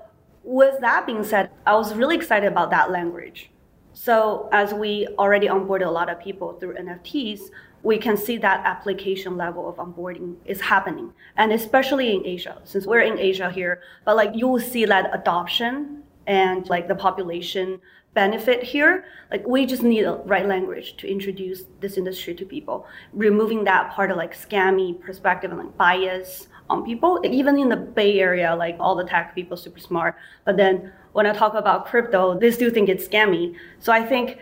with 0.44 0.80
that 0.80 1.06
being 1.06 1.24
said, 1.24 1.50
I 1.66 1.74
was 1.74 1.92
really 1.94 2.14
excited 2.14 2.46
about 2.46 2.70
that 2.70 2.92
language. 2.92 3.50
So 3.98 4.50
as 4.52 4.74
we 4.74 5.08
already 5.18 5.48
onboarded 5.48 5.86
a 5.86 5.90
lot 5.90 6.10
of 6.10 6.20
people 6.20 6.52
through 6.52 6.74
NFTs, 6.74 7.40
we 7.82 7.96
can 7.96 8.14
see 8.18 8.36
that 8.36 8.60
application 8.66 9.38
level 9.38 9.66
of 9.66 9.76
onboarding 9.76 10.36
is 10.44 10.60
happening. 10.60 11.14
And 11.38 11.50
especially 11.50 12.14
in 12.14 12.26
Asia, 12.26 12.60
since 12.64 12.84
we're 12.84 13.00
in 13.00 13.18
Asia 13.18 13.50
here, 13.50 13.80
but 14.04 14.14
like 14.14 14.32
you 14.34 14.48
will 14.48 14.60
see 14.60 14.84
that 14.84 15.08
adoption 15.14 16.02
and 16.26 16.68
like 16.68 16.88
the 16.88 16.94
population 16.94 17.80
benefit 18.12 18.62
here. 18.62 19.06
Like 19.30 19.46
we 19.46 19.64
just 19.64 19.82
need 19.82 20.04
a 20.04 20.16
right 20.26 20.46
language 20.46 20.98
to 20.98 21.10
introduce 21.10 21.62
this 21.80 21.96
industry 21.96 22.34
to 22.34 22.44
people, 22.44 22.86
removing 23.14 23.64
that 23.64 23.92
part 23.92 24.10
of 24.10 24.18
like 24.18 24.34
scammy 24.36 25.00
perspective 25.00 25.50
and 25.52 25.58
like 25.58 25.76
bias 25.78 26.48
on 26.68 26.84
people. 26.84 27.20
Even 27.24 27.58
in 27.58 27.70
the 27.70 27.76
Bay 27.76 28.20
Area, 28.20 28.54
like 28.54 28.76
all 28.78 28.94
the 28.94 29.04
tech 29.04 29.34
people 29.34 29.56
super 29.56 29.80
smart, 29.80 30.16
but 30.44 30.58
then 30.58 30.92
when 31.16 31.26
I 31.26 31.32
talk 31.32 31.54
about 31.54 31.86
crypto, 31.86 32.38
they 32.38 32.50
still 32.50 32.70
think 32.70 32.90
it's 32.90 33.08
scammy. 33.08 33.56
So 33.78 33.90
I 33.90 34.04
think 34.04 34.38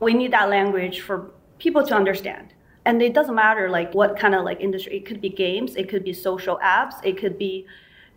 we 0.00 0.14
need 0.14 0.32
that 0.32 0.48
language 0.48 1.00
for 1.00 1.30
people 1.58 1.86
to 1.86 1.94
understand. 1.94 2.54
And 2.86 3.02
it 3.02 3.12
doesn't 3.12 3.34
matter 3.34 3.68
like 3.68 3.92
what 3.94 4.18
kind 4.18 4.34
of 4.34 4.42
like 4.42 4.58
industry. 4.58 4.96
It 4.96 5.04
could 5.04 5.20
be 5.20 5.28
games, 5.28 5.76
it 5.76 5.90
could 5.90 6.02
be 6.02 6.14
social 6.14 6.58
apps, 6.64 6.94
it 7.04 7.18
could 7.18 7.38
be 7.38 7.66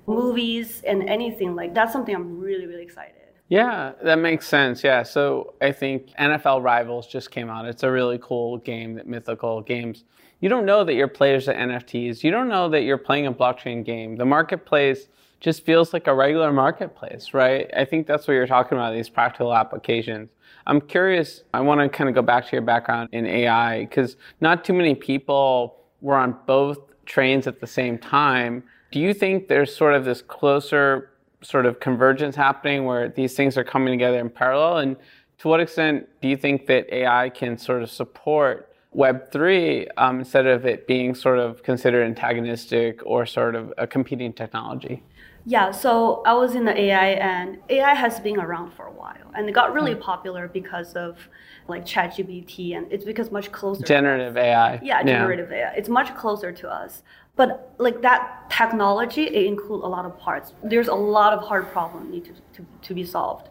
movies 0.06 0.84
and 0.88 1.04
anything 1.10 1.54
like 1.54 1.74
that's 1.74 1.92
something 1.92 2.16
I'm 2.16 2.40
really 2.40 2.66
really 2.66 2.82
excited. 2.82 3.14
Yeah, 3.50 3.92
that 4.02 4.20
makes 4.20 4.48
sense. 4.48 4.86
Yeah, 4.86 5.04
so 5.04 5.56
I 5.62 5.74
think 5.74 6.12
NFL 6.18 6.64
Rivals 6.64 7.08
just 7.08 7.30
came 7.30 7.50
out. 7.50 7.66
It's 7.66 7.84
a 7.84 7.92
really 7.92 8.20
cool 8.22 8.58
game 8.60 8.94
that 8.96 9.06
Mythical 9.06 9.62
Games. 9.62 10.06
You 10.40 10.48
don't 10.48 10.66
know 10.66 10.86
that 10.86 10.94
your 10.94 11.10
players 11.10 11.50
are 11.50 11.56
NFTs. 11.56 12.24
You 12.24 12.32
don't 12.32 12.48
know 12.48 12.70
that 12.70 12.84
you're 12.84 12.98
playing 12.98 13.28
a 13.28 13.34
blockchain 13.34 13.84
game. 13.84 14.16
The 14.16 14.26
marketplace 14.26 15.10
just 15.40 15.66
feels 15.66 15.94
like 15.94 16.08
a 16.08 16.14
regular 16.14 16.52
marketplace, 16.52 17.34
right? 17.34 17.70
I 17.76 17.86
think 17.86 18.08
that's 18.08 18.28
what 18.28 18.34
you're 18.34 18.48
talking 18.48 18.78
about, 18.78 18.94
these 18.94 19.10
practical 19.10 19.54
applications. 19.54 20.30
I'm 20.66 20.82
curious, 20.82 21.44
I 21.54 21.62
want 21.62 21.80
to 21.80 21.90
kind 21.90 22.10
of 22.10 22.16
go 22.16 22.22
back 22.22 22.46
to 22.48 22.52
your 22.52 22.62
background 22.62 23.10
in 23.12 23.26
AI 23.26 23.86
because 23.86 24.18
not 24.42 24.66
too 24.66 24.74
many 24.74 24.96
people 24.96 25.78
were 26.02 26.16
on 26.16 26.36
both 26.46 26.80
trains 27.06 27.48
at 27.48 27.62
the 27.62 27.68
same 27.68 27.98
time. 27.98 28.64
Do 28.92 29.00
you 29.00 29.14
think 29.14 29.48
there's 29.48 29.76
sort 29.76 29.94
of 29.94 30.06
this 30.06 30.22
closer 30.22 31.12
sort 31.42 31.66
of 31.66 31.80
convergence 31.80 32.36
happening 32.36 32.86
where 32.86 33.10
these 33.10 33.36
things 33.36 33.58
are 33.58 33.64
coming 33.64 33.94
together 33.94 34.20
in 34.20 34.30
parallel? 34.30 34.78
And 34.78 34.98
to 35.40 35.48
what 35.48 35.60
extent 35.60 36.08
do 36.22 36.28
you 36.28 36.36
think 36.36 36.66
that 36.68 36.92
AI 36.92 37.30
can 37.30 37.58
sort 37.58 37.84
of 37.84 37.92
support 37.92 38.74
Web3 38.96 39.88
um, 39.98 40.20
instead 40.20 40.48
of 40.48 40.66
it 40.66 40.88
being 40.88 41.14
sort 41.14 41.38
of 41.38 41.62
considered 41.62 42.06
antagonistic 42.06 43.02
or 43.06 43.26
sort 43.26 43.56
of 43.56 43.74
a 43.78 43.86
competing 43.86 44.34
technology? 44.34 45.04
Yeah, 45.50 45.72
so 45.72 46.24
I 46.26 46.34
was 46.34 46.56
in 46.56 46.66
the 46.66 46.78
AI, 46.78 47.12
and 47.12 47.60
AI 47.70 47.94
has 47.94 48.20
been 48.20 48.38
around 48.38 48.74
for 48.74 48.86
a 48.86 48.92
while, 48.92 49.32
and 49.34 49.48
it 49.48 49.54
got 49.54 49.74
really 49.74 49.96
mm. 49.96 50.02
popular 50.02 50.50
because 50.50 50.94
of 50.96 51.30
like 51.70 51.86
ChatGPT, 51.86 52.76
and 52.76 52.86
it's 52.92 53.06
because 53.06 53.32
much 53.32 53.50
closer. 53.54 53.86
Generative 53.86 54.36
AI. 54.36 54.78
Yeah, 54.84 55.02
generative 55.04 55.50
yeah. 55.50 55.70
AI. 55.70 55.74
It's 55.78 55.88
much 55.88 56.14
closer 56.18 56.52
to 56.52 56.70
us, 56.70 57.02
but 57.38 57.74
like 57.78 58.02
that 58.02 58.50
technology, 58.50 59.24
it 59.24 59.46
includes 59.46 59.86
a 59.86 59.88
lot 59.88 60.04
of 60.04 60.20
parts. 60.20 60.52
There's 60.66 60.90
a 60.90 60.96
lot 61.18 61.32
of 61.32 61.40
hard 61.48 61.72
problems 61.72 62.12
need 62.12 62.26
to, 62.26 62.34
to, 62.56 62.66
to 62.82 62.94
be 62.94 63.06
solved, 63.06 63.48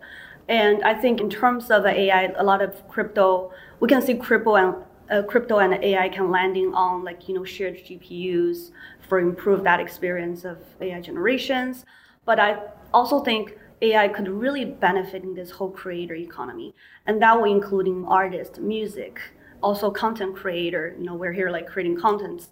and 0.50 0.84
I 0.84 0.92
think 0.92 1.18
in 1.18 1.30
terms 1.30 1.70
of 1.70 1.86
AI, 1.86 2.24
a 2.36 2.44
lot 2.44 2.60
of 2.60 2.86
crypto, 2.88 3.52
we 3.80 3.88
can 3.88 4.02
see 4.02 4.16
crypto 4.16 4.56
and 4.56 4.74
uh, 5.10 5.22
crypto 5.22 5.58
and 5.58 5.82
AI 5.82 6.08
can 6.08 6.30
landing 6.30 6.74
on 6.74 7.04
like 7.04 7.28
you 7.28 7.34
know 7.34 7.44
shared 7.44 7.76
GPUs 7.76 8.70
for 9.08 9.18
improve 9.20 9.64
that 9.64 9.80
experience 9.80 10.44
of 10.44 10.58
AI 10.80 11.00
generations. 11.00 11.84
But 12.24 12.38
I 12.40 12.58
also 12.92 13.20
think 13.20 13.56
AI 13.82 14.08
could 14.08 14.28
really 14.28 14.64
benefit 14.64 15.22
in 15.22 15.34
this 15.34 15.50
whole 15.50 15.70
creator 15.70 16.14
economy, 16.14 16.74
and 17.06 17.20
that 17.22 17.36
will 17.36 17.50
including 17.50 18.04
artists, 18.06 18.58
music, 18.58 19.20
also 19.62 19.90
content 19.90 20.34
creator. 20.34 20.94
You 20.98 21.04
know, 21.04 21.14
we're 21.14 21.32
here 21.32 21.50
like 21.50 21.66
creating 21.66 21.98
contents 22.00 22.48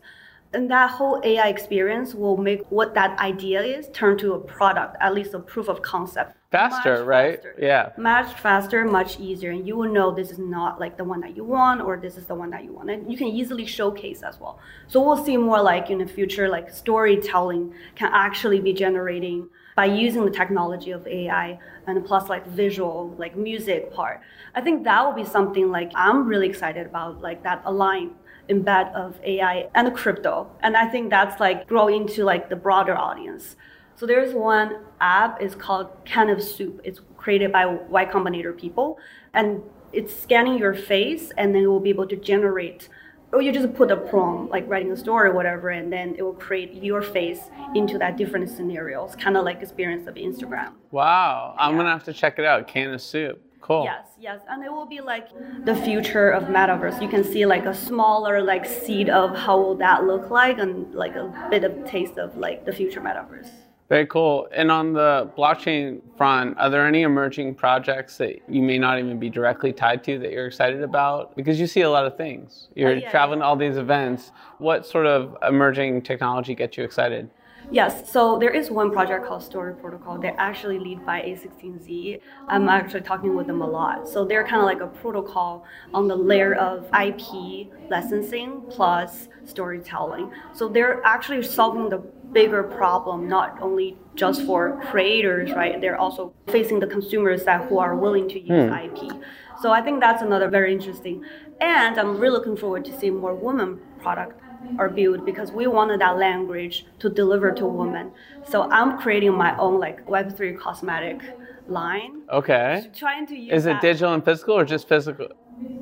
and 0.55 0.71
that 0.71 0.91
whole 0.91 1.21
AI 1.25 1.49
experience 1.49 2.15
will 2.15 2.37
make 2.37 2.63
what 2.71 2.95
that 2.95 3.19
idea 3.19 3.63
is 3.63 3.89
turn 3.93 4.17
to 4.19 4.35
a 4.35 4.41
product, 4.41 4.97
at 5.01 5.15
least 5.15 5.35
a 5.35 5.39
proof 5.39 5.69
of 5.69 5.83
concept. 5.83 6.37
Faster, 6.51 6.99
much 6.99 7.07
right? 7.07 7.35
Faster. 7.35 7.55
Yeah. 7.59 7.91
Much 7.99 8.39
faster, 8.39 8.85
much 8.85 9.19
easier. 9.19 9.51
And 9.51 9.67
you 9.67 9.77
will 9.77 9.93
know 9.93 10.15
this 10.15 10.31
is 10.31 10.39
not 10.39 10.79
like 10.79 10.97
the 10.97 11.05
one 11.05 11.21
that 11.23 11.37
you 11.37 11.45
want 11.45 11.81
or 11.81 11.97
this 11.97 12.17
is 12.17 12.27
the 12.27 12.35
one 12.35 12.51
that 12.51 12.63
you 12.65 12.73
want. 12.73 12.91
And 12.91 13.11
you 13.11 13.19
can 13.19 13.27
easily 13.27 13.67
showcase 13.67 14.23
as 14.23 14.39
well. 14.39 14.61
So 14.87 15.03
we'll 15.03 15.25
see 15.25 15.37
more 15.37 15.61
like 15.61 15.91
in 15.91 15.99
the 15.99 16.07
future, 16.07 16.49
like 16.49 16.71
storytelling 16.71 17.75
can 17.97 18.11
actually 18.15 18.61
be 18.61 18.73
generating 18.73 19.49
by 19.75 19.87
using 19.87 20.25
the 20.25 20.31
technology 20.31 20.93
of 20.93 21.07
AI 21.07 21.59
and 21.87 22.05
plus 22.07 22.29
like 22.29 22.47
visual, 22.47 23.15
like 23.19 23.37
music 23.37 23.93
part. 23.93 24.21
I 24.55 24.61
think 24.61 24.85
that 24.85 25.05
will 25.05 25.13
be 25.13 25.25
something 25.25 25.71
like 25.71 25.91
I'm 25.97 26.27
really 26.27 26.49
excited 26.49 26.87
about, 26.87 27.21
like 27.21 27.43
that 27.43 27.63
align 27.65 28.13
embed 28.49 28.93
of 28.95 29.21
AI 29.25 29.69
and 29.75 29.95
crypto. 29.95 30.51
And 30.61 30.77
I 30.77 30.87
think 30.87 31.11
that's 31.11 31.41
like 31.41 31.67
grow 31.67 31.89
into 31.89 32.25
like 32.25 32.49
the 32.49 32.57
broader 32.57 32.97
audience. 32.97 33.57
So 33.97 34.07
there's 34.07 34.35
one 34.35 34.81
app, 35.01 35.41
it's 35.41 35.55
called 35.55 35.89
Can 36.05 36.29
of 36.29 36.43
Soup. 36.43 36.81
It's 36.85 37.01
created 37.17 37.53
by 37.53 37.67
Y 37.67 38.05
Combinator 38.07 38.57
people. 38.57 38.99
And 39.33 39.63
it's 39.95 40.15
scanning 40.15 40.59
your 40.59 40.75
face 40.75 41.31
and 41.39 41.55
then 41.55 41.63
it 41.63 41.67
will 41.69 41.81
be 41.81 41.91
able 41.91 42.07
to 42.07 42.17
generate 42.17 42.89
or 43.33 43.43
you 43.43 43.51
just 43.51 43.75
put 43.75 43.91
a 43.91 43.97
prompt 43.97 44.51
like 44.51 44.69
writing 44.69 44.93
a 44.93 44.97
story 44.97 45.29
or 45.31 45.33
whatever 45.33 45.71
and 45.71 45.93
then 45.93 46.15
it 46.17 46.23
will 46.23 46.35
create 46.35 46.73
your 46.75 47.03
face 47.03 47.51
into 47.75 47.99
that 47.99 48.17
different 48.17 48.49
scenarios 48.49 49.15
kind 49.17 49.37
of 49.37 49.45
like 49.45 49.61
experience 49.63 50.07
of 50.07 50.15
instagram 50.17 50.73
wow 50.91 51.55
i'm 51.59 51.73
yeah. 51.73 51.79
gonna 51.79 51.91
have 51.91 52.05
to 52.05 52.13
check 52.13 52.39
it 52.39 52.45
out 52.45 52.67
can 52.67 52.93
of 52.93 53.01
soup 53.01 53.41
Cool. 53.65 53.85
Yes, 53.85 54.09
yes, 54.21 54.41
and 54.51 54.63
it 54.63 54.71
will 54.71 54.85
be 54.85 55.01
like 55.01 55.29
the 55.65 55.75
future 55.75 56.29
of 56.29 56.45
metaverse. 56.45 57.01
You 57.01 57.09
can 57.09 57.25
see 57.25 57.47
like 57.47 57.65
a 57.65 57.73
smaller 57.73 58.43
like 58.43 58.67
seed 58.67 59.09
of 59.09 59.35
how 59.35 59.57
will 59.59 59.75
that 59.77 60.05
look 60.05 60.29
like, 60.29 60.59
and 60.59 60.95
like 60.95 61.17
a 61.17 61.49
bit 61.49 61.65
of 61.65 61.73
taste 61.87 62.19
of 62.19 62.37
like 62.37 62.67
the 62.67 62.73
future 62.75 63.01
metaverse. 63.01 63.49
Very 63.89 64.07
cool. 64.07 64.49
And 64.53 64.71
on 64.71 64.93
the 64.93 65.31
blockchain 65.39 66.03
front, 66.15 66.59
are 66.59 66.69
there 66.69 66.87
any 66.87 67.03
emerging 67.03 67.55
projects 67.55 68.19
that 68.19 68.43
you 68.51 68.61
may 68.61 68.77
not 68.77 68.99
even 68.99 69.19
be 69.19 69.31
directly 69.31 69.73
tied 69.73 70.05
to 70.05 70.19
that 70.19 70.31
you're 70.31 70.47
excited 70.47 70.83
about? 70.83 71.35
Because 71.35 71.59
you 71.59 71.67
see 71.67 71.81
a 71.81 71.91
lot 71.91 72.05
of 72.05 72.19
things. 72.19 72.69
You're 72.75 72.91
oh, 72.91 72.95
yeah, 72.95 73.11
traveling 73.11 73.39
yeah. 73.39 73.45
to 73.45 73.49
all 73.49 73.57
these 73.57 73.79
events. 73.79 74.31
What 74.59 74.85
sort 74.85 75.07
of 75.07 75.39
emerging 75.43 76.03
technology 76.03 76.55
gets 76.55 76.77
you 76.77 76.85
excited? 76.85 77.31
Yes, 77.71 78.11
so 78.11 78.39
there 78.39 78.51
is 78.51 78.71
one 78.71 78.91
project 78.91 79.27
called 79.27 79.43
Story 79.43 79.75
Protocol. 79.75 80.19
They're 80.19 80.39
actually 80.39 80.79
lead 80.79 81.05
by 81.05 81.21
A16Z. 81.23 82.21
I'm 82.49 82.69
actually 82.69 83.01
talking 83.01 83.35
with 83.35 83.47
them 83.47 83.63
a 83.63 83.67
lot. 83.67 84.09
So 84.09 84.25
they're 84.25 84.47
kind 84.47 84.61
of 84.61 84.67
like 84.67 84.81
a 84.81 84.87
protocol 84.87 85.65
on 85.93 86.09
the 86.09 86.17
layer 86.17 86.55
of 86.55 86.85
IP 86.95 87.69
licensing 87.91 88.63
plus 88.71 89.29
storytelling. 89.45 90.33
So 90.53 90.69
they're 90.69 91.03
actually 91.05 91.43
solving 91.43 91.89
the 91.89 91.99
bigger 92.33 92.63
problem, 92.63 93.29
not 93.29 93.61
only 93.61 93.97
just 94.15 94.43
for 94.43 94.81
creators, 94.91 95.53
right? 95.53 95.81
They're 95.81 95.99
also 95.99 96.35
facing 96.49 96.81
the 96.81 96.87
consumers 96.87 97.45
that 97.45 97.69
who 97.69 97.79
are 97.79 97.97
willing 97.97 98.29
to 98.29 98.41
use 98.41 98.69
hmm. 98.69 98.75
IP. 98.75 99.23
So 99.63 99.71
I 99.73 99.81
think 99.81 100.01
that's 100.01 100.23
another 100.23 100.49
very 100.49 100.73
interesting. 100.73 101.25
And 101.61 101.99
I'm 101.99 102.19
really 102.19 102.37
looking 102.37 102.57
forward 102.57 102.85
to 102.87 102.99
seeing 102.99 103.17
more 103.17 103.35
women 103.35 103.81
product 104.01 104.41
are 104.79 104.89
built 104.89 105.25
because 105.25 105.53
we 105.53 105.67
wanted 105.67 106.01
that 106.01 106.17
language 106.19 106.87
to 106.99 107.09
deliver 107.09 107.53
to 107.53 107.67
women. 107.67 108.13
So 108.49 108.71
I'm 108.71 108.99
creating 108.99 109.35
my 109.35 109.57
own 109.59 109.79
like 109.79 110.05
Web3 110.07 110.59
cosmetic 110.59 111.21
line. 111.69 112.23
Okay. 112.31 112.91
Trying 112.95 113.27
to 113.29 113.37
use. 113.37 113.53
Is 113.53 113.67
it 113.67 113.81
digital 113.81 114.13
and 114.15 114.25
physical 114.25 114.55
or 114.55 114.65
just 114.65 114.89
physical? 114.89 115.29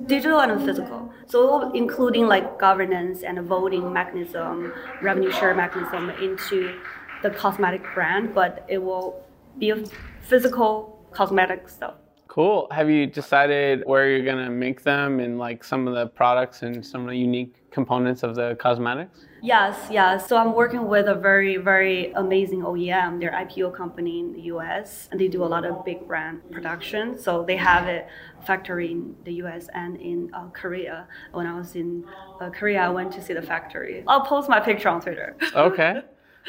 Digital 0.06 0.40
and 0.40 0.64
physical. 0.64 1.12
So 1.26 1.72
including 1.72 2.26
like 2.26 2.58
governance 2.58 3.22
and 3.22 3.40
voting 3.40 3.92
mechanism, 3.92 4.72
revenue 5.00 5.32
share 5.32 5.54
mechanism 5.54 6.10
into 6.10 6.78
the 7.22 7.30
cosmetic 7.30 7.82
brand, 7.94 8.34
but 8.34 8.64
it 8.68 8.78
will 8.78 9.24
be 9.58 9.70
a 9.70 9.76
physical 10.22 11.06
cosmetic 11.12 11.68
stuff. 11.68 11.94
Cool. 12.32 12.66
Have 12.70 12.88
you 12.88 13.06
decided 13.06 13.82
where 13.84 14.08
you're 14.08 14.24
gonna 14.24 14.48
make 14.48 14.82
them 14.82 15.20
and 15.20 15.38
like 15.38 15.62
some 15.62 15.86
of 15.86 15.94
the 15.94 16.06
products 16.06 16.62
and 16.62 16.82
some 16.84 17.02
of 17.02 17.10
the 17.10 17.18
unique 17.18 17.70
components 17.70 18.22
of 18.22 18.34
the 18.34 18.56
cosmetics? 18.58 19.26
Yes, 19.42 19.76
yes. 19.90 20.30
So 20.30 20.38
I'm 20.38 20.54
working 20.54 20.88
with 20.88 21.08
a 21.08 21.14
very, 21.14 21.58
very 21.58 22.10
amazing 22.12 22.62
OEM. 22.62 23.20
They're 23.20 23.32
IPO 23.32 23.76
company 23.76 24.20
in 24.20 24.32
the 24.32 24.40
US 24.54 25.10
and 25.10 25.20
they 25.20 25.28
do 25.28 25.44
a 25.44 25.50
lot 25.54 25.66
of 25.66 25.84
big 25.84 26.08
brand 26.08 26.40
production. 26.50 27.18
So 27.18 27.44
they 27.44 27.56
have 27.56 27.86
a 27.86 28.06
factory 28.46 28.92
in 28.92 29.14
the 29.24 29.34
US 29.44 29.68
and 29.74 30.00
in 30.00 30.30
uh, 30.32 30.48
Korea. 30.54 31.06
When 31.32 31.46
I 31.46 31.54
was 31.54 31.76
in 31.76 32.02
uh, 32.40 32.48
Korea, 32.48 32.80
I 32.80 32.88
went 32.88 33.12
to 33.12 33.20
see 33.20 33.34
the 33.34 33.42
factory. 33.42 34.04
I'll 34.08 34.24
post 34.24 34.48
my 34.48 34.58
picture 34.58 34.88
on 34.88 35.02
Twitter. 35.02 35.36
okay. 35.54 36.00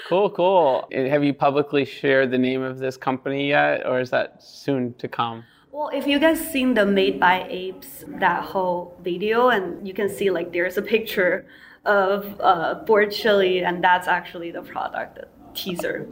Cool, 0.07 0.29
cool. 0.29 0.88
Have 0.93 1.25
you 1.25 1.34
publicly 1.34 1.84
shared 1.84 2.31
the 2.31 2.38
name 2.38 2.61
of 2.61 2.79
this 2.79 2.95
company 2.95 3.49
yet, 3.49 3.86
or 3.86 3.99
is 3.99 4.11
that 4.11 4.41
soon 4.41 4.93
to 4.93 5.09
come? 5.09 5.43
Well, 5.74 5.89
if 5.91 6.05
you 6.05 6.19
guys 6.19 6.39
seen 6.39 6.76
the 6.76 6.86
Made 6.86 7.19
by 7.19 7.47
Apes 7.49 8.05
that 8.19 8.43
whole 8.43 8.95
video, 9.01 9.49
and 9.49 9.88
you 9.88 9.91
can 9.91 10.07
see 10.07 10.30
like 10.30 10.53
there's 10.53 10.78
a 10.78 10.84
picture 10.84 11.47
of 11.84 12.39
uh, 12.39 12.76
bored 12.86 13.11
chili, 13.11 13.63
and 13.63 13.84
that's 13.84 14.07
actually 14.07 14.51
the 14.51 14.61
product 14.61 15.15
the 15.15 15.28
teaser. 15.55 16.07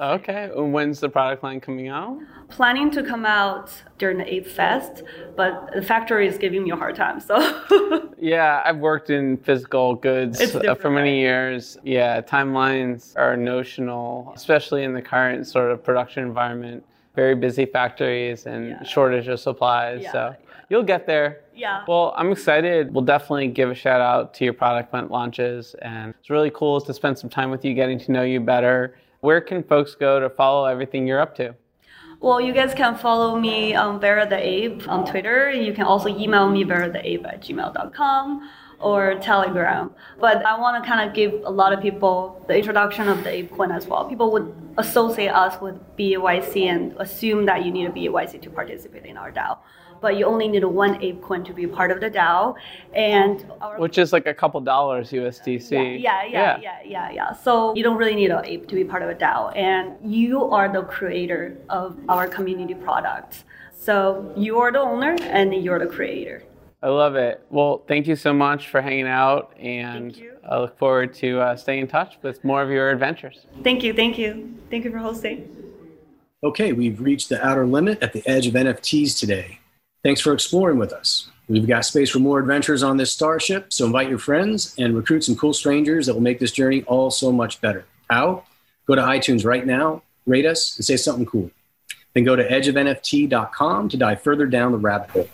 Okay, 0.00 0.50
when's 0.54 1.00
the 1.00 1.10
product 1.10 1.42
line 1.42 1.60
coming 1.60 1.88
out? 1.88 2.18
Planning 2.48 2.90
to 2.92 3.02
come 3.02 3.26
out 3.26 3.70
during 3.98 4.16
the 4.16 4.34
Ape 4.34 4.46
Fest, 4.46 5.02
but 5.36 5.72
the 5.74 5.82
factory 5.82 6.26
is 6.26 6.38
giving 6.38 6.64
me 6.64 6.70
a 6.70 6.76
hard 6.76 6.96
time. 6.96 7.20
So 7.20 7.36
yeah, 8.18 8.62
I've 8.64 8.78
worked 8.78 9.10
in 9.10 9.36
physical 9.36 9.94
goods 9.94 10.40
uh, 10.40 10.74
for 10.74 10.88
many 10.88 11.10
right? 11.10 11.18
years. 11.18 11.76
Yeah, 11.84 12.22
timelines 12.22 13.14
are 13.16 13.36
notional, 13.36 14.32
especially 14.34 14.84
in 14.84 14.94
the 14.94 15.02
current 15.02 15.46
sort 15.46 15.70
of 15.70 15.84
production 15.84 16.22
environment 16.22 16.82
very 17.16 17.34
busy 17.34 17.66
factories 17.66 18.46
and 18.46 18.68
Yeah. 18.68 18.82
shortage 18.84 19.26
of 19.28 19.40
supplies. 19.40 20.02
Yeah, 20.02 20.12
so 20.12 20.36
you'll 20.68 20.82
get 20.84 21.06
there. 21.06 21.40
Yeah. 21.54 21.82
Well, 21.88 22.14
I'm 22.16 22.30
excited. 22.30 22.92
We'll 22.94 23.04
definitely 23.04 23.48
give 23.48 23.70
a 23.70 23.74
shout 23.74 24.00
out 24.00 24.34
to 24.34 24.44
your 24.44 24.52
product 24.52 24.92
launches. 25.10 25.74
And 25.82 26.14
it's 26.20 26.30
really 26.30 26.50
cool 26.50 26.80
to 26.82 26.92
spend 26.92 27.18
some 27.18 27.30
time 27.30 27.50
with 27.50 27.64
you, 27.64 27.74
getting 27.74 27.98
to 28.00 28.12
know 28.12 28.22
you 28.22 28.38
better. 28.40 28.96
Where 29.20 29.40
can 29.40 29.62
folks 29.62 29.94
go 29.94 30.20
to 30.20 30.28
follow 30.30 30.66
everything 30.66 31.06
you're 31.06 31.20
up 31.20 31.34
to? 31.36 31.54
Well, 32.20 32.40
you 32.40 32.52
guys 32.52 32.72
can 32.74 32.94
follow 32.94 33.38
me 33.38 33.74
on 33.74 34.00
Vera 34.00 34.26
the 34.26 34.38
Ape 34.38 34.88
on 34.88 35.04
Twitter. 35.04 35.50
You 35.50 35.72
can 35.72 35.84
also 35.84 36.08
email 36.08 36.48
me 36.48 36.64
vera 36.64 36.88
the 36.90 37.06
ape 37.06 37.26
at 37.26 37.42
gmail.com 37.42 38.48
or 38.80 39.14
Telegram. 39.16 39.90
But 40.20 40.44
I 40.44 40.58
want 40.58 40.82
to 40.82 40.88
kind 40.88 41.08
of 41.08 41.14
give 41.14 41.32
a 41.44 41.50
lot 41.50 41.72
of 41.72 41.80
people 41.80 42.44
the 42.48 42.56
introduction 42.56 43.08
of 43.08 43.24
the 43.24 43.30
Ape 43.30 43.50
coin 43.56 43.72
as 43.72 43.86
well. 43.86 44.04
People 44.08 44.30
would 44.32 44.54
associate 44.78 45.28
us 45.30 45.60
with 45.60 45.76
BYC 45.96 46.66
and 46.66 46.94
assume 46.98 47.46
that 47.46 47.64
you 47.64 47.72
need 47.72 47.86
a 47.86 47.90
BAYC 47.90 48.42
to 48.42 48.50
participate 48.50 49.04
in 49.06 49.16
our 49.16 49.32
DAO. 49.32 49.58
But 50.02 50.18
you 50.18 50.26
only 50.26 50.46
need 50.46 50.62
one 50.62 51.02
Ape 51.02 51.22
coin 51.22 51.42
to 51.44 51.54
be 51.54 51.66
part 51.66 51.90
of 51.90 52.00
the 52.00 52.10
DAO. 52.10 52.54
And 52.94 53.50
our 53.62 53.78
Which 53.78 53.96
is 53.96 54.12
like 54.12 54.26
a 54.26 54.34
couple 54.34 54.60
dollars 54.60 55.10
USDC. 55.10 56.02
yeah, 56.02 56.22
yeah, 56.24 56.30
yeah, 56.30 56.58
yeah, 56.60 56.78
yeah, 56.84 57.10
yeah. 57.10 57.32
So 57.32 57.74
you 57.74 57.82
don't 57.82 57.96
really 57.96 58.14
need 58.14 58.30
an 58.30 58.44
ape 58.44 58.68
to 58.68 58.74
be 58.74 58.84
part 58.84 59.02
of 59.02 59.08
a 59.08 59.14
DAO, 59.14 59.56
and 59.56 59.96
you 60.02 60.44
are 60.44 60.70
the 60.70 60.82
creator 60.82 61.56
of 61.70 61.98
our 62.08 62.28
community 62.28 62.74
products. 62.74 63.44
So 63.86 64.32
you 64.36 64.58
are 64.58 64.72
the 64.72 64.80
owner 64.80 65.16
and 65.22 65.54
you're 65.54 65.78
the 65.78 65.86
creator. 65.86 66.42
I 66.82 66.88
love 66.88 67.16
it. 67.16 67.44
Well, 67.50 67.82
thank 67.88 68.06
you 68.06 68.16
so 68.16 68.32
much 68.32 68.68
for 68.68 68.80
hanging 68.80 69.06
out, 69.08 69.52
and 69.58 70.12
Thank 70.12 70.24
you. 70.24 70.36
I 70.48 70.58
look 70.58 70.78
forward 70.78 71.14
to 71.14 71.40
uh, 71.40 71.56
staying 71.56 71.80
in 71.80 71.88
touch 71.88 72.16
with 72.22 72.44
more 72.44 72.62
of 72.62 72.70
your 72.70 72.90
adventures. 72.90 73.46
Thank 73.62 73.82
you, 73.82 73.92
thank 73.94 74.18
you, 74.18 74.54
thank 74.70 74.84
you 74.84 74.90
for 74.90 74.98
hosting. 74.98 75.48
Okay, 76.44 76.72
we've 76.72 77.00
reached 77.00 77.28
the 77.30 77.44
outer 77.44 77.66
limit 77.66 78.02
at 78.02 78.12
the 78.12 78.22
edge 78.26 78.46
of 78.46 78.54
NFTs 78.54 79.18
today. 79.18 79.58
Thanks 80.04 80.20
for 80.20 80.32
exploring 80.32 80.78
with 80.78 80.92
us. 80.92 81.28
We've 81.48 81.66
got 81.66 81.84
space 81.84 82.10
for 82.10 82.18
more 82.18 82.38
adventures 82.38 82.82
on 82.82 82.96
this 82.96 83.12
starship, 83.12 83.72
so 83.72 83.86
invite 83.86 84.08
your 84.08 84.18
friends 84.18 84.74
and 84.78 84.94
recruit 84.94 85.24
some 85.24 85.36
cool 85.36 85.54
strangers 85.54 86.06
that 86.06 86.14
will 86.14 86.20
make 86.20 86.38
this 86.38 86.52
journey 86.52 86.82
all 86.84 87.10
so 87.10 87.32
much 87.32 87.60
better. 87.60 87.86
How? 88.10 88.44
Go 88.86 88.94
to 88.94 89.02
iTunes 89.02 89.44
right 89.44 89.66
now, 89.66 90.02
rate 90.26 90.46
us, 90.46 90.76
and 90.76 90.84
say 90.84 90.96
something 90.96 91.26
cool. 91.26 91.50
Then 92.14 92.24
go 92.24 92.36
to 92.36 92.46
edgeofnft.com 92.46 93.88
to 93.88 93.96
dive 93.96 94.22
further 94.22 94.46
down 94.46 94.72
the 94.72 94.78
rabbit 94.78 95.10
hole. 95.10 95.28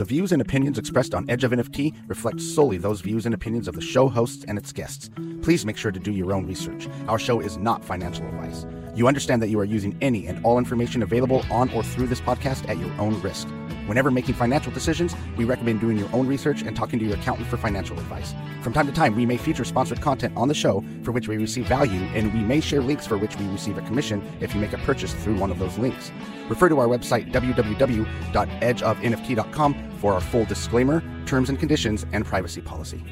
The 0.00 0.06
views 0.06 0.32
and 0.32 0.40
opinions 0.40 0.78
expressed 0.78 1.14
on 1.14 1.28
Edge 1.28 1.44
of 1.44 1.52
NFT 1.52 1.94
reflect 2.08 2.40
solely 2.40 2.78
those 2.78 3.02
views 3.02 3.26
and 3.26 3.34
opinions 3.34 3.68
of 3.68 3.74
the 3.74 3.82
show 3.82 4.08
hosts 4.08 4.46
and 4.48 4.56
its 4.56 4.72
guests. 4.72 5.10
Please 5.42 5.66
make 5.66 5.76
sure 5.76 5.92
to 5.92 6.00
do 6.00 6.10
your 6.10 6.32
own 6.32 6.46
research. 6.46 6.88
Our 7.06 7.18
show 7.18 7.38
is 7.38 7.58
not 7.58 7.84
financial 7.84 8.26
advice. 8.26 8.64
You 8.94 9.08
understand 9.08 9.42
that 9.42 9.50
you 9.50 9.60
are 9.60 9.64
using 9.66 9.94
any 10.00 10.26
and 10.26 10.42
all 10.42 10.56
information 10.56 11.02
available 11.02 11.44
on 11.50 11.68
or 11.72 11.82
through 11.82 12.06
this 12.06 12.22
podcast 12.22 12.66
at 12.70 12.78
your 12.78 12.90
own 12.98 13.20
risk. 13.20 13.46
Whenever 13.84 14.10
making 14.10 14.36
financial 14.36 14.72
decisions, 14.72 15.14
we 15.36 15.44
recommend 15.44 15.80
doing 15.82 15.98
your 15.98 16.08
own 16.14 16.26
research 16.26 16.62
and 16.62 16.74
talking 16.74 16.98
to 16.98 17.04
your 17.04 17.16
accountant 17.16 17.50
for 17.50 17.58
financial 17.58 17.98
advice. 17.98 18.32
From 18.62 18.72
time 18.72 18.86
to 18.86 18.94
time, 18.94 19.14
we 19.14 19.26
may 19.26 19.36
feature 19.36 19.64
sponsored 19.64 20.00
content 20.00 20.34
on 20.34 20.48
the 20.48 20.54
show 20.54 20.82
for 21.02 21.12
which 21.12 21.28
we 21.28 21.36
receive 21.36 21.66
value, 21.66 22.00
and 22.14 22.32
we 22.32 22.40
may 22.40 22.60
share 22.60 22.80
links 22.80 23.06
for 23.06 23.18
which 23.18 23.36
we 23.36 23.46
receive 23.48 23.76
a 23.76 23.82
commission 23.82 24.26
if 24.40 24.54
you 24.54 24.62
make 24.62 24.72
a 24.72 24.78
purchase 24.78 25.12
through 25.12 25.36
one 25.36 25.50
of 25.50 25.58
those 25.58 25.76
links. 25.76 26.10
Refer 26.50 26.68
to 26.68 26.78
our 26.80 26.88
website, 26.88 27.32
www.edgeofnft.com, 27.32 29.90
for 30.00 30.14
our 30.14 30.20
full 30.20 30.44
disclaimer, 30.44 31.02
terms 31.24 31.48
and 31.48 31.58
conditions, 31.58 32.04
and 32.12 32.26
privacy 32.26 32.60
policy. 32.60 33.02